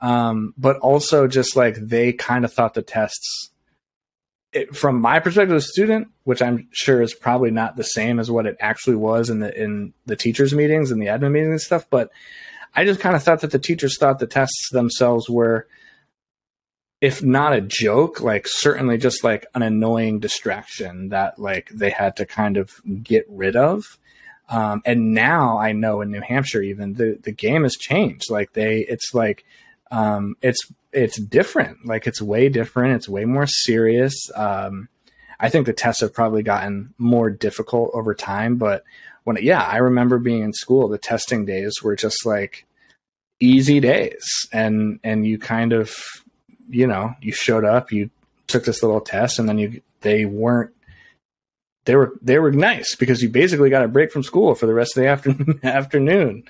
Um, 0.00 0.54
but 0.56 0.76
also 0.78 1.26
just 1.26 1.56
like 1.56 1.74
they 1.76 2.12
kind 2.12 2.44
of 2.44 2.52
thought 2.52 2.74
the 2.74 2.82
tests 2.82 3.50
it, 4.52 4.74
from 4.74 5.00
my 5.00 5.18
perspective 5.18 5.56
as 5.56 5.64
a 5.64 5.68
student 5.68 6.08
which 6.24 6.40
i'm 6.40 6.68
sure 6.70 7.02
is 7.02 7.12
probably 7.12 7.50
not 7.50 7.76
the 7.76 7.82
same 7.82 8.18
as 8.18 8.30
what 8.30 8.46
it 8.46 8.56
actually 8.60 8.96
was 8.96 9.28
in 9.28 9.40
the 9.40 9.60
in 9.60 9.92
the 10.06 10.16
teachers 10.16 10.54
meetings 10.54 10.90
and 10.90 11.02
the 11.02 11.06
admin 11.06 11.32
meetings 11.32 11.50
and 11.50 11.60
stuff 11.60 11.86
but 11.90 12.10
I 12.78 12.84
just 12.84 13.00
kind 13.00 13.16
of 13.16 13.24
thought 13.24 13.40
that 13.40 13.50
the 13.50 13.58
teachers 13.58 13.98
thought 13.98 14.20
the 14.20 14.26
tests 14.28 14.68
themselves 14.70 15.28
were, 15.28 15.66
if 17.00 17.24
not 17.24 17.52
a 17.52 17.60
joke, 17.60 18.20
like 18.20 18.46
certainly 18.46 18.98
just 18.98 19.24
like 19.24 19.46
an 19.56 19.62
annoying 19.62 20.20
distraction 20.20 21.08
that 21.08 21.40
like 21.40 21.70
they 21.70 21.90
had 21.90 22.14
to 22.18 22.24
kind 22.24 22.56
of 22.56 22.80
get 23.02 23.26
rid 23.28 23.56
of. 23.56 23.98
Um, 24.48 24.80
and 24.84 25.12
now 25.12 25.58
I 25.58 25.72
know 25.72 26.02
in 26.02 26.12
New 26.12 26.20
Hampshire, 26.20 26.62
even 26.62 26.92
the, 26.92 27.18
the 27.20 27.32
game 27.32 27.64
has 27.64 27.74
changed. 27.74 28.30
Like 28.30 28.52
they, 28.52 28.82
it's 28.82 29.12
like, 29.12 29.44
um, 29.90 30.36
it's, 30.40 30.60
it's 30.92 31.20
different. 31.20 31.84
Like 31.84 32.06
it's 32.06 32.22
way 32.22 32.48
different. 32.48 32.94
It's 32.94 33.08
way 33.08 33.24
more 33.24 33.48
serious. 33.48 34.14
Um, 34.36 34.88
I 35.40 35.48
think 35.48 35.66
the 35.66 35.72
tests 35.72 36.02
have 36.02 36.14
probably 36.14 36.44
gotten 36.44 36.94
more 36.96 37.28
difficult 37.28 37.90
over 37.92 38.14
time, 38.14 38.54
but 38.54 38.84
when 39.24 39.36
yeah, 39.40 39.62
I 39.62 39.78
remember 39.78 40.20
being 40.20 40.42
in 40.42 40.52
school, 40.52 40.86
the 40.86 40.96
testing 40.96 41.44
days 41.44 41.82
were 41.82 41.96
just 41.96 42.24
like 42.24 42.64
easy 43.40 43.80
days, 43.80 44.46
and 44.52 45.00
and 45.04 45.26
you 45.26 45.38
kind 45.38 45.72
of 45.72 45.94
you 46.68 46.86
know 46.86 47.14
you 47.20 47.32
showed 47.32 47.64
up, 47.64 47.92
you 47.92 48.10
took 48.46 48.64
this 48.64 48.82
little 48.82 49.00
test, 49.00 49.38
and 49.38 49.48
then 49.48 49.58
you 49.58 49.80
they 50.00 50.24
weren't 50.24 50.72
they 51.84 51.96
were 51.96 52.12
they 52.20 52.38
were 52.38 52.52
nice 52.52 52.94
because 52.94 53.22
you 53.22 53.30
basically 53.30 53.70
got 53.70 53.84
a 53.84 53.88
break 53.88 54.12
from 54.12 54.22
school 54.22 54.54
for 54.54 54.66
the 54.66 54.74
rest 54.74 54.96
of 54.96 55.02
the 55.02 55.08
afternoon 55.08 55.60
afternoon. 55.62 56.44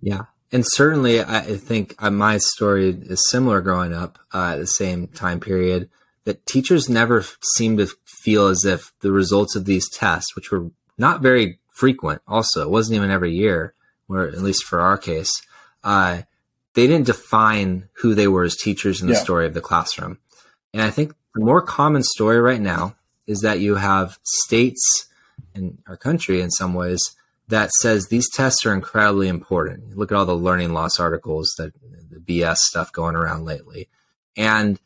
Yeah, 0.00 0.22
and 0.50 0.64
certainly 0.66 1.20
I 1.20 1.40
think 1.56 1.94
uh, 1.98 2.10
my 2.10 2.38
story 2.38 2.90
is 2.90 3.28
similar 3.28 3.60
growing 3.60 3.92
up 3.92 4.18
uh, 4.32 4.52
at 4.54 4.56
the 4.58 4.66
same 4.66 5.08
time 5.08 5.40
period. 5.40 5.90
That 6.24 6.44
teachers 6.44 6.90
never 6.90 7.24
seem 7.56 7.78
to 7.78 7.88
feel 8.04 8.48
as 8.48 8.64
if 8.64 8.92
the 9.00 9.12
results 9.12 9.56
of 9.56 9.64
these 9.64 9.88
tests, 9.88 10.36
which 10.36 10.50
were 10.50 10.70
not 10.98 11.22
very 11.22 11.58
frequent, 11.68 12.20
also 12.26 12.62
it 12.62 12.70
wasn't 12.70 12.96
even 12.96 13.10
every 13.10 13.32
year, 13.32 13.72
where 14.08 14.26
at 14.26 14.42
least 14.42 14.64
for 14.64 14.80
our 14.80 14.98
case, 14.98 15.32
uh, 15.84 16.22
they 16.74 16.86
didn't 16.86 17.06
define 17.06 17.88
who 17.94 18.14
they 18.14 18.26
were 18.26 18.44
as 18.44 18.56
teachers 18.56 19.00
in 19.00 19.06
the 19.06 19.14
yeah. 19.14 19.20
story 19.20 19.46
of 19.46 19.54
the 19.54 19.60
classroom. 19.60 20.18
And 20.72 20.82
I 20.82 20.90
think 20.90 21.14
the 21.34 21.44
more 21.44 21.62
common 21.62 22.02
story 22.02 22.40
right 22.40 22.60
now 22.60 22.96
is 23.26 23.40
that 23.40 23.60
you 23.60 23.76
have 23.76 24.18
states 24.24 25.08
in 25.54 25.78
our 25.86 25.96
country, 25.96 26.40
in 26.40 26.50
some 26.50 26.74
ways, 26.74 27.00
that 27.48 27.70
says 27.80 28.06
these 28.06 28.30
tests 28.30 28.66
are 28.66 28.74
incredibly 28.74 29.28
important. 29.28 29.96
Look 29.96 30.12
at 30.12 30.16
all 30.16 30.26
the 30.26 30.34
learning 30.34 30.72
loss 30.72 31.00
articles 31.00 31.54
that 31.58 31.72
the 32.10 32.18
BS 32.18 32.56
stuff 32.56 32.92
going 32.92 33.16
around 33.16 33.44
lately. 33.44 33.88
And 34.36 34.78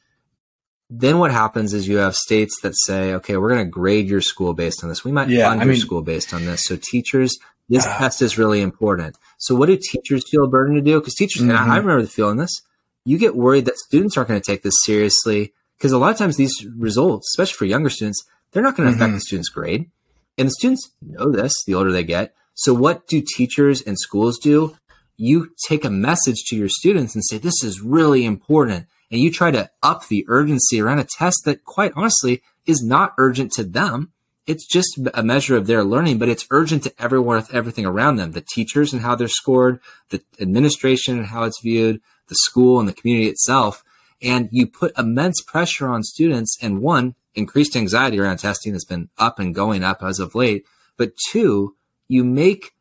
then 0.88 1.18
what 1.18 1.30
happens 1.30 1.72
is 1.72 1.88
you 1.88 1.96
have 1.98 2.14
states 2.14 2.60
that 2.62 2.74
say, 2.76 3.14
okay, 3.14 3.36
we're 3.36 3.48
going 3.48 3.64
to 3.64 3.70
grade 3.70 4.08
your 4.08 4.20
school 4.20 4.52
based 4.52 4.82
on 4.82 4.88
this. 4.88 5.04
We 5.04 5.12
might 5.12 5.28
yeah, 5.28 5.48
fund 5.48 5.60
I 5.60 5.64
your 5.64 5.72
mean, 5.72 5.80
school 5.80 6.02
based 6.02 6.34
on 6.34 6.44
this. 6.44 6.64
So 6.64 6.76
teachers, 6.76 7.38
this 7.72 7.84
test 7.84 8.22
is 8.22 8.38
really 8.38 8.60
important. 8.60 9.16
So 9.38 9.54
what 9.54 9.66
do 9.66 9.76
teachers 9.76 10.28
feel 10.30 10.44
a 10.44 10.48
burden 10.48 10.74
to 10.74 10.80
do? 10.80 11.00
Because 11.00 11.14
teachers, 11.14 11.42
mm-hmm. 11.42 11.50
and 11.50 11.58
I, 11.58 11.62
I 11.62 11.66
mm-hmm. 11.78 11.86
remember 11.86 12.06
feeling 12.06 12.36
this, 12.36 12.62
you 13.04 13.18
get 13.18 13.34
worried 13.34 13.64
that 13.64 13.78
students 13.78 14.16
aren't 14.16 14.28
going 14.28 14.40
to 14.40 14.46
take 14.46 14.62
this 14.62 14.74
seriously 14.84 15.52
because 15.78 15.92
a 15.92 15.98
lot 15.98 16.12
of 16.12 16.18
times 16.18 16.36
these 16.36 16.66
results, 16.76 17.28
especially 17.32 17.56
for 17.56 17.64
younger 17.64 17.90
students, 17.90 18.24
they're 18.52 18.62
not 18.62 18.76
going 18.76 18.88
to 18.88 18.94
mm-hmm. 18.94 19.02
affect 19.02 19.14
the 19.14 19.20
student's 19.20 19.48
grade. 19.48 19.90
And 20.38 20.48
the 20.48 20.52
students 20.52 20.90
know 21.00 21.30
this 21.30 21.52
the 21.66 21.74
older 21.74 21.92
they 21.92 22.04
get. 22.04 22.34
So 22.54 22.74
what 22.74 23.06
do 23.06 23.22
teachers 23.22 23.82
and 23.82 23.98
schools 23.98 24.38
do? 24.38 24.76
You 25.16 25.52
take 25.66 25.84
a 25.84 25.90
message 25.90 26.44
to 26.46 26.56
your 26.56 26.68
students 26.68 27.14
and 27.14 27.24
say, 27.24 27.38
this 27.38 27.62
is 27.62 27.80
really 27.80 28.24
important 28.24 28.86
and 29.10 29.20
you 29.20 29.30
try 29.30 29.50
to 29.50 29.70
up 29.82 30.08
the 30.08 30.24
urgency 30.28 30.80
around 30.80 30.98
a 30.98 31.06
test 31.18 31.42
that 31.44 31.64
quite 31.64 31.92
honestly 31.94 32.42
is 32.66 32.82
not 32.82 33.12
urgent 33.18 33.52
to 33.52 33.62
them. 33.64 34.12
It's 34.46 34.66
just 34.66 34.98
a 35.14 35.22
measure 35.22 35.56
of 35.56 35.66
their 35.66 35.84
learning, 35.84 36.18
but 36.18 36.28
it's 36.28 36.46
urgent 36.50 36.82
to 36.84 36.92
everyone, 36.98 37.44
everything 37.52 37.86
around 37.86 38.16
them, 38.16 38.32
the 38.32 38.40
teachers 38.40 38.92
and 38.92 39.02
how 39.02 39.14
they're 39.14 39.28
scored, 39.28 39.78
the 40.10 40.22
administration 40.40 41.18
and 41.18 41.26
how 41.26 41.44
it's 41.44 41.60
viewed, 41.62 42.00
the 42.26 42.34
school 42.34 42.80
and 42.80 42.88
the 42.88 42.92
community 42.92 43.28
itself. 43.28 43.84
And 44.20 44.48
you 44.50 44.66
put 44.66 44.98
immense 44.98 45.40
pressure 45.40 45.88
on 45.88 46.02
students 46.02 46.56
and 46.60 46.80
one, 46.80 47.14
increased 47.34 47.76
anxiety 47.76 48.18
around 48.18 48.38
testing 48.38 48.72
has 48.72 48.84
been 48.84 49.08
up 49.18 49.38
and 49.38 49.54
going 49.54 49.84
up 49.84 50.02
as 50.02 50.18
of 50.18 50.34
late. 50.34 50.64
But 50.96 51.12
two, 51.30 51.76
you 52.08 52.24
make 52.24 52.72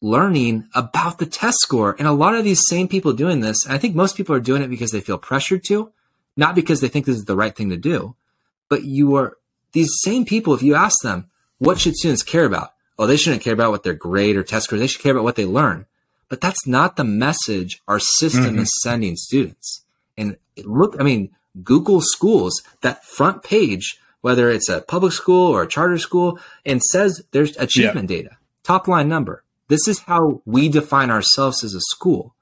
learning 0.00 0.68
about 0.74 1.18
the 1.18 1.26
test 1.26 1.58
score. 1.60 1.96
And 1.98 2.06
a 2.06 2.12
lot 2.12 2.34
of 2.34 2.44
these 2.44 2.62
same 2.68 2.88
people 2.88 3.12
doing 3.12 3.40
this, 3.40 3.56
I 3.68 3.78
think 3.78 3.94
most 3.94 4.16
people 4.16 4.34
are 4.34 4.40
doing 4.40 4.62
it 4.62 4.68
because 4.68 4.90
they 4.90 5.00
feel 5.00 5.18
pressured 5.18 5.64
to, 5.68 5.92
not 6.36 6.54
because 6.54 6.80
they 6.80 6.88
think 6.88 7.06
this 7.06 7.16
is 7.16 7.24
the 7.24 7.36
right 7.36 7.54
thing 7.54 7.70
to 7.70 7.76
do. 7.76 8.14
But 8.68 8.84
you 8.84 9.14
are 9.14 9.38
these 9.74 9.90
same 10.02 10.24
people, 10.24 10.54
if 10.54 10.62
you 10.62 10.74
ask 10.74 11.02
them, 11.02 11.28
what 11.58 11.78
should 11.78 11.94
students 11.94 12.22
care 12.22 12.44
about? 12.46 12.72
Oh, 12.98 13.06
they 13.06 13.16
shouldn't 13.16 13.42
care 13.42 13.52
about 13.52 13.70
what 13.72 13.82
their 13.82 13.94
grade 13.94 14.36
or 14.36 14.42
test 14.42 14.64
score. 14.64 14.78
They 14.78 14.86
should 14.86 15.02
care 15.02 15.12
about 15.12 15.24
what 15.24 15.36
they 15.36 15.44
learn. 15.44 15.86
But 16.28 16.40
that's 16.40 16.66
not 16.66 16.96
the 16.96 17.04
message 17.04 17.82
our 17.86 17.98
system 17.98 18.44
mm-hmm. 18.44 18.60
is 18.60 18.82
sending 18.82 19.16
students. 19.16 19.84
And 20.16 20.36
look, 20.64 20.96
I 20.98 21.02
mean, 21.02 21.30
Google 21.62 22.00
schools, 22.00 22.62
that 22.80 23.04
front 23.04 23.42
page, 23.42 23.98
whether 24.20 24.50
it's 24.50 24.68
a 24.68 24.80
public 24.80 25.12
school 25.12 25.48
or 25.52 25.62
a 25.62 25.68
charter 25.68 25.98
school, 25.98 26.38
and 26.64 26.82
says 26.82 27.22
there's 27.32 27.56
achievement 27.56 28.10
yeah. 28.10 28.16
data, 28.16 28.36
top 28.62 28.88
line 28.88 29.08
number. 29.08 29.44
This 29.68 29.86
is 29.88 30.00
how 30.00 30.42
we 30.44 30.68
define 30.68 31.10
ourselves 31.10 31.64
as 31.64 31.74
a 31.74 31.80
school. 31.80 32.34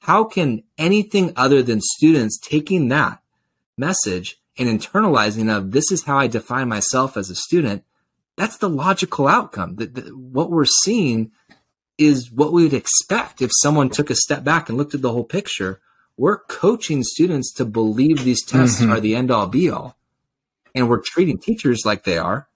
How 0.00 0.24
can 0.24 0.62
anything 0.78 1.32
other 1.36 1.62
than 1.62 1.80
students 1.80 2.38
taking 2.38 2.88
that 2.88 3.20
message 3.76 4.40
and 4.58 4.68
internalizing 4.68 5.54
of 5.54 5.72
this 5.72 5.90
is 5.90 6.04
how 6.04 6.18
I 6.18 6.26
define 6.26 6.68
myself 6.68 7.16
as 7.16 7.30
a 7.30 7.34
student? 7.34 7.84
That's 8.36 8.56
the 8.56 8.68
logical 8.68 9.28
outcome. 9.28 9.76
That 9.76 10.16
what 10.16 10.50
we're 10.50 10.64
seeing 10.64 11.32
is 11.98 12.30
what 12.30 12.52
we 12.52 12.64
would 12.64 12.72
expect 12.72 13.42
if 13.42 13.50
someone 13.60 13.90
took 13.90 14.10
a 14.10 14.14
step 14.14 14.44
back 14.44 14.68
and 14.68 14.78
looked 14.78 14.94
at 14.94 15.02
the 15.02 15.12
whole 15.12 15.24
picture 15.24 15.80
we're 16.16 16.38
coaching 16.38 17.02
students 17.02 17.52
to 17.54 17.64
believe 17.64 18.24
these 18.24 18.44
tests 18.44 18.80
mm-hmm. 18.80 18.92
are 18.92 19.00
the 19.00 19.14
end 19.14 19.30
all 19.30 19.46
be 19.46 19.70
all. 19.70 19.96
And 20.74 20.88
we're 20.88 21.00
treating 21.00 21.38
teachers 21.38 21.82
like 21.84 22.04
they 22.04 22.18
are. 22.18 22.48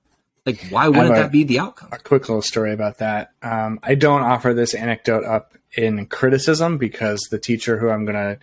Like, 0.44 0.68
why 0.70 0.88
wouldn't 0.88 1.16
a, 1.16 1.22
that 1.22 1.32
be 1.32 1.44
the 1.44 1.58
outcome? 1.58 1.88
A 1.92 1.98
quick 1.98 2.28
little 2.28 2.42
story 2.42 2.72
about 2.72 2.98
that. 2.98 3.32
Um, 3.42 3.80
I 3.82 3.96
don't 3.96 4.22
offer 4.22 4.54
this 4.54 4.74
anecdote 4.74 5.24
up 5.24 5.54
in 5.76 6.06
criticism 6.06 6.78
because 6.78 7.20
the 7.30 7.38
teacher 7.38 7.78
who 7.78 7.90
I'm 7.90 8.04
going 8.04 8.14
to 8.14 8.38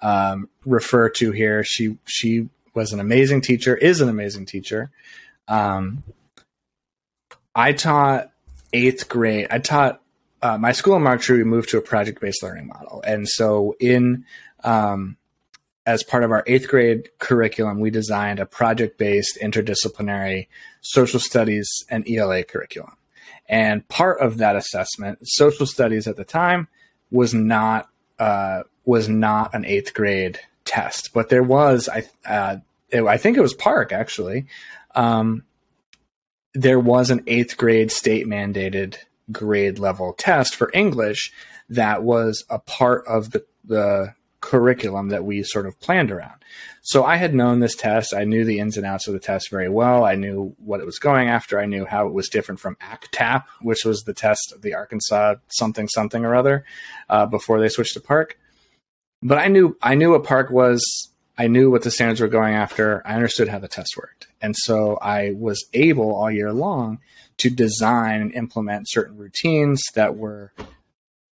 um, 0.00 0.48
refer 0.64 1.10
to 1.10 1.30
here, 1.30 1.62
she 1.62 1.98
she 2.06 2.48
was 2.74 2.92
an 2.92 3.00
amazing 3.00 3.40
teacher, 3.40 3.76
is 3.76 4.00
an 4.00 4.08
amazing 4.08 4.46
teacher. 4.46 4.90
Um, 5.48 6.02
I 7.54 7.72
taught 7.72 8.30
eighth 8.72 9.08
grade. 9.08 9.48
I 9.50 9.58
taught 9.58 10.00
uh, 10.40 10.58
my 10.58 10.72
school 10.72 10.96
in 10.96 11.02
Montreal. 11.02 11.38
We 11.38 11.44
moved 11.44 11.70
to 11.70 11.78
a 11.78 11.82
project 11.82 12.20
based 12.20 12.42
learning 12.42 12.68
model, 12.68 13.02
and 13.06 13.28
so 13.28 13.76
in 13.78 14.24
um, 14.64 15.16
as 15.84 16.02
part 16.02 16.24
of 16.24 16.30
our 16.30 16.44
eighth 16.46 16.68
grade 16.68 17.10
curriculum, 17.18 17.80
we 17.80 17.90
designed 17.90 18.38
a 18.38 18.46
project 18.46 18.98
based 18.98 19.38
interdisciplinary 19.42 20.46
social 20.80 21.20
studies 21.20 21.68
and 21.90 22.08
ELA 22.08 22.44
curriculum. 22.44 22.96
And 23.48 23.86
part 23.88 24.20
of 24.20 24.38
that 24.38 24.56
assessment, 24.56 25.18
social 25.22 25.66
studies 25.66 26.06
at 26.06 26.16
the 26.16 26.24
time, 26.24 26.68
was 27.10 27.34
not 27.34 27.88
uh, 28.18 28.62
was 28.84 29.08
not 29.08 29.54
an 29.54 29.64
eighth 29.64 29.92
grade 29.94 30.40
test, 30.64 31.12
but 31.12 31.28
there 31.28 31.42
was 31.42 31.88
I 31.88 32.04
uh, 32.24 32.56
it, 32.88 33.02
I 33.02 33.16
think 33.16 33.36
it 33.36 33.42
was 33.42 33.54
PARCC 33.54 33.92
actually. 33.92 34.46
Um, 34.94 35.44
there 36.54 36.80
was 36.80 37.10
an 37.10 37.22
eighth 37.26 37.56
grade 37.56 37.90
state 37.90 38.26
mandated 38.26 38.96
grade 39.30 39.78
level 39.78 40.12
test 40.12 40.54
for 40.54 40.70
English 40.74 41.32
that 41.70 42.02
was 42.02 42.44
a 42.50 42.58
part 42.58 43.06
of 43.06 43.30
the 43.30 43.44
the 43.64 44.14
curriculum 44.42 45.08
that 45.10 45.24
we 45.24 45.42
sort 45.44 45.66
of 45.66 45.78
planned 45.80 46.10
around. 46.10 46.44
So 46.82 47.04
I 47.04 47.16
had 47.16 47.32
known 47.32 47.60
this 47.60 47.76
test. 47.76 48.12
I 48.12 48.24
knew 48.24 48.44
the 48.44 48.58
ins 48.58 48.76
and 48.76 48.84
outs 48.84 49.06
of 49.06 49.14
the 49.14 49.20
test 49.20 49.48
very 49.50 49.68
well. 49.68 50.04
I 50.04 50.16
knew 50.16 50.54
what 50.58 50.80
it 50.80 50.86
was 50.86 50.98
going 50.98 51.28
after. 51.28 51.60
I 51.60 51.66
knew 51.66 51.84
how 51.86 52.08
it 52.08 52.12
was 52.12 52.28
different 52.28 52.60
from 52.60 52.76
ACTAAP, 52.82 53.44
which 53.60 53.84
was 53.84 54.02
the 54.02 54.12
test 54.12 54.52
of 54.52 54.62
the 54.62 54.74
Arkansas 54.74 55.36
something 55.48 55.88
something 55.88 56.24
or 56.24 56.34
other 56.34 56.64
uh, 57.08 57.24
before 57.24 57.60
they 57.60 57.68
switched 57.68 57.94
to 57.94 58.00
PARCC. 58.00 58.32
But 59.22 59.38
I 59.38 59.48
knew 59.48 59.76
I 59.80 59.94
knew 59.94 60.10
what 60.10 60.24
PARCC 60.24 60.50
was. 60.50 61.10
I 61.38 61.46
knew 61.46 61.70
what 61.70 61.82
the 61.82 61.90
standards 61.90 62.20
were 62.20 62.28
going 62.28 62.54
after. 62.54 63.02
I 63.06 63.14
understood 63.14 63.48
how 63.48 63.58
the 63.58 63.68
test 63.68 63.96
worked, 63.96 64.26
and 64.40 64.54
so 64.56 64.98
I 65.00 65.32
was 65.32 65.64
able 65.72 66.14
all 66.14 66.30
year 66.30 66.52
long 66.52 66.98
to 67.38 67.50
design 67.50 68.20
and 68.20 68.34
implement 68.34 68.90
certain 68.90 69.16
routines 69.16 69.82
that 69.94 70.16
were 70.16 70.52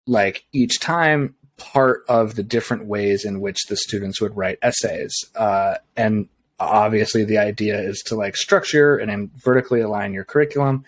like 0.08 0.46
each 0.54 0.80
time 0.80 1.36
part 1.58 2.04
of 2.08 2.36
the 2.36 2.44
different 2.44 2.86
ways 2.86 3.26
in 3.26 3.42
which 3.42 3.66
the 3.68 3.76
students 3.76 4.22
would 4.22 4.36
write 4.36 4.58
essays. 4.62 5.14
Uh, 5.36 5.76
and 5.96 6.30
obviously, 6.60 7.24
the 7.24 7.38
idea 7.38 7.80
is 7.80 8.02
to 8.08 8.16
like 8.16 8.36
structure 8.36 8.98
and 8.98 9.32
vertically 9.34 9.82
align 9.82 10.14
your 10.14 10.24
curriculum 10.24 10.86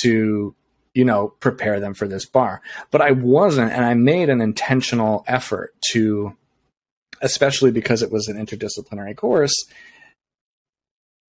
to 0.00 0.54
you 0.94 1.04
know 1.04 1.28
prepare 1.40 1.80
them 1.80 1.94
for 1.94 2.08
this 2.08 2.26
bar 2.26 2.62
but 2.90 3.00
i 3.00 3.10
wasn't 3.10 3.70
and 3.72 3.84
i 3.84 3.94
made 3.94 4.28
an 4.28 4.40
intentional 4.40 5.24
effort 5.26 5.74
to 5.90 6.34
especially 7.20 7.70
because 7.70 8.02
it 8.02 8.12
was 8.12 8.28
an 8.28 8.36
interdisciplinary 8.36 9.16
course 9.16 9.54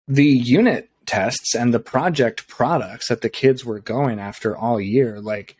the 0.07 0.25
unit 0.25 0.89
tests 1.05 1.55
and 1.55 1.73
the 1.73 1.79
project 1.79 2.47
products 2.47 3.09
that 3.09 3.21
the 3.21 3.29
kids 3.29 3.65
were 3.65 3.79
going 3.79 4.19
after 4.19 4.55
all 4.55 4.79
year 4.79 5.19
like 5.19 5.55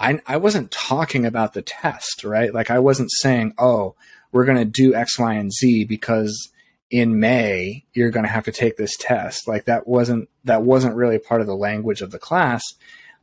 I, 0.00 0.18
I 0.26 0.38
wasn't 0.38 0.70
talking 0.70 1.26
about 1.26 1.52
the 1.52 1.60
test, 1.60 2.24
right? 2.24 2.54
Like 2.54 2.70
I 2.70 2.78
wasn't 2.78 3.10
saying, 3.18 3.52
oh, 3.58 3.94
we're 4.32 4.46
going 4.46 4.56
to 4.56 4.64
do 4.64 4.94
X, 4.94 5.18
Y, 5.18 5.34
and 5.34 5.52
Z 5.52 5.84
because 5.84 6.50
in 6.90 7.20
May 7.20 7.84
you're 7.92 8.10
going 8.10 8.24
to 8.24 8.32
have 8.32 8.44
to 8.44 8.52
take 8.52 8.76
this 8.76 8.96
test. 8.96 9.46
Like 9.46 9.66
that 9.66 9.86
wasn't 9.86 10.28
that 10.44 10.62
wasn't 10.62 10.96
really 10.96 11.18
part 11.18 11.40
of 11.40 11.46
the 11.46 11.56
language 11.56 12.02
of 12.02 12.10
the 12.10 12.18
class. 12.18 12.62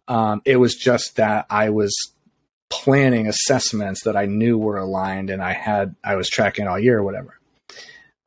Um, 0.07 0.41
it 0.45 0.57
was 0.57 0.75
just 0.75 1.17
that 1.17 1.45
I 1.49 1.69
was 1.69 1.93
planning 2.69 3.27
assessments 3.27 4.03
that 4.03 4.15
I 4.15 4.25
knew 4.25 4.57
were 4.57 4.77
aligned 4.77 5.29
and 5.29 5.41
I 5.41 5.53
had 5.53 5.95
I 6.03 6.15
was 6.15 6.29
tracking 6.29 6.67
all 6.67 6.79
year 6.79 6.99
or 6.99 7.03
whatever. 7.03 7.39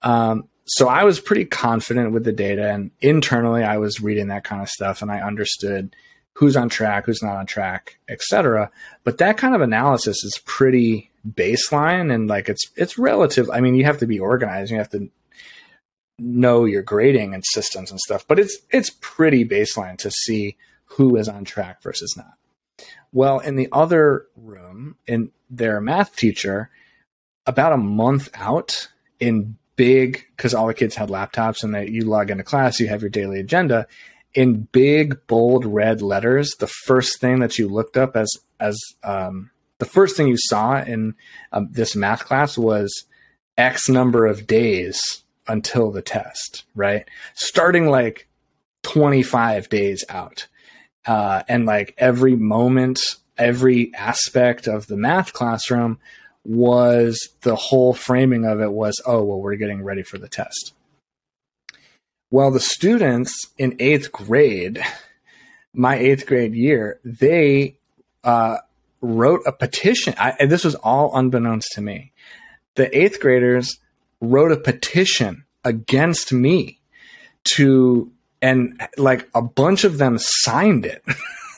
Um, 0.03 0.49
so 0.67 0.89
I 0.89 1.05
was 1.05 1.21
pretty 1.21 1.45
confident 1.45 2.13
with 2.13 2.25
the 2.25 2.33
data 2.33 2.71
and 2.71 2.91
internally 3.01 3.65
I 3.65 3.79
was 3.79 4.01
reading 4.01 4.29
that 4.29 4.45
kind 4.45 4.63
of 4.63 4.69
stuff 4.69 5.03
and 5.03 5.11
I 5.11 5.21
understood 5.21 5.95
who's 6.35 6.57
on 6.57 6.69
track, 6.69 7.07
who's 7.07 7.23
not 7.23 7.37
on 7.37 7.47
track, 7.47 7.99
etc. 8.09 8.71
But 9.05 9.19
that 9.19 9.37
kind 9.37 9.55
of 9.55 9.61
analysis 9.61 10.23
is 10.25 10.41
pretty 10.47 11.11
baseline 11.29 12.13
and 12.13 12.29
like 12.29 12.49
it's 12.49 12.71
it's 12.77 12.99
relative. 12.99 13.51
I 13.51 13.61
mean, 13.61 13.75
you 13.75 13.85
have 13.85 13.99
to 13.99 14.07
be 14.07 14.21
organized, 14.21 14.71
you 14.71 14.79
have 14.79 14.91
to 14.91 15.11
know 16.19 16.65
your 16.65 16.83
grading 16.83 17.35
and 17.35 17.45
systems 17.45 17.91
and 17.91 18.01
stuff, 18.01 18.27
but 18.27 18.39
it's 18.39 18.59
it's 18.71 18.91
pretty 19.01 19.45
baseline 19.45 19.99
to 19.99 20.11
see 20.11 20.57
who 20.93 21.17
is 21.17 21.29
on 21.29 21.45
track 21.45 21.83
versus 21.83 22.17
not. 22.17 22.35
Well, 23.13 23.41
in 23.41 23.57
the 23.57 23.69
other 23.73 24.27
room, 24.37 24.97
in 25.07 25.33
their 25.49 25.81
math 25.81 26.17
teacher, 26.17 26.71
about 27.47 27.73
a 27.73 27.79
month 27.79 28.29
out 28.35 28.89
in 29.19 29.57
big 29.77 30.27
because 30.37 30.55
all 30.55 30.67
the 30.67 30.75
kids 30.75 30.95
had 30.95 31.09
laptops 31.09 31.65
and 31.65 31.75
that 31.75 31.89
you 31.89 32.03
log 32.03 32.31
into 32.31 32.45
class, 32.45 32.79
you 32.79 32.89
have 32.89 33.03
your 33.03 33.11
daily 33.11 33.41
agenda 33.41 33.87
in 34.35 34.69
big 34.73 35.27
bold 35.27 35.65
red 35.65 36.03
letters 36.03 36.57
the 36.57 36.67
first 36.67 37.21
thing 37.21 37.41
that 37.41 37.59
you 37.59 37.69
looked 37.69 37.97
up 37.97 38.17
as 38.17 38.31
as 38.59 38.79
um, 39.03 39.51
the 39.79 39.85
first 39.85 40.17
thing 40.17 40.29
you 40.29 40.37
saw 40.37 40.81
in 40.81 41.15
um, 41.53 41.69
this 41.71 41.97
math 41.97 42.25
class 42.25 42.57
was 42.57 43.05
x 43.57 43.89
number 43.89 44.27
of 44.27 44.47
days 44.47 45.25
until 45.49 45.91
the 45.91 46.03
test 46.03 46.65
right 46.75 47.09
starting 47.35 47.89
like 47.89 48.29
25 48.83 49.69
days 49.69 50.05
out 50.09 50.47
uh, 51.11 51.43
and 51.49 51.67
like 51.67 51.95
every 51.99 52.37
moment 52.37 53.17
every 53.37 53.93
aspect 53.95 54.67
of 54.67 54.87
the 54.87 54.97
math 54.97 55.33
classroom 55.33 55.99
was 56.45 57.31
the 57.43 57.57
whole 57.57 57.95
framing 57.95 58.45
of 58.45 58.61
it 58.61 58.73
was 58.73 58.95
oh 59.07 59.23
well 59.23 59.41
we're 59.41 59.57
getting 59.57 59.83
ready 59.83 60.03
for 60.03 60.19
the 60.19 60.29
test 60.29 60.75
well, 62.31 62.53
the 62.53 62.61
students 62.61 63.49
in 63.59 63.75
eighth 63.81 64.13
grade, 64.13 64.81
my 65.75 65.97
eighth 65.97 66.27
grade 66.27 66.55
year, 66.55 67.01
they 67.05 67.77
uh, 68.23 68.59
wrote 69.01 69.43
a 69.47 69.53
petition. 69.53 70.15
I, 70.17 70.35
and 70.39 70.51
this 70.51 70.65
was 70.65 70.77
all 70.77 71.17
unbeknownst 71.17 71.73
to 71.73 71.81
me. 71.81 72.13
The 72.77 72.97
eighth 72.97 73.21
graders 73.21 73.81
wrote 74.21 74.53
a 74.53 74.57
petition 74.57 75.45
against 75.65 76.33
me 76.33 76.79
to, 77.45 78.13
and 78.43 78.81
like 78.97 79.29
a 79.35 79.43
bunch 79.43 79.85
of 79.85 79.99
them 79.99 80.19
signed 80.19 80.87
it. 80.87 81.05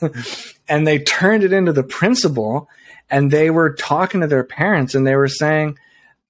and 0.67 0.85
they 0.85 0.99
turned 0.99 1.43
it 1.43 1.53
into 1.53 1.73
the 1.73 1.83
principal 1.83 2.69
and 3.09 3.31
they 3.31 3.49
were 3.49 3.73
talking 3.73 4.21
to 4.21 4.27
their 4.27 4.43
parents 4.43 4.95
and 4.95 5.05
they 5.05 5.15
were 5.15 5.27
saying, 5.27 5.77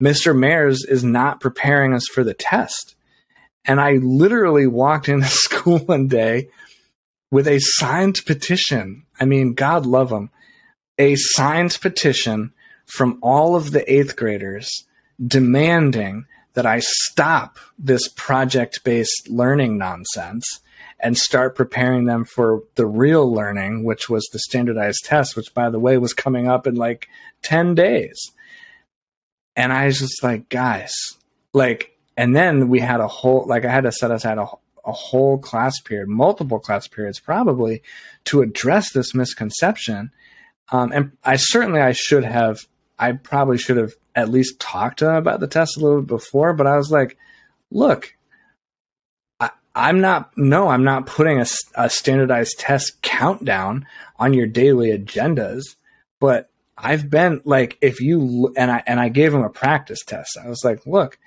Mr. 0.01 0.37
Mares 0.37 0.85
is 0.85 1.03
not 1.03 1.39
preparing 1.39 1.93
us 1.93 2.05
for 2.07 2.23
the 2.23 2.33
test. 2.33 2.95
And 3.65 3.79
I 3.79 3.93
literally 3.93 4.67
walked 4.67 5.07
into 5.07 5.27
school 5.29 5.79
one 5.79 6.07
day 6.07 6.49
with 7.31 7.47
a 7.47 7.59
signed 7.59 8.21
petition. 8.25 9.05
I 9.19 9.25
mean, 9.25 9.53
God 9.53 9.85
love 9.85 10.09
them. 10.09 10.29
A 10.99 11.15
signed 11.15 11.77
petition 11.81 12.53
from 12.85 13.17
all 13.21 13.55
of 13.55 13.71
the 13.71 13.91
eighth 13.91 14.15
graders 14.15 14.85
demanding 15.25 16.25
that 16.53 16.65
I 16.65 16.79
stop 16.79 17.57
this 17.77 18.07
project 18.07 18.83
based 18.83 19.29
learning 19.29 19.77
nonsense 19.77 20.45
and 20.99 21.17
start 21.17 21.55
preparing 21.55 22.05
them 22.05 22.23
for 22.23 22.63
the 22.75 22.85
real 22.85 23.31
learning, 23.31 23.83
which 23.83 24.09
was 24.09 24.27
the 24.31 24.39
standardized 24.39 25.03
test, 25.03 25.35
which 25.35 25.53
by 25.53 25.69
the 25.69 25.79
way 25.79 25.97
was 25.97 26.13
coming 26.13 26.47
up 26.47 26.65
in 26.65 26.75
like 26.75 27.09
10 27.41 27.75
days. 27.75 28.31
And 29.55 29.73
I 29.73 29.85
was 29.85 29.99
just 29.99 30.23
like, 30.23 30.49
guys, 30.49 30.93
like, 31.51 31.97
and 32.15 32.35
then 32.35 32.69
we 32.69 32.79
had 32.79 33.01
a 33.01 33.07
whole, 33.07 33.45
like, 33.47 33.65
I 33.65 33.71
had 33.71 33.83
to 33.83 33.91
set 33.91 34.11
aside 34.11 34.37
a, 34.37 34.47
a 34.85 34.91
whole 34.91 35.37
class 35.37 35.79
period, 35.79 36.07
multiple 36.07 36.59
class 36.59 36.87
periods 36.87 37.19
probably, 37.19 37.83
to 38.25 38.41
address 38.41 38.93
this 38.93 39.13
misconception. 39.13 40.11
Um, 40.71 40.91
and 40.91 41.11
I 41.23 41.35
certainly 41.35 41.81
I 41.81 41.91
should 41.91 42.23
have, 42.23 42.61
I 42.97 43.11
probably 43.11 43.57
should 43.57 43.77
have 43.77 43.93
at 44.15 44.29
least 44.29 44.59
talked 44.59 44.99
to 44.99 45.05
them 45.05 45.15
about 45.15 45.39
the 45.39 45.47
test 45.47 45.77
a 45.77 45.79
little 45.79 46.01
bit 46.01 46.07
before, 46.07 46.53
but 46.53 46.67
I 46.67 46.77
was 46.77 46.91
like, 46.91 47.17
look, 47.71 48.15
I, 49.39 49.49
am 49.75 50.01
not, 50.01 50.31
no, 50.37 50.67
I'm 50.67 50.83
not 50.83 51.05
putting 51.05 51.39
a, 51.39 51.45
a 51.75 51.89
standardized 51.89 52.59
test 52.59 53.01
countdown 53.01 53.87
on 54.17 54.33
your 54.33 54.45
daily 54.45 54.95
agendas, 54.95 55.75
but 56.19 56.49
I've 56.77 57.09
been 57.09 57.41
like, 57.43 57.77
if 57.81 57.99
you, 57.99 58.53
and 58.55 58.71
I, 58.71 58.83
and 58.85 58.99
I 58.99 59.09
gave 59.09 59.33
him 59.33 59.43
a 59.43 59.49
practice 59.49 60.03
test. 60.05 60.37
I 60.43 60.47
was 60.47 60.63
like, 60.63 60.85
look, 60.85 61.17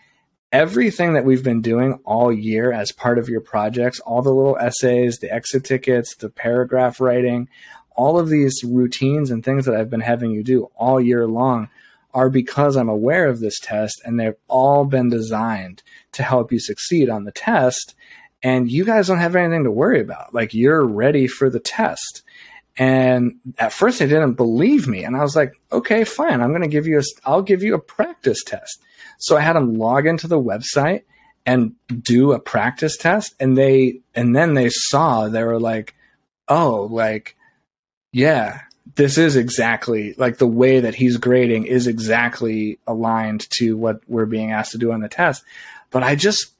everything 0.52 1.14
that 1.14 1.24
we've 1.24 1.42
been 1.42 1.60
doing 1.60 1.98
all 2.04 2.32
year 2.32 2.72
as 2.72 2.92
part 2.92 3.18
of 3.18 3.28
your 3.28 3.40
projects, 3.40 4.00
all 4.00 4.22
the 4.22 4.32
little 4.32 4.56
essays, 4.58 5.18
the 5.18 5.32
exit 5.32 5.64
tickets, 5.64 6.14
the 6.16 6.30
paragraph 6.30 7.00
writing, 7.00 7.48
all 7.96 8.18
of 8.18 8.28
these 8.28 8.62
routines 8.64 9.30
and 9.30 9.44
things 9.44 9.64
that 9.64 9.74
I've 9.74 9.90
been 9.90 10.00
having 10.00 10.30
you 10.30 10.44
do 10.44 10.70
all 10.76 11.00
year 11.00 11.26
long 11.26 11.68
are 12.16 12.30
because 12.30 12.76
I'm 12.76 12.88
aware 12.88 13.28
of 13.28 13.40
this 13.40 13.60
test 13.60 14.00
and 14.02 14.18
they've 14.18 14.34
all 14.48 14.86
been 14.86 15.10
designed 15.10 15.82
to 16.12 16.22
help 16.22 16.50
you 16.50 16.58
succeed 16.58 17.10
on 17.10 17.24
the 17.24 17.30
test. 17.30 17.94
And 18.42 18.70
you 18.70 18.86
guys 18.86 19.08
don't 19.08 19.18
have 19.18 19.36
anything 19.36 19.64
to 19.64 19.70
worry 19.70 20.00
about. 20.00 20.32
Like 20.32 20.54
you're 20.54 20.82
ready 20.82 21.26
for 21.26 21.50
the 21.50 21.60
test. 21.60 22.22
And 22.78 23.34
at 23.58 23.74
first 23.74 23.98
they 23.98 24.06
didn't 24.06 24.32
believe 24.32 24.88
me. 24.88 25.04
And 25.04 25.14
I 25.14 25.20
was 25.20 25.36
like, 25.36 25.60
okay, 25.70 26.04
fine. 26.04 26.40
I'm 26.40 26.52
going 26.52 26.62
to 26.62 26.68
give 26.68 26.86
you 26.86 26.98
a, 26.98 27.02
I'll 27.26 27.42
give 27.42 27.62
you 27.62 27.74
a 27.74 27.78
practice 27.78 28.42
test. 28.42 28.82
So 29.18 29.36
I 29.36 29.42
had 29.42 29.54
them 29.54 29.74
log 29.74 30.06
into 30.06 30.26
the 30.26 30.40
website 30.40 31.02
and 31.44 31.74
do 32.02 32.32
a 32.32 32.40
practice 32.40 32.96
test. 32.96 33.34
And 33.38 33.58
they, 33.58 34.00
and 34.14 34.34
then 34.34 34.54
they 34.54 34.70
saw, 34.70 35.28
they 35.28 35.44
were 35.44 35.60
like, 35.60 35.94
oh, 36.48 36.88
like, 36.90 37.36
yeah, 38.10 38.60
this 38.94 39.18
is 39.18 39.36
exactly 39.36 40.14
like 40.16 40.38
the 40.38 40.46
way 40.46 40.80
that 40.80 40.94
he's 40.94 41.16
grading 41.16 41.66
is 41.66 41.86
exactly 41.86 42.78
aligned 42.86 43.48
to 43.58 43.76
what 43.76 44.00
we're 44.06 44.26
being 44.26 44.52
asked 44.52 44.72
to 44.72 44.78
do 44.78 44.92
on 44.92 45.00
the 45.00 45.08
test. 45.08 45.44
But 45.90 46.02
I 46.02 46.14
just 46.14 46.52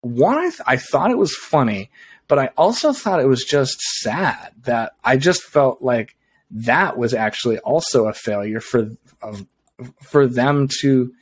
one, 0.00 0.36
I, 0.36 0.50
th- 0.50 0.60
I 0.66 0.76
thought 0.76 1.10
it 1.10 1.18
was 1.18 1.34
funny, 1.34 1.90
but 2.28 2.38
I 2.38 2.50
also 2.58 2.92
thought 2.92 3.20
it 3.20 3.28
was 3.28 3.44
just 3.44 3.80
sad 3.80 4.52
that 4.64 4.92
I 5.02 5.16
just 5.16 5.42
felt 5.42 5.80
like 5.80 6.16
that 6.50 6.98
was 6.98 7.14
actually 7.14 7.58
also 7.60 8.06
a 8.06 8.12
failure 8.12 8.60
for 8.60 8.90
of, 9.22 9.46
for 10.02 10.26
them 10.26 10.68
to 10.80 11.12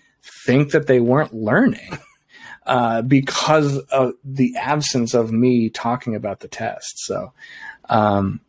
think 0.47 0.73
that 0.73 0.87
they 0.87 1.01
weren't 1.01 1.35
learning 1.35 1.99
uh, 2.67 3.03
because 3.03 3.79
of 3.79 4.15
the 4.25 4.57
absence 4.57 5.15
of 5.15 5.33
me 5.33 5.71
talking 5.71 6.15
about 6.15 6.41
the 6.41 6.49
test. 6.49 6.93
So, 7.07 7.33
um, 7.89 8.41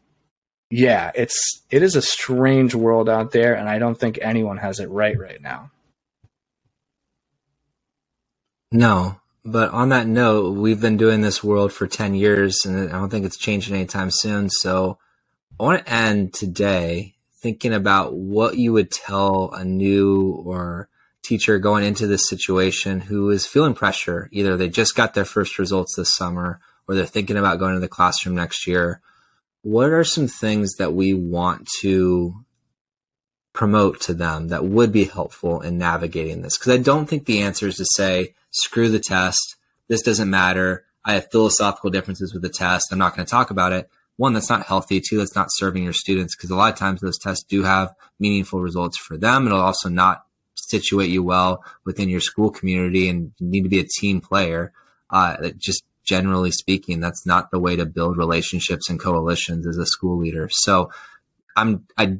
yeah, 0.75 1.11
it's 1.13 1.61
it 1.69 1.83
is 1.83 1.95
a 1.95 2.01
strange 2.01 2.73
world 2.73 3.07
out 3.07 3.31
there, 3.31 3.53
and 3.53 3.69
I 3.69 3.77
don't 3.77 3.93
think 3.93 4.17
anyone 4.19 4.57
has 4.57 4.79
it 4.79 4.89
right 4.89 5.15
right 5.15 5.39
now. 5.39 5.69
No, 8.71 9.19
but 9.45 9.69
on 9.69 9.89
that 9.89 10.07
note, 10.07 10.57
we've 10.57 10.81
been 10.81 10.97
doing 10.97 11.21
this 11.21 11.43
world 11.43 11.71
for 11.71 11.85
ten 11.85 12.15
years, 12.15 12.65
and 12.65 12.89
I 12.89 12.93
don't 12.93 13.11
think 13.11 13.23
it's 13.23 13.37
changing 13.37 13.75
anytime 13.75 14.09
soon. 14.09 14.49
So, 14.49 14.97
I 15.59 15.63
want 15.63 15.85
to 15.85 15.93
end 15.93 16.33
today 16.33 17.17
thinking 17.39 17.73
about 17.73 18.15
what 18.15 18.57
you 18.57 18.73
would 18.73 18.89
tell 18.89 19.51
a 19.51 19.63
new 19.63 20.41
or 20.43 20.89
teacher 21.21 21.59
going 21.59 21.83
into 21.83 22.07
this 22.07 22.27
situation 22.27 22.99
who 22.99 23.29
is 23.29 23.45
feeling 23.45 23.75
pressure. 23.75 24.27
Either 24.31 24.57
they 24.57 24.69
just 24.69 24.95
got 24.95 25.13
their 25.13 25.23
first 25.23 25.59
results 25.59 25.95
this 25.95 26.15
summer, 26.15 26.61
or 26.87 26.95
they're 26.95 27.05
thinking 27.05 27.37
about 27.37 27.59
going 27.59 27.75
to 27.75 27.79
the 27.79 27.87
classroom 27.87 28.33
next 28.33 28.65
year 28.65 29.01
what 29.63 29.89
are 29.91 30.03
some 30.03 30.27
things 30.27 30.75
that 30.75 30.93
we 30.93 31.13
want 31.13 31.67
to 31.79 32.45
promote 33.53 34.01
to 34.01 34.13
them 34.13 34.49
that 34.49 34.65
would 34.65 34.91
be 34.91 35.05
helpful 35.05 35.61
in 35.61 35.77
navigating 35.77 36.41
this? 36.41 36.57
Because 36.57 36.73
I 36.73 36.77
don't 36.77 37.07
think 37.07 37.25
the 37.25 37.41
answer 37.41 37.67
is 37.67 37.77
to 37.77 37.85
say, 37.95 38.35
screw 38.51 38.89
the 38.89 38.99
test. 38.99 39.55
This 39.87 40.01
doesn't 40.01 40.29
matter. 40.29 40.85
I 41.05 41.13
have 41.13 41.31
philosophical 41.31 41.89
differences 41.89 42.33
with 42.33 42.43
the 42.43 42.49
test. 42.49 42.91
I'm 42.91 42.99
not 42.99 43.15
going 43.15 43.25
to 43.25 43.31
talk 43.31 43.51
about 43.51 43.71
it. 43.71 43.89
One, 44.17 44.33
that's 44.33 44.49
not 44.49 44.65
healthy. 44.65 45.01
Two, 45.01 45.17
that's 45.17 45.35
not 45.35 45.47
serving 45.49 45.83
your 45.83 45.93
students 45.93 46.35
because 46.35 46.51
a 46.51 46.55
lot 46.55 46.73
of 46.73 46.77
times 46.77 47.01
those 47.01 47.17
tests 47.17 47.43
do 47.43 47.63
have 47.63 47.93
meaningful 48.19 48.61
results 48.61 48.97
for 48.97 49.17
them. 49.17 49.47
It'll 49.47 49.59
also 49.59 49.89
not 49.89 50.25
situate 50.55 51.09
you 51.09 51.23
well 51.23 51.63
within 51.85 52.09
your 52.09 52.19
school 52.19 52.51
community 52.51 53.09
and 53.09 53.31
you 53.39 53.47
need 53.47 53.63
to 53.63 53.69
be 53.69 53.79
a 53.79 53.87
team 53.97 54.21
player. 54.21 54.71
Uh, 55.09 55.37
that 55.37 55.57
just 55.57 55.83
generally 56.03 56.51
speaking, 56.51 56.99
that's 56.99 57.25
not 57.25 57.51
the 57.51 57.59
way 57.59 57.75
to 57.75 57.85
build 57.85 58.17
relationships 58.17 58.89
and 58.89 58.99
coalitions 58.99 59.65
as 59.67 59.77
a 59.77 59.85
school 59.85 60.17
leader. 60.17 60.49
So 60.51 60.91
I'm 61.55 61.85
I 61.97 62.17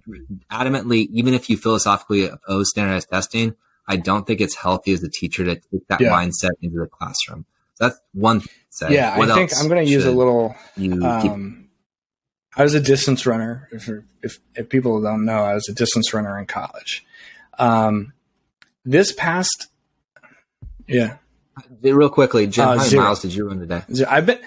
adamantly, 0.51 1.07
even 1.11 1.34
if 1.34 1.49
you 1.49 1.57
philosophically 1.57 2.25
oppose 2.25 2.69
standardized 2.69 3.09
testing, 3.09 3.55
I 3.88 3.97
don't 3.97 4.25
think 4.25 4.41
it's 4.41 4.55
healthy 4.55 4.93
as 4.93 5.03
a 5.03 5.09
teacher 5.09 5.43
to 5.45 5.55
take 5.55 5.88
that 5.89 6.01
yeah. 6.01 6.11
mindset 6.11 6.51
into 6.61 6.79
the 6.79 6.88
classroom. 6.88 7.45
that's 7.79 7.99
one 8.13 8.39
thing 8.39 8.49
Yeah, 8.91 9.17
what 9.17 9.29
I 9.29 9.36
think 9.36 9.51
I'm 9.57 9.67
going 9.67 9.86
to 9.86 9.91
use 9.91 10.05
a 10.05 10.11
little. 10.11 10.55
Um, 10.77 11.69
I 12.55 12.63
was 12.63 12.75
a 12.75 12.79
distance 12.79 13.25
runner. 13.25 13.67
If, 13.71 13.89
if, 14.21 14.38
if 14.55 14.69
people 14.69 15.01
don't 15.01 15.25
know, 15.25 15.43
I 15.43 15.55
was 15.55 15.67
a 15.69 15.73
distance 15.73 16.13
runner 16.13 16.38
in 16.38 16.45
college. 16.45 17.05
Um, 17.57 18.13
this 18.86 19.11
past, 19.11 19.67
yeah. 20.88 21.17
Real 21.81 22.09
quickly, 22.09 22.47
Jim, 22.47 22.67
uh, 22.67 22.77
how 22.77 22.83
many 22.83 22.95
miles 22.95 23.21
did 23.21 23.33
you 23.33 23.47
run 23.47 23.59
today? 23.59 23.83
I've 24.07 24.25
been. 24.25 24.39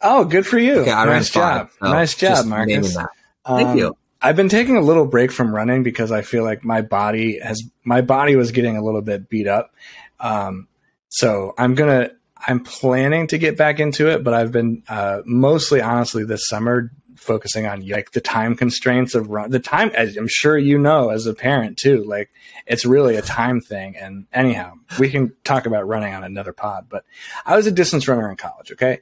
Oh, 0.00 0.24
good 0.24 0.46
for 0.46 0.58
you! 0.58 0.80
Okay, 0.80 0.92
I 0.92 1.04
nice 1.06 1.30
job. 1.30 1.70
Five, 1.70 1.76
so 1.80 1.92
nice 1.92 2.14
job, 2.14 2.46
Marcus. 2.46 2.94
Thank 2.94 3.68
um, 3.68 3.78
you. 3.78 3.96
I've 4.20 4.36
been 4.36 4.48
taking 4.48 4.76
a 4.76 4.80
little 4.80 5.06
break 5.06 5.30
from 5.30 5.54
running 5.54 5.82
because 5.82 6.10
I 6.10 6.22
feel 6.22 6.44
like 6.44 6.64
my 6.64 6.82
body 6.82 7.38
has 7.38 7.62
my 7.84 8.00
body 8.00 8.36
was 8.36 8.52
getting 8.52 8.76
a 8.76 8.84
little 8.84 9.02
bit 9.02 9.28
beat 9.28 9.46
up. 9.46 9.74
Um, 10.20 10.68
so 11.08 11.54
I'm 11.58 11.74
gonna 11.74 12.10
I'm 12.46 12.60
planning 12.60 13.26
to 13.28 13.38
get 13.38 13.56
back 13.56 13.80
into 13.80 14.08
it, 14.08 14.22
but 14.22 14.34
I've 14.34 14.52
been 14.52 14.82
uh, 14.88 15.22
mostly 15.24 15.80
honestly 15.80 16.24
this 16.24 16.46
summer 16.46 16.92
focusing 17.16 17.66
on 17.66 17.86
like 17.86 18.12
the 18.12 18.20
time 18.20 18.54
constraints 18.54 19.14
of 19.14 19.28
run 19.28 19.50
the 19.50 19.58
time 19.58 19.90
as 19.94 20.16
i'm 20.16 20.28
sure 20.28 20.56
you 20.56 20.78
know 20.78 21.10
as 21.10 21.26
a 21.26 21.34
parent 21.34 21.76
too 21.76 22.04
like 22.04 22.30
it's 22.66 22.84
really 22.84 23.16
a 23.16 23.22
time 23.22 23.60
thing. 23.60 23.96
And 23.96 24.26
anyhow 24.32 24.74
we 24.98 25.08
can 25.08 25.34
talk 25.44 25.66
about 25.66 25.86
running 25.86 26.14
on 26.14 26.24
another 26.24 26.52
pod 26.52 26.86
but 26.88 27.04
i 27.44 27.56
was 27.56 27.66
a 27.66 27.72
distance 27.72 28.06
runner 28.08 28.30
in 28.30 28.36
college 28.36 28.72
okay? 28.72 29.00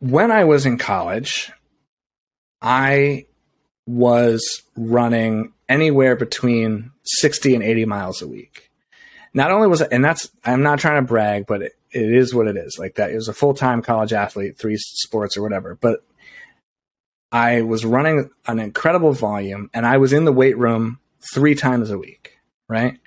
When 0.00 0.30
i 0.30 0.44
was 0.44 0.66
in 0.66 0.78
college 0.78 1.52
i 2.60 3.26
was 3.86 4.62
running 4.76 5.52
anywhere 5.68 6.16
between 6.16 6.90
60 7.04 7.54
and 7.54 7.62
80 7.62 7.84
miles 7.84 8.22
a 8.22 8.26
week. 8.26 8.70
Not 9.32 9.50
only 9.50 9.68
was 9.68 9.80
it 9.80 9.88
and 9.92 10.04
that's 10.04 10.30
i'm 10.44 10.62
not 10.62 10.78
trying 10.78 11.02
to 11.02 11.06
brag 11.06 11.46
but 11.46 11.62
it, 11.62 11.75
it 11.90 12.12
is 12.12 12.34
what 12.34 12.46
it 12.46 12.56
is. 12.56 12.76
Like 12.78 12.96
that, 12.96 13.10
it 13.10 13.14
was 13.14 13.28
a 13.28 13.32
full 13.34 13.54
time 13.54 13.82
college 13.82 14.12
athlete, 14.12 14.58
three 14.58 14.76
sports 14.76 15.36
or 15.36 15.42
whatever. 15.42 15.74
But 15.74 16.04
I 17.32 17.62
was 17.62 17.84
running 17.84 18.30
an 18.46 18.58
incredible 18.58 19.12
volume, 19.12 19.70
and 19.74 19.86
I 19.86 19.98
was 19.98 20.12
in 20.12 20.24
the 20.24 20.32
weight 20.32 20.56
room 20.58 21.00
three 21.32 21.54
times 21.54 21.90
a 21.90 21.98
week. 21.98 22.38
Right. 22.68 22.98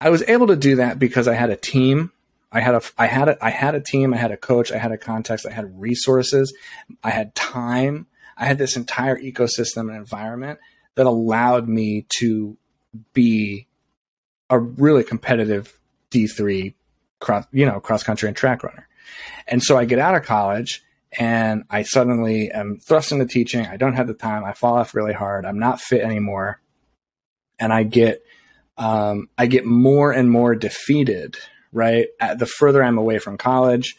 I 0.00 0.10
was 0.10 0.22
able 0.28 0.48
to 0.48 0.56
do 0.56 0.76
that 0.76 0.98
because 0.98 1.28
I 1.28 1.34
had 1.34 1.50
a 1.50 1.56
team. 1.56 2.12
I 2.50 2.60
had 2.60 2.74
a, 2.74 2.82
I 2.98 3.06
had 3.06 3.28
a, 3.28 3.44
I 3.44 3.50
had 3.50 3.74
a 3.74 3.80
team. 3.80 4.12
I 4.12 4.16
had 4.16 4.32
a 4.32 4.36
coach. 4.36 4.70
I 4.70 4.78
had 4.78 4.92
a 4.92 4.98
context. 4.98 5.46
I 5.46 5.52
had 5.52 5.80
resources. 5.80 6.54
I 7.02 7.10
had 7.10 7.34
time. 7.34 8.06
I 8.36 8.46
had 8.46 8.58
this 8.58 8.76
entire 8.76 9.18
ecosystem 9.18 9.88
and 9.88 9.96
environment 9.96 10.58
that 10.96 11.06
allowed 11.06 11.68
me 11.68 12.06
to 12.18 12.56
be 13.12 13.66
a 14.50 14.58
really 14.58 15.04
competitive 15.04 15.78
D3 16.10 16.74
cross, 17.24 17.46
you 17.50 17.66
know, 17.66 17.80
cross 17.80 18.02
country 18.02 18.28
and 18.28 18.36
track 18.36 18.62
runner. 18.62 18.86
And 19.48 19.62
so 19.62 19.76
I 19.76 19.86
get 19.86 19.98
out 19.98 20.14
of 20.14 20.22
college 20.24 20.82
and 21.18 21.64
I 21.70 21.82
suddenly 21.82 22.50
am 22.50 22.78
thrust 22.78 23.12
into 23.12 23.26
teaching. 23.26 23.66
I 23.66 23.76
don't 23.76 23.94
have 23.94 24.06
the 24.06 24.14
time. 24.14 24.44
I 24.44 24.52
fall 24.52 24.76
off 24.76 24.94
really 24.94 25.14
hard. 25.14 25.46
I'm 25.46 25.58
not 25.58 25.80
fit 25.80 26.02
anymore. 26.02 26.60
And 27.58 27.72
I 27.72 27.84
get, 27.84 28.22
um, 28.76 29.28
I 29.38 29.46
get 29.46 29.64
more 29.64 30.12
and 30.12 30.30
more 30.30 30.54
defeated, 30.54 31.36
right? 31.72 32.08
At 32.20 32.38
the 32.38 32.46
further 32.46 32.82
I'm 32.82 32.98
away 32.98 33.18
from 33.18 33.38
college, 33.38 33.96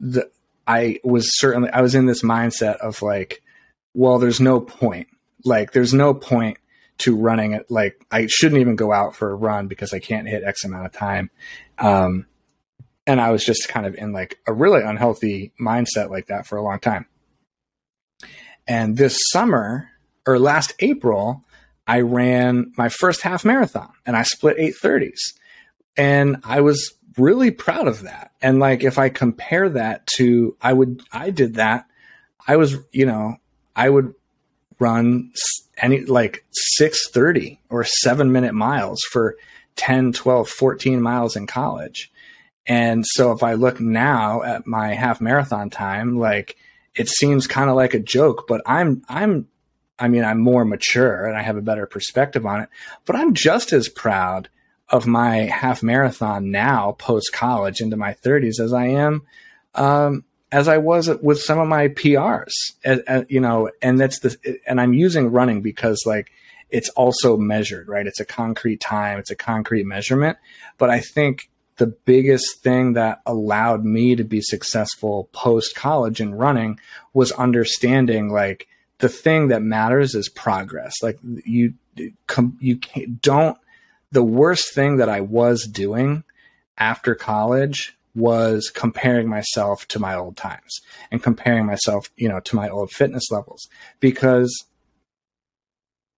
the, 0.00 0.30
I 0.66 1.00
was 1.04 1.38
certainly, 1.38 1.70
I 1.70 1.82
was 1.82 1.94
in 1.94 2.06
this 2.06 2.22
mindset 2.22 2.76
of 2.76 3.02
like, 3.02 3.42
well, 3.92 4.18
there's 4.18 4.40
no 4.40 4.60
point. 4.60 5.08
Like, 5.44 5.72
there's 5.72 5.92
no 5.92 6.14
point 6.14 6.56
to 6.98 7.16
running 7.16 7.52
it. 7.52 7.70
Like, 7.70 8.00
I 8.10 8.26
shouldn't 8.26 8.60
even 8.60 8.76
go 8.76 8.92
out 8.92 9.14
for 9.14 9.30
a 9.30 9.34
run 9.34 9.66
because 9.66 9.92
I 9.92 9.98
can't 9.98 10.28
hit 10.28 10.44
X 10.44 10.64
amount 10.64 10.86
of 10.86 10.92
time. 10.92 11.30
Um, 11.78 12.26
and 13.06 13.20
I 13.20 13.30
was 13.30 13.44
just 13.44 13.68
kind 13.68 13.86
of 13.86 13.94
in 13.94 14.12
like 14.12 14.38
a 14.46 14.52
really 14.52 14.82
unhealthy 14.82 15.52
mindset 15.60 16.10
like 16.10 16.26
that 16.26 16.46
for 16.46 16.56
a 16.56 16.62
long 16.62 16.78
time. 16.78 17.06
And 18.66 18.96
this 18.96 19.18
summer 19.30 19.90
or 20.26 20.38
last 20.38 20.72
April, 20.80 21.44
I 21.86 22.00
ran 22.00 22.72
my 22.78 22.88
first 22.88 23.20
half 23.22 23.44
marathon 23.44 23.92
and 24.06 24.16
I 24.16 24.22
split 24.22 24.56
830s. 24.56 25.34
And 25.96 26.38
I 26.44 26.62
was 26.62 26.94
really 27.18 27.50
proud 27.50 27.86
of 27.86 28.02
that. 28.02 28.32
And 28.40 28.58
like 28.58 28.82
if 28.82 28.98
I 28.98 29.10
compare 29.10 29.68
that 29.68 30.06
to 30.16 30.56
I 30.60 30.72
would 30.72 31.02
I 31.12 31.30
did 31.30 31.54
that 31.54 31.86
I 32.46 32.56
was, 32.56 32.76
you 32.92 33.06
know, 33.06 33.36
I 33.74 33.88
would 33.88 34.14
run 34.78 35.32
any 35.78 36.00
like 36.04 36.44
630 36.76 37.60
or 37.70 37.84
7 37.84 38.32
minute 38.32 38.54
miles 38.54 39.00
for 39.10 39.36
10, 39.76 40.12
12, 40.12 40.48
14 40.48 41.00
miles 41.00 41.36
in 41.36 41.46
college. 41.46 42.12
And 42.66 43.04
so 43.06 43.32
if 43.32 43.42
I 43.42 43.54
look 43.54 43.80
now 43.80 44.42
at 44.42 44.66
my 44.66 44.94
half 44.94 45.20
marathon 45.20 45.70
time, 45.70 46.18
like 46.18 46.56
it 46.94 47.08
seems 47.08 47.46
kind 47.46 47.68
of 47.68 47.76
like 47.76 47.94
a 47.94 48.00
joke, 48.00 48.46
but 48.48 48.62
I'm 48.66 49.02
I'm 49.08 49.48
I 49.98 50.08
mean, 50.08 50.24
I'm 50.24 50.40
more 50.40 50.64
mature 50.64 51.26
and 51.26 51.36
I 51.36 51.42
have 51.42 51.56
a 51.56 51.62
better 51.62 51.86
perspective 51.86 52.44
on 52.46 52.62
it, 52.62 52.68
but 53.04 53.16
I'm 53.16 53.34
just 53.34 53.72
as 53.72 53.88
proud 53.88 54.48
of 54.88 55.06
my 55.06 55.36
half 55.36 55.82
marathon 55.82 56.50
now 56.50 56.92
post 56.92 57.32
college 57.32 57.80
into 57.80 57.96
my 57.96 58.14
30s 58.14 58.60
as 58.60 58.72
I 58.72 58.86
am 58.86 59.22
um, 59.74 60.24
as 60.52 60.68
I 60.68 60.78
was 60.78 61.08
with 61.20 61.40
some 61.40 61.58
of 61.58 61.66
my 61.66 61.88
PRs, 61.88 62.52
as, 62.84 63.00
as, 63.00 63.24
you 63.28 63.40
know, 63.40 63.70
and 63.82 63.98
that's 63.98 64.20
the, 64.20 64.60
and 64.66 64.80
I'm 64.80 64.92
using 64.92 65.32
running 65.32 65.62
because 65.62 66.00
like 66.06 66.30
it's 66.70 66.88
also 66.90 67.36
measured, 67.36 67.88
right? 67.88 68.06
It's 68.06 68.20
a 68.20 68.24
concrete 68.24 68.80
time, 68.80 69.18
it's 69.18 69.32
a 69.32 69.36
concrete 69.36 69.84
measurement. 69.84 70.38
But 70.78 70.90
I 70.90 71.00
think 71.00 71.50
the 71.76 71.86
biggest 71.86 72.62
thing 72.62 72.92
that 72.92 73.20
allowed 73.26 73.84
me 73.84 74.14
to 74.16 74.24
be 74.24 74.40
successful 74.40 75.28
post 75.32 75.74
college 75.74 76.20
in 76.20 76.34
running 76.34 76.78
was 77.12 77.32
understanding 77.32 78.30
like 78.30 78.68
the 78.98 79.08
thing 79.08 79.48
that 79.48 79.62
matters 79.62 80.14
is 80.14 80.28
progress. 80.28 80.94
Like 81.02 81.18
you, 81.22 81.74
you 81.96 82.78
don't, 83.20 83.58
the 84.12 84.22
worst 84.22 84.72
thing 84.72 84.98
that 84.98 85.08
I 85.08 85.20
was 85.20 85.66
doing 85.66 86.22
after 86.78 87.14
college 87.14 87.96
was 88.14 88.70
comparing 88.72 89.28
myself 89.28 89.86
to 89.88 89.98
my 89.98 90.14
old 90.14 90.36
times 90.36 90.80
and 91.10 91.22
comparing 91.22 91.66
myself, 91.66 92.08
you 92.16 92.28
know, 92.28 92.40
to 92.40 92.56
my 92.56 92.68
old 92.68 92.92
fitness 92.92 93.24
levels 93.30 93.68
because 93.98 94.66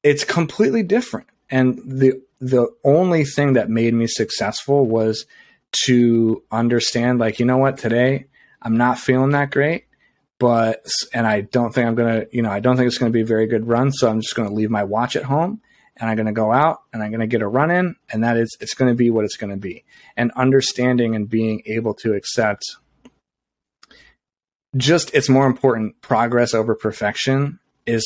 it's 0.03 0.25
completely 0.25 0.83
different. 0.83 1.29
And 1.49 1.79
the 1.85 2.21
the 2.39 2.69
only 2.85 3.25
thing 3.25 3.55
that 3.55 3.71
made 3.71 3.95
me 3.95 4.07
successful 4.07 4.87
was 4.87 5.25
to 5.73 6.43
understand 6.51 7.19
like, 7.19 7.39
you 7.39 7.47
know 7.47 7.59
what, 7.59 7.79
today 7.79 8.27
I'm 8.63 8.77
not 8.77 8.99
feeling 8.99 9.31
that 9.31 9.51
great, 9.51 9.85
but 10.39 10.85
and 11.13 11.27
I 11.27 11.43
don't 11.43 11.75
think 11.75 11.87
I'm 11.87 11.95
going 11.95 12.21
to, 12.21 12.29
you 12.33 12.43
know, 12.43 12.51
I 12.51 12.61
don't 12.61 12.77
think 12.77 12.87
it's 12.87 12.99
going 12.99 13.13
to 13.13 13.17
be 13.17 13.23
a 13.23 13.27
very 13.27 13.47
good 13.47 13.69
run, 13.69 13.93
so 13.93 14.11
I'm 14.11 14.21
just 14.21 14.35
going 14.35 14.49
to 14.49 14.55
leave 14.55 14.71
my 14.71 14.85
watch 14.85 15.17
at 15.17 15.25
home 15.25 15.61
and 15.97 16.11
I'm 16.11 16.17
going 16.17 16.27
to 16.27 16.33
go 16.33 16.53
out 16.53 16.83
and 16.93 17.03
I'm 17.03 17.11
going 17.11 17.21
to 17.21 17.27
get 17.27 17.43
a 17.43 17.49
run 17.49 17.71
in, 17.71 17.97
and 18.11 18.23
that 18.23 18.37
is 18.37 18.57
it's 18.61 18.75
going 18.75 18.91
to 18.91 18.97
be 18.97 19.11
what 19.11 19.25
it's 19.25 19.37
going 19.37 19.51
to 19.51 19.57
be. 19.57 19.85
And 20.17 20.31
understanding 20.33 21.15
and 21.15 21.29
being 21.29 21.63
able 21.67 21.95
to 21.95 22.15
accept 22.15 22.65
just 24.77 25.15
it's 25.15 25.29
more 25.29 25.47
important 25.47 26.01
progress 26.03 26.53
over 26.53 26.75
perfection 26.75 27.59
is 27.87 28.05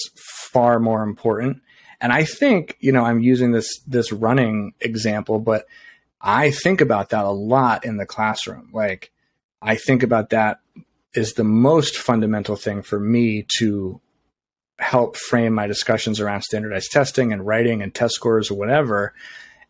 far 0.53 0.79
more 0.79 1.03
important. 1.03 1.63
And 2.01 2.13
I 2.13 2.25
think, 2.25 2.77
you 2.81 2.93
know, 2.93 3.05
I'm 3.05 3.21
using 3.21 3.53
this 3.53 3.81
this 3.87 4.13
running 4.13 4.73
example, 4.81 5.41
but 5.41 5.67
I 6.21 6.51
think 6.51 6.81
about 6.81 7.11
that 7.11 7.25
a 7.25 7.31
lot 7.31 7.85
in 7.85 7.97
the 7.97 8.07
classroom. 8.07 8.71
Like 8.73 9.11
I 9.62 9.77
think 9.77 10.03
about 10.03 10.31
that 10.31 10.61
is 11.14 11.35
the 11.35 11.45
most 11.45 11.97
fundamental 11.97 12.57
thing 12.57 12.83
for 12.83 13.01
me 13.01 13.47
to 13.59 14.01
help 14.79 15.16
frame 15.16 15.53
my 15.53 15.66
discussions 15.66 16.21
around 16.21 16.43
standardized 16.43 16.91
testing 16.91 17.33
and 17.33 17.47
writing 17.47 17.83
and 17.83 17.95
test 17.95 18.14
scores 18.14 18.51
or 18.51 18.55
whatever, 18.55 19.14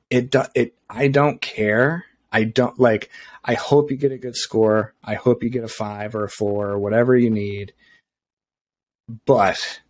it 0.09 0.35
it 0.55 0.75
I 0.89 1.09
don't 1.09 1.41
care. 1.41 2.07
I 2.33 2.45
don't 2.45 2.79
like. 2.79 3.11
I 3.45 3.55
hope 3.55 3.91
you 3.91 3.97
get 3.97 4.13
a 4.13 4.19
good 4.19 4.37
score. 4.37 4.95
I 5.03 5.15
hope 5.15 5.43
you 5.43 5.51
get 5.51 5.65
a 5.65 5.69
five 5.69 6.15
or 6.15 6.25
a 6.25 6.31
four 6.31 6.69
or 6.69 6.79
whatever 6.79 7.17
you 7.17 7.31
need. 7.31 7.73
But 9.27 9.81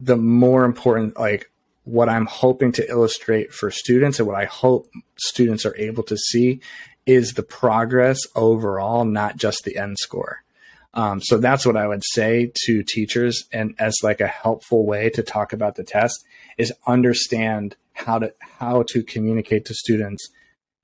the 0.00 0.16
more 0.16 0.64
important, 0.64 1.18
like 1.18 1.50
what 1.84 2.08
I'm 2.08 2.26
hoping 2.26 2.72
to 2.72 2.88
illustrate 2.88 3.52
for 3.52 3.70
students 3.70 4.18
and 4.18 4.26
what 4.26 4.36
I 4.36 4.46
hope 4.46 4.88
students 5.16 5.64
are 5.64 5.76
able 5.76 6.02
to 6.04 6.16
see 6.16 6.60
is 7.06 7.34
the 7.34 7.42
progress 7.42 8.20
overall, 8.34 9.04
not 9.04 9.36
just 9.36 9.64
the 9.64 9.76
end 9.76 9.98
score. 9.98 10.42
Um, 10.94 11.20
so 11.20 11.38
that's 11.38 11.66
what 11.66 11.76
I 11.76 11.86
would 11.86 12.02
say 12.12 12.52
to 12.66 12.82
teachers, 12.82 13.44
and 13.52 13.74
as 13.78 13.94
like 14.02 14.20
a 14.20 14.28
helpful 14.28 14.86
way 14.86 15.10
to 15.10 15.22
talk 15.22 15.52
about 15.52 15.74
the 15.74 15.82
test 15.82 16.24
is 16.56 16.72
understand 16.86 17.76
how 17.92 18.20
to 18.20 18.32
how 18.38 18.84
to 18.88 19.02
communicate 19.02 19.64
to 19.66 19.74
students 19.74 20.28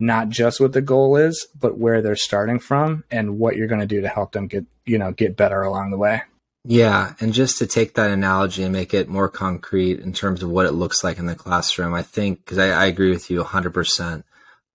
not 0.00 0.30
just 0.30 0.60
what 0.60 0.72
the 0.72 0.80
goal 0.80 1.16
is, 1.16 1.46
but 1.58 1.76
where 1.78 2.00
they're 2.00 2.16
starting 2.16 2.58
from 2.58 3.04
and 3.10 3.38
what 3.38 3.56
you're 3.56 3.68
going 3.68 3.82
to 3.82 3.86
do 3.86 4.00
to 4.00 4.08
help 4.08 4.32
them 4.32 4.48
get 4.48 4.64
you 4.84 4.98
know 4.98 5.12
get 5.12 5.36
better 5.36 5.62
along 5.62 5.90
the 5.90 5.98
way. 5.98 6.22
Yeah, 6.64 7.14
and 7.20 7.32
just 7.32 7.58
to 7.58 7.66
take 7.66 7.94
that 7.94 8.10
analogy 8.10 8.62
and 8.62 8.72
make 8.72 8.92
it 8.92 9.08
more 9.08 9.28
concrete 9.28 10.00
in 10.00 10.12
terms 10.12 10.42
of 10.42 10.50
what 10.50 10.66
it 10.66 10.72
looks 10.72 11.02
like 11.02 11.18
in 11.18 11.26
the 11.26 11.34
classroom, 11.34 11.94
I 11.94 12.02
think 12.02 12.44
because 12.44 12.58
I, 12.58 12.68
I, 12.68 12.84
agree 12.84 13.10
with 13.10 13.30
you 13.30 13.42
100%. 13.42 14.24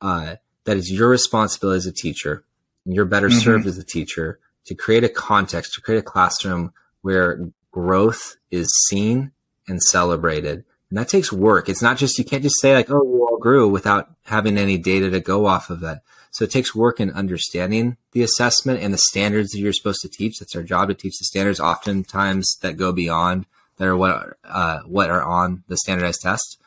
Uh, 0.01 0.35
that 0.63 0.77
is 0.77 0.91
your 0.91 1.09
responsibility 1.09 1.77
as 1.77 1.85
a 1.85 1.91
teacher. 1.91 2.43
And 2.85 2.95
you're 2.95 3.05
better 3.05 3.29
mm-hmm. 3.29 3.39
served 3.39 3.67
as 3.67 3.77
a 3.77 3.83
teacher 3.83 4.39
to 4.65 4.73
create 4.73 5.03
a 5.03 5.09
context, 5.09 5.73
to 5.75 5.81
create 5.81 5.99
a 5.99 6.03
classroom 6.03 6.73
where 7.01 7.49
growth 7.71 8.35
is 8.49 8.67
seen 8.87 9.31
and 9.67 9.81
celebrated. 9.81 10.65
And 10.89 10.97
that 10.97 11.07
takes 11.07 11.31
work. 11.31 11.69
It's 11.69 11.81
not 11.81 11.97
just, 11.97 12.17
you 12.17 12.25
can't 12.25 12.43
just 12.43 12.59
say 12.59 12.73
like, 12.73 12.89
oh, 12.89 13.03
you 13.03 13.27
all 13.29 13.37
grew 13.37 13.67
without 13.67 14.09
having 14.23 14.57
any 14.57 14.77
data 14.77 15.09
to 15.11 15.19
go 15.19 15.45
off 15.45 15.69
of 15.69 15.81
that. 15.81 16.01
So 16.35 16.43
it 16.43 16.51
takes 16.51 16.75
work 16.75 16.99
in 16.99 17.11
understanding 17.11 17.95
the 18.11 18.21
assessment 18.21 18.83
and 18.83 18.93
the 18.93 18.97
standards 18.97 19.51
that 19.51 19.59
you're 19.59 19.71
supposed 19.71 20.01
to 20.01 20.09
teach. 20.09 20.37
That's 20.37 20.53
our 20.53 20.63
job 20.63 20.89
to 20.89 20.93
teach 20.93 21.17
the 21.17 21.23
standards 21.23 21.61
oftentimes 21.61 22.57
that 22.61 22.75
go 22.75 22.91
beyond 22.91 23.45
that 23.77 23.87
are 23.87 23.95
what, 23.95 24.35
uh, 24.43 24.79
what 24.79 25.09
are 25.09 25.23
on 25.23 25.63
the 25.69 25.77
standardized 25.77 26.23
test. 26.23 26.57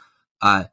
Uh, 0.41 0.65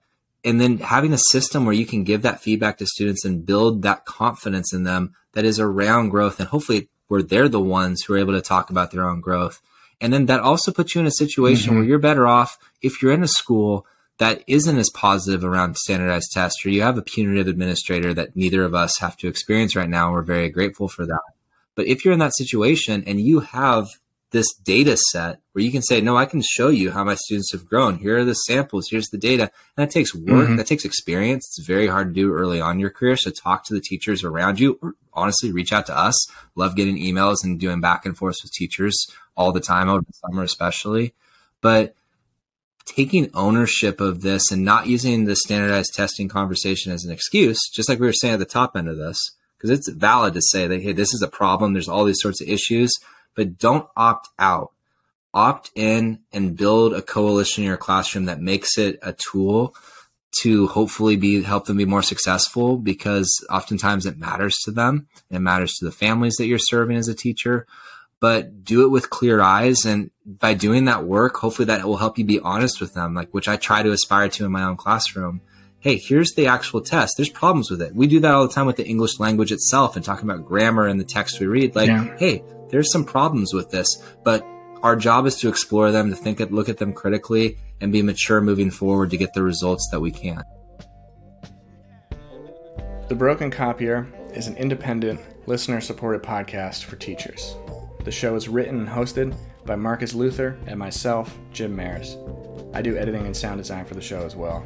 and 0.46 0.62
then 0.62 0.78
having 0.78 1.12
a 1.12 1.18
system 1.18 1.66
where 1.66 1.76
you 1.76 1.86
can 1.86 2.06
give 2.06 2.22
that 2.22 2.40
feedback 2.40 2.78
to 2.78 2.86
students 2.86 3.26
and 3.26 3.46
build 3.46 3.82
that 3.82 4.06
confidence 4.06 4.72
in 4.74 4.84
them 4.84 5.14
that 5.34 5.44
is 5.44 5.60
around 5.60 6.08
growth 6.08 6.40
and 6.40 6.48
hopefully 6.48 6.88
where 7.10 7.22
they're 7.22 7.50
the 7.50 7.60
ones 7.60 8.04
who 8.04 8.14
are 8.14 8.18
able 8.18 8.34
to 8.34 8.42
talk 8.42 8.70
about 8.70 8.92
their 8.92 9.10
own 9.10 9.20
growth. 9.20 9.62
And 10.00 10.14
then 10.14 10.28
that 10.28 10.40
also 10.40 10.72
puts 10.72 10.96
you 10.96 11.02
in 11.02 11.08
a 11.08 11.12
situation 11.12 11.72
mm-hmm. 11.72 11.80
where 11.80 11.86
you're 11.86 12.00
better 12.00 12.28
off 12.28 12.58
if 12.82 13.02
you're 13.02 13.12
in 13.12 13.24
a 13.24 13.28
school 13.28 13.86
that 14.18 14.44
isn't 14.48 14.78
as 14.78 14.90
positive 14.90 15.44
around 15.44 15.76
standardized 15.78 16.32
tests, 16.34 16.66
or 16.66 16.70
you 16.70 16.82
have 16.82 16.98
a 16.98 17.02
punitive 17.02 17.48
administrator 17.48 18.14
that 18.14 18.36
neither 18.36 18.64
of 18.64 18.74
us 18.74 19.00
have 19.00 19.18
to 19.18 19.28
experience 19.28 19.76
right 19.76 19.90
now. 19.90 20.12
We're 20.12 20.22
very 20.22 20.50
grateful 20.50 20.88
for 20.88 21.06
that. 21.06 21.22
But 21.76 21.88
if 21.88 22.06
you're 22.06 22.14
in 22.14 22.20
that 22.20 22.36
situation 22.36 23.04
and 23.06 23.20
you 23.20 23.42
have 23.42 23.88
this 24.32 24.54
data 24.54 24.98
set 25.12 25.40
where 25.52 25.64
you 25.64 25.72
can 25.72 25.82
say, 25.82 26.02
no, 26.02 26.18
I 26.18 26.26
can 26.26 26.42
show 26.42 26.70
you 26.70 26.92
how 26.92 27.04
my 27.04 27.16
students 27.16 27.52
have 27.54 27.66
grown. 27.66 27.98
Here 28.00 28.18
are 28.18 28.26
the 28.26 28.34
samples. 28.34 28.90
Here's 28.90 29.08
the 29.08 29.18
data. 29.18 29.44
And 29.44 29.88
that 29.88 29.92
takes 29.92 30.14
work. 30.16 30.48
Mm-hmm. 30.48 30.56
That 30.58 30.68
takes 30.68 30.84
experience. 30.84 31.46
It's 31.48 31.66
very 31.66 31.88
hard 31.88 32.10
to 32.10 32.14
do 32.14 32.34
early 32.34 32.60
on 32.60 32.76
in 32.76 32.80
your 32.80 32.90
career. 32.90 33.16
So 33.16 33.32
talk 33.32 33.66
to 33.66 33.74
the 33.74 33.82
teachers 33.82 34.24
around 34.24 34.60
you 34.60 34.80
or 34.82 34.96
honestly 35.14 35.52
reach 35.52 35.72
out 35.72 35.86
to 35.86 35.98
us. 35.98 36.16
Love 36.56 36.76
getting 36.76 36.98
emails 36.98 37.38
and 37.44 37.60
doing 37.60 37.82
back 37.82 38.06
and 38.06 38.18
forth 38.18 38.36
with 38.44 38.52
teachers 38.52 39.08
all 39.38 39.52
the 39.52 39.62
time 39.62 39.88
over 39.88 40.02
the 40.02 40.14
summer, 40.14 40.44
especially. 40.44 41.14
But 41.62 41.96
taking 42.86 43.30
ownership 43.34 44.00
of 44.00 44.22
this 44.22 44.52
and 44.52 44.64
not 44.64 44.88
using 44.88 45.26
the 45.26 45.36
standardized 45.36 45.94
testing 45.94 46.28
conversation 46.28 46.92
as 46.92 47.04
an 47.04 47.12
excuse, 47.12 47.60
just 47.74 47.90
like 47.90 48.00
we 48.00 48.06
were 48.06 48.14
saying 48.14 48.36
at 48.36 48.40
the 48.40 48.46
top 48.46 48.76
end 48.76 48.88
of 48.88 48.98
this, 48.98 49.18
because 49.58 49.72
it's 49.72 49.90
valid 49.90 50.34
to 50.34 50.42
say 50.42 50.68
that, 50.68 50.82
hey, 50.82 50.92
this 50.92 51.14
is 51.14 51.22
a 51.22 51.28
problem. 51.28 51.74
There's 51.74 51.90
all 51.90 52.06
these 52.06 52.22
sorts 52.22 52.42
of 52.42 52.48
issues 52.48 52.92
but 53.36 53.58
don't 53.58 53.88
opt 53.96 54.30
out. 54.40 54.72
Opt 55.34 55.70
in 55.76 56.20
and 56.32 56.56
build 56.56 56.94
a 56.94 57.02
coalition 57.02 57.64
in 57.64 57.68
your 57.68 57.78
classroom 57.78 58.26
that 58.26 58.42
makes 58.42 58.78
it 58.78 58.98
a 59.02 59.14
tool 59.14 59.76
to 60.42 60.68
hopefully 60.68 61.18
be 61.18 61.44
help 61.44 61.66
them 61.66 61.78
be 61.78 61.86
more 61.86 62.02
successful 62.02 62.78
because 62.78 63.30
oftentimes 63.50 64.06
it 64.06 64.18
matters 64.18 64.56
to 64.64 64.72
them. 64.72 65.08
It 65.30 65.40
matters 65.40 65.74
to 65.76 65.86
the 65.86 65.92
families 65.92 66.36
that 66.36 66.48
you're 66.48 66.58
serving 66.58 66.98
as 66.98 67.10
a 67.10 67.14
teacher. 67.14 67.68
But 68.26 68.64
do 68.64 68.84
it 68.86 68.90
with 68.90 69.12
clear 69.12 69.40
eyes 69.40 69.86
and 69.86 70.10
by 70.26 70.56
doing 70.56 70.86
that 70.86 71.06
work, 71.06 71.36
hopefully 71.38 71.68
that 71.68 71.82
it 71.82 71.86
will 71.86 71.98
help 71.98 72.18
you 72.18 72.26
be 72.26 72.40
honest 72.40 72.82
with 72.82 72.96
them, 72.96 73.14
like 73.14 73.30
which 73.36 73.48
I 73.48 73.56
try 73.56 73.84
to 73.84 73.92
aspire 73.92 74.30
to 74.30 74.46
in 74.46 74.52
my 74.52 74.64
own 74.64 74.78
classroom 74.78 75.42
hey, 75.86 75.98
here's 75.98 76.34
the 76.34 76.48
actual 76.48 76.82
test. 76.82 77.14
There's 77.16 77.30
problems 77.30 77.70
with 77.70 77.80
it. 77.80 77.94
We 77.94 78.08
do 78.08 78.20
that 78.22 78.34
all 78.34 78.48
the 78.48 78.52
time 78.52 78.66
with 78.66 78.78
the 78.78 78.88
English 78.88 79.20
language 79.20 79.52
itself 79.52 79.96
and 79.96 80.04
talking 80.04 80.28
about 80.28 80.44
grammar 80.44 80.88
and 80.88 81.00
the 81.00 81.04
text 81.04 81.40
we 81.40 81.46
read. 81.46 81.76
Like, 81.76 81.90
yeah. 81.90 82.18
hey, 82.18 82.44
there's 82.72 82.92
some 82.92 83.06
problems 83.06 83.54
with 83.54 83.70
this, 83.70 84.02
but 84.24 84.44
our 84.82 84.96
job 84.96 85.28
is 85.28 85.36
to 85.42 85.48
explore 85.48 85.92
them, 85.92 86.10
to 86.10 86.16
think, 86.16 86.42
at, 86.42 86.52
look 86.52 86.70
at 86.70 86.80
them 86.80 86.92
critically, 86.92 87.60
and 87.80 87.92
be 87.92 88.02
mature 88.02 88.42
moving 88.42 88.72
forward 88.72 89.12
to 89.12 89.18
get 89.18 89.36
the 89.36 89.44
results 89.44 89.88
that 89.92 90.00
we 90.00 90.10
can. 90.10 90.42
The 93.08 93.16
Broken 93.16 93.52
Copier 93.52 94.08
is 94.34 94.48
an 94.48 94.58
independent, 94.58 95.20
listener 95.48 95.82
supported 95.82 96.24
podcast 96.24 96.86
for 96.86 96.96
teachers. 96.96 97.56
The 98.06 98.12
show 98.12 98.36
is 98.36 98.48
written 98.48 98.78
and 98.78 98.88
hosted 98.88 99.36
by 99.66 99.76
Marcus 99.76 100.14
Luther 100.14 100.60
and 100.68 100.78
myself, 100.78 101.36
Jim 101.52 101.76
Mares. 101.76 102.18
I 102.72 102.84
do 102.84 102.96
editing 102.96 103.26
and 103.26 103.36
sound 103.36 103.58
design 103.58 103.84
for 103.84 103.96
the 103.96 104.02
show 104.02 104.24
as 104.24 104.36
well. 104.36 104.64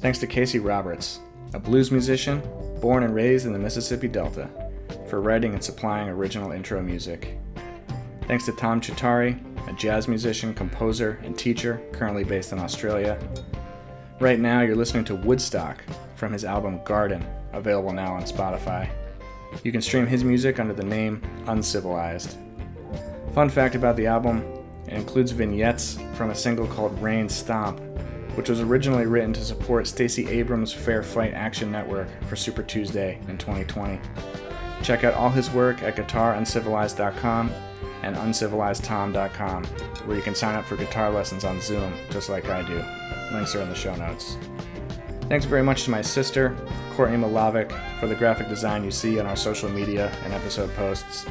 Thanks 0.00 0.18
to 0.18 0.26
Casey 0.26 0.58
Roberts, 0.58 1.20
a 1.54 1.58
blues 1.58 1.90
musician 1.90 2.42
born 2.82 3.02
and 3.02 3.14
raised 3.14 3.46
in 3.46 3.54
the 3.54 3.58
Mississippi 3.58 4.08
Delta, 4.08 4.46
for 5.08 5.22
writing 5.22 5.54
and 5.54 5.64
supplying 5.64 6.10
original 6.10 6.52
intro 6.52 6.82
music. 6.82 7.38
Thanks 8.26 8.44
to 8.44 8.52
Tom 8.52 8.78
Chitari, 8.78 9.40
a 9.66 9.72
jazz 9.72 10.06
musician, 10.06 10.52
composer, 10.52 11.18
and 11.24 11.38
teacher 11.38 11.80
currently 11.92 12.24
based 12.24 12.52
in 12.52 12.58
Australia. 12.58 13.18
Right 14.20 14.38
now, 14.38 14.60
you're 14.60 14.76
listening 14.76 15.04
to 15.06 15.14
Woodstock 15.14 15.82
from 16.14 16.30
his 16.30 16.44
album 16.44 16.84
Garden, 16.84 17.24
available 17.54 17.94
now 17.94 18.12
on 18.12 18.24
Spotify. 18.24 18.90
You 19.64 19.72
can 19.72 19.80
stream 19.80 20.06
his 20.06 20.24
music 20.24 20.60
under 20.60 20.74
the 20.74 20.84
name 20.84 21.22
Uncivilized. 21.46 22.36
Fun 23.32 23.48
fact 23.48 23.74
about 23.74 23.96
the 23.96 24.06
album 24.06 24.44
it 24.86 24.94
includes 24.94 25.30
vignettes 25.30 25.98
from 26.14 26.30
a 26.30 26.34
single 26.34 26.66
called 26.66 27.00
Rain 27.00 27.28
Stomp, 27.28 27.80
which 28.34 28.48
was 28.48 28.60
originally 28.60 29.06
written 29.06 29.32
to 29.34 29.44
support 29.44 29.86
Stacey 29.86 30.28
Abrams' 30.28 30.72
Fair 30.72 31.02
Fight 31.02 31.32
Action 31.32 31.70
Network 31.70 32.08
for 32.24 32.34
Super 32.34 32.62
Tuesday 32.62 33.20
in 33.28 33.38
2020. 33.38 34.00
Check 34.82 35.04
out 35.04 35.14
all 35.14 35.30
his 35.30 35.50
work 35.50 35.82
at 35.82 35.94
guitaruncivilized.com 35.94 37.52
and 38.02 38.16
uncivilizedtom.com, 38.16 39.64
where 39.64 40.16
you 40.16 40.22
can 40.22 40.34
sign 40.34 40.54
up 40.54 40.64
for 40.64 40.76
guitar 40.76 41.10
lessons 41.10 41.44
on 41.44 41.60
Zoom, 41.60 41.92
just 42.10 42.28
like 42.28 42.48
I 42.48 42.62
do. 42.62 42.82
Links 43.32 43.54
are 43.54 43.60
in 43.60 43.68
the 43.68 43.74
show 43.74 43.94
notes. 43.94 44.38
Thanks 45.28 45.44
very 45.44 45.62
much 45.62 45.84
to 45.84 45.90
my 45.90 46.02
sister, 46.02 46.56
Courtney 46.94 47.16
Milavec, 47.16 47.70
for 48.00 48.08
the 48.08 48.16
graphic 48.16 48.48
design 48.48 48.82
you 48.82 48.90
see 48.90 49.20
on 49.20 49.26
our 49.26 49.36
social 49.36 49.68
media 49.68 50.10
and 50.24 50.32
episode 50.32 50.74
posts. 50.74 51.26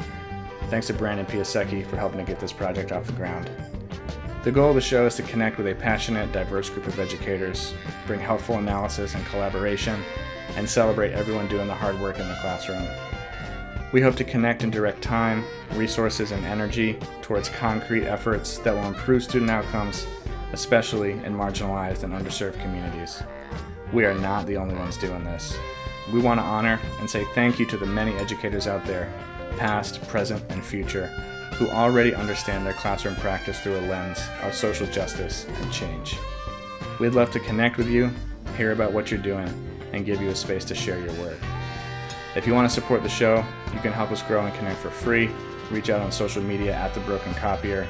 Thanks 0.70 0.86
to 0.86 0.94
Brandon 0.94 1.26
Piasecki 1.26 1.84
for 1.84 1.96
helping 1.96 2.20
to 2.20 2.24
get 2.24 2.38
this 2.38 2.52
project 2.52 2.92
off 2.92 3.04
the 3.04 3.12
ground. 3.12 3.50
The 4.44 4.52
goal 4.52 4.68
of 4.68 4.76
the 4.76 4.80
show 4.80 5.04
is 5.04 5.16
to 5.16 5.24
connect 5.24 5.58
with 5.58 5.66
a 5.66 5.74
passionate, 5.74 6.30
diverse 6.30 6.70
group 6.70 6.86
of 6.86 7.00
educators, 7.00 7.74
bring 8.06 8.20
helpful 8.20 8.56
analysis 8.56 9.16
and 9.16 9.26
collaboration, 9.26 10.00
and 10.54 10.70
celebrate 10.70 11.10
everyone 11.10 11.48
doing 11.48 11.66
the 11.66 11.74
hard 11.74 12.00
work 12.00 12.20
in 12.20 12.28
the 12.28 12.36
classroom. 12.36 12.86
We 13.92 14.00
hope 14.00 14.14
to 14.14 14.24
connect 14.24 14.62
and 14.62 14.70
direct 14.70 15.02
time, 15.02 15.44
resources, 15.72 16.30
and 16.30 16.46
energy 16.46 17.00
towards 17.20 17.48
concrete 17.48 18.06
efforts 18.06 18.58
that 18.58 18.72
will 18.72 18.86
improve 18.86 19.24
student 19.24 19.50
outcomes, 19.50 20.06
especially 20.52 21.12
in 21.12 21.36
marginalized 21.36 22.04
and 22.04 22.12
underserved 22.12 22.60
communities. 22.62 23.24
We 23.92 24.04
are 24.04 24.14
not 24.14 24.46
the 24.46 24.56
only 24.56 24.76
ones 24.76 24.96
doing 24.96 25.24
this. 25.24 25.58
We 26.12 26.20
want 26.20 26.38
to 26.38 26.44
honor 26.44 26.78
and 27.00 27.10
say 27.10 27.24
thank 27.34 27.58
you 27.58 27.66
to 27.66 27.76
the 27.76 27.86
many 27.86 28.14
educators 28.14 28.68
out 28.68 28.86
there, 28.86 29.12
past, 29.56 30.06
present, 30.08 30.42
and 30.50 30.64
future, 30.64 31.06
who 31.54 31.68
already 31.68 32.14
understand 32.14 32.64
their 32.64 32.72
classroom 32.72 33.16
practice 33.16 33.60
through 33.60 33.78
a 33.78 33.82
lens 33.82 34.20
of 34.42 34.54
social 34.54 34.86
justice 34.86 35.46
and 35.48 35.72
change. 35.72 36.16
We'd 36.98 37.14
love 37.14 37.30
to 37.32 37.40
connect 37.40 37.76
with 37.76 37.88
you, 37.88 38.10
hear 38.56 38.72
about 38.72 38.92
what 38.92 39.10
you're 39.10 39.20
doing, 39.20 39.48
and 39.92 40.06
give 40.06 40.20
you 40.20 40.28
a 40.28 40.36
space 40.36 40.64
to 40.66 40.74
share 40.74 40.98
your 40.98 41.12
work. 41.14 41.38
If 42.36 42.46
you 42.46 42.54
want 42.54 42.68
to 42.68 42.74
support 42.74 43.02
the 43.02 43.08
show, 43.08 43.44
you 43.74 43.80
can 43.80 43.92
help 43.92 44.12
us 44.12 44.22
grow 44.22 44.44
and 44.44 44.54
connect 44.54 44.78
for 44.78 44.90
free. 44.90 45.30
Reach 45.70 45.90
out 45.90 46.00
on 46.00 46.12
social 46.12 46.42
media 46.42 46.74
at 46.74 46.94
The 46.94 47.00
Broken 47.00 47.34
Copier, 47.34 47.88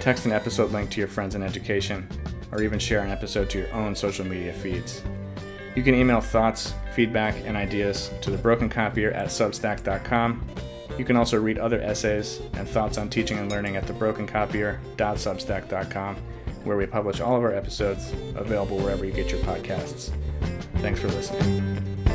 text 0.00 0.26
an 0.26 0.32
episode 0.32 0.72
link 0.72 0.90
to 0.90 0.98
your 0.98 1.08
friends 1.08 1.34
in 1.34 1.42
education, 1.42 2.08
or 2.52 2.62
even 2.62 2.78
share 2.78 3.00
an 3.00 3.10
episode 3.10 3.50
to 3.50 3.58
your 3.58 3.72
own 3.72 3.94
social 3.94 4.24
media 4.24 4.52
feeds. 4.52 5.02
You 5.74 5.82
can 5.82 5.94
email 5.94 6.20
thoughts, 6.20 6.74
feedback, 6.94 7.34
and 7.44 7.56
ideas 7.56 8.10
to 8.22 8.30
The 8.30 8.38
Broken 8.38 8.68
Copier 8.68 9.10
at 9.10 9.28
substack.com. 9.28 10.46
You 10.98 11.04
can 11.04 11.16
also 11.16 11.40
read 11.40 11.58
other 11.58 11.80
essays 11.80 12.40
and 12.54 12.68
thoughts 12.68 12.98
on 12.98 13.08
teaching 13.10 13.38
and 13.38 13.50
learning 13.50 13.76
at 13.76 13.86
thebrokencopier.substack.com, 13.86 16.16
where 16.64 16.76
we 16.76 16.86
publish 16.86 17.20
all 17.20 17.36
of 17.36 17.42
our 17.42 17.52
episodes 17.52 18.12
available 18.34 18.78
wherever 18.78 19.04
you 19.04 19.12
get 19.12 19.30
your 19.30 19.40
podcasts. 19.40 20.10
Thanks 20.76 21.00
for 21.00 21.08
listening. 21.08 22.05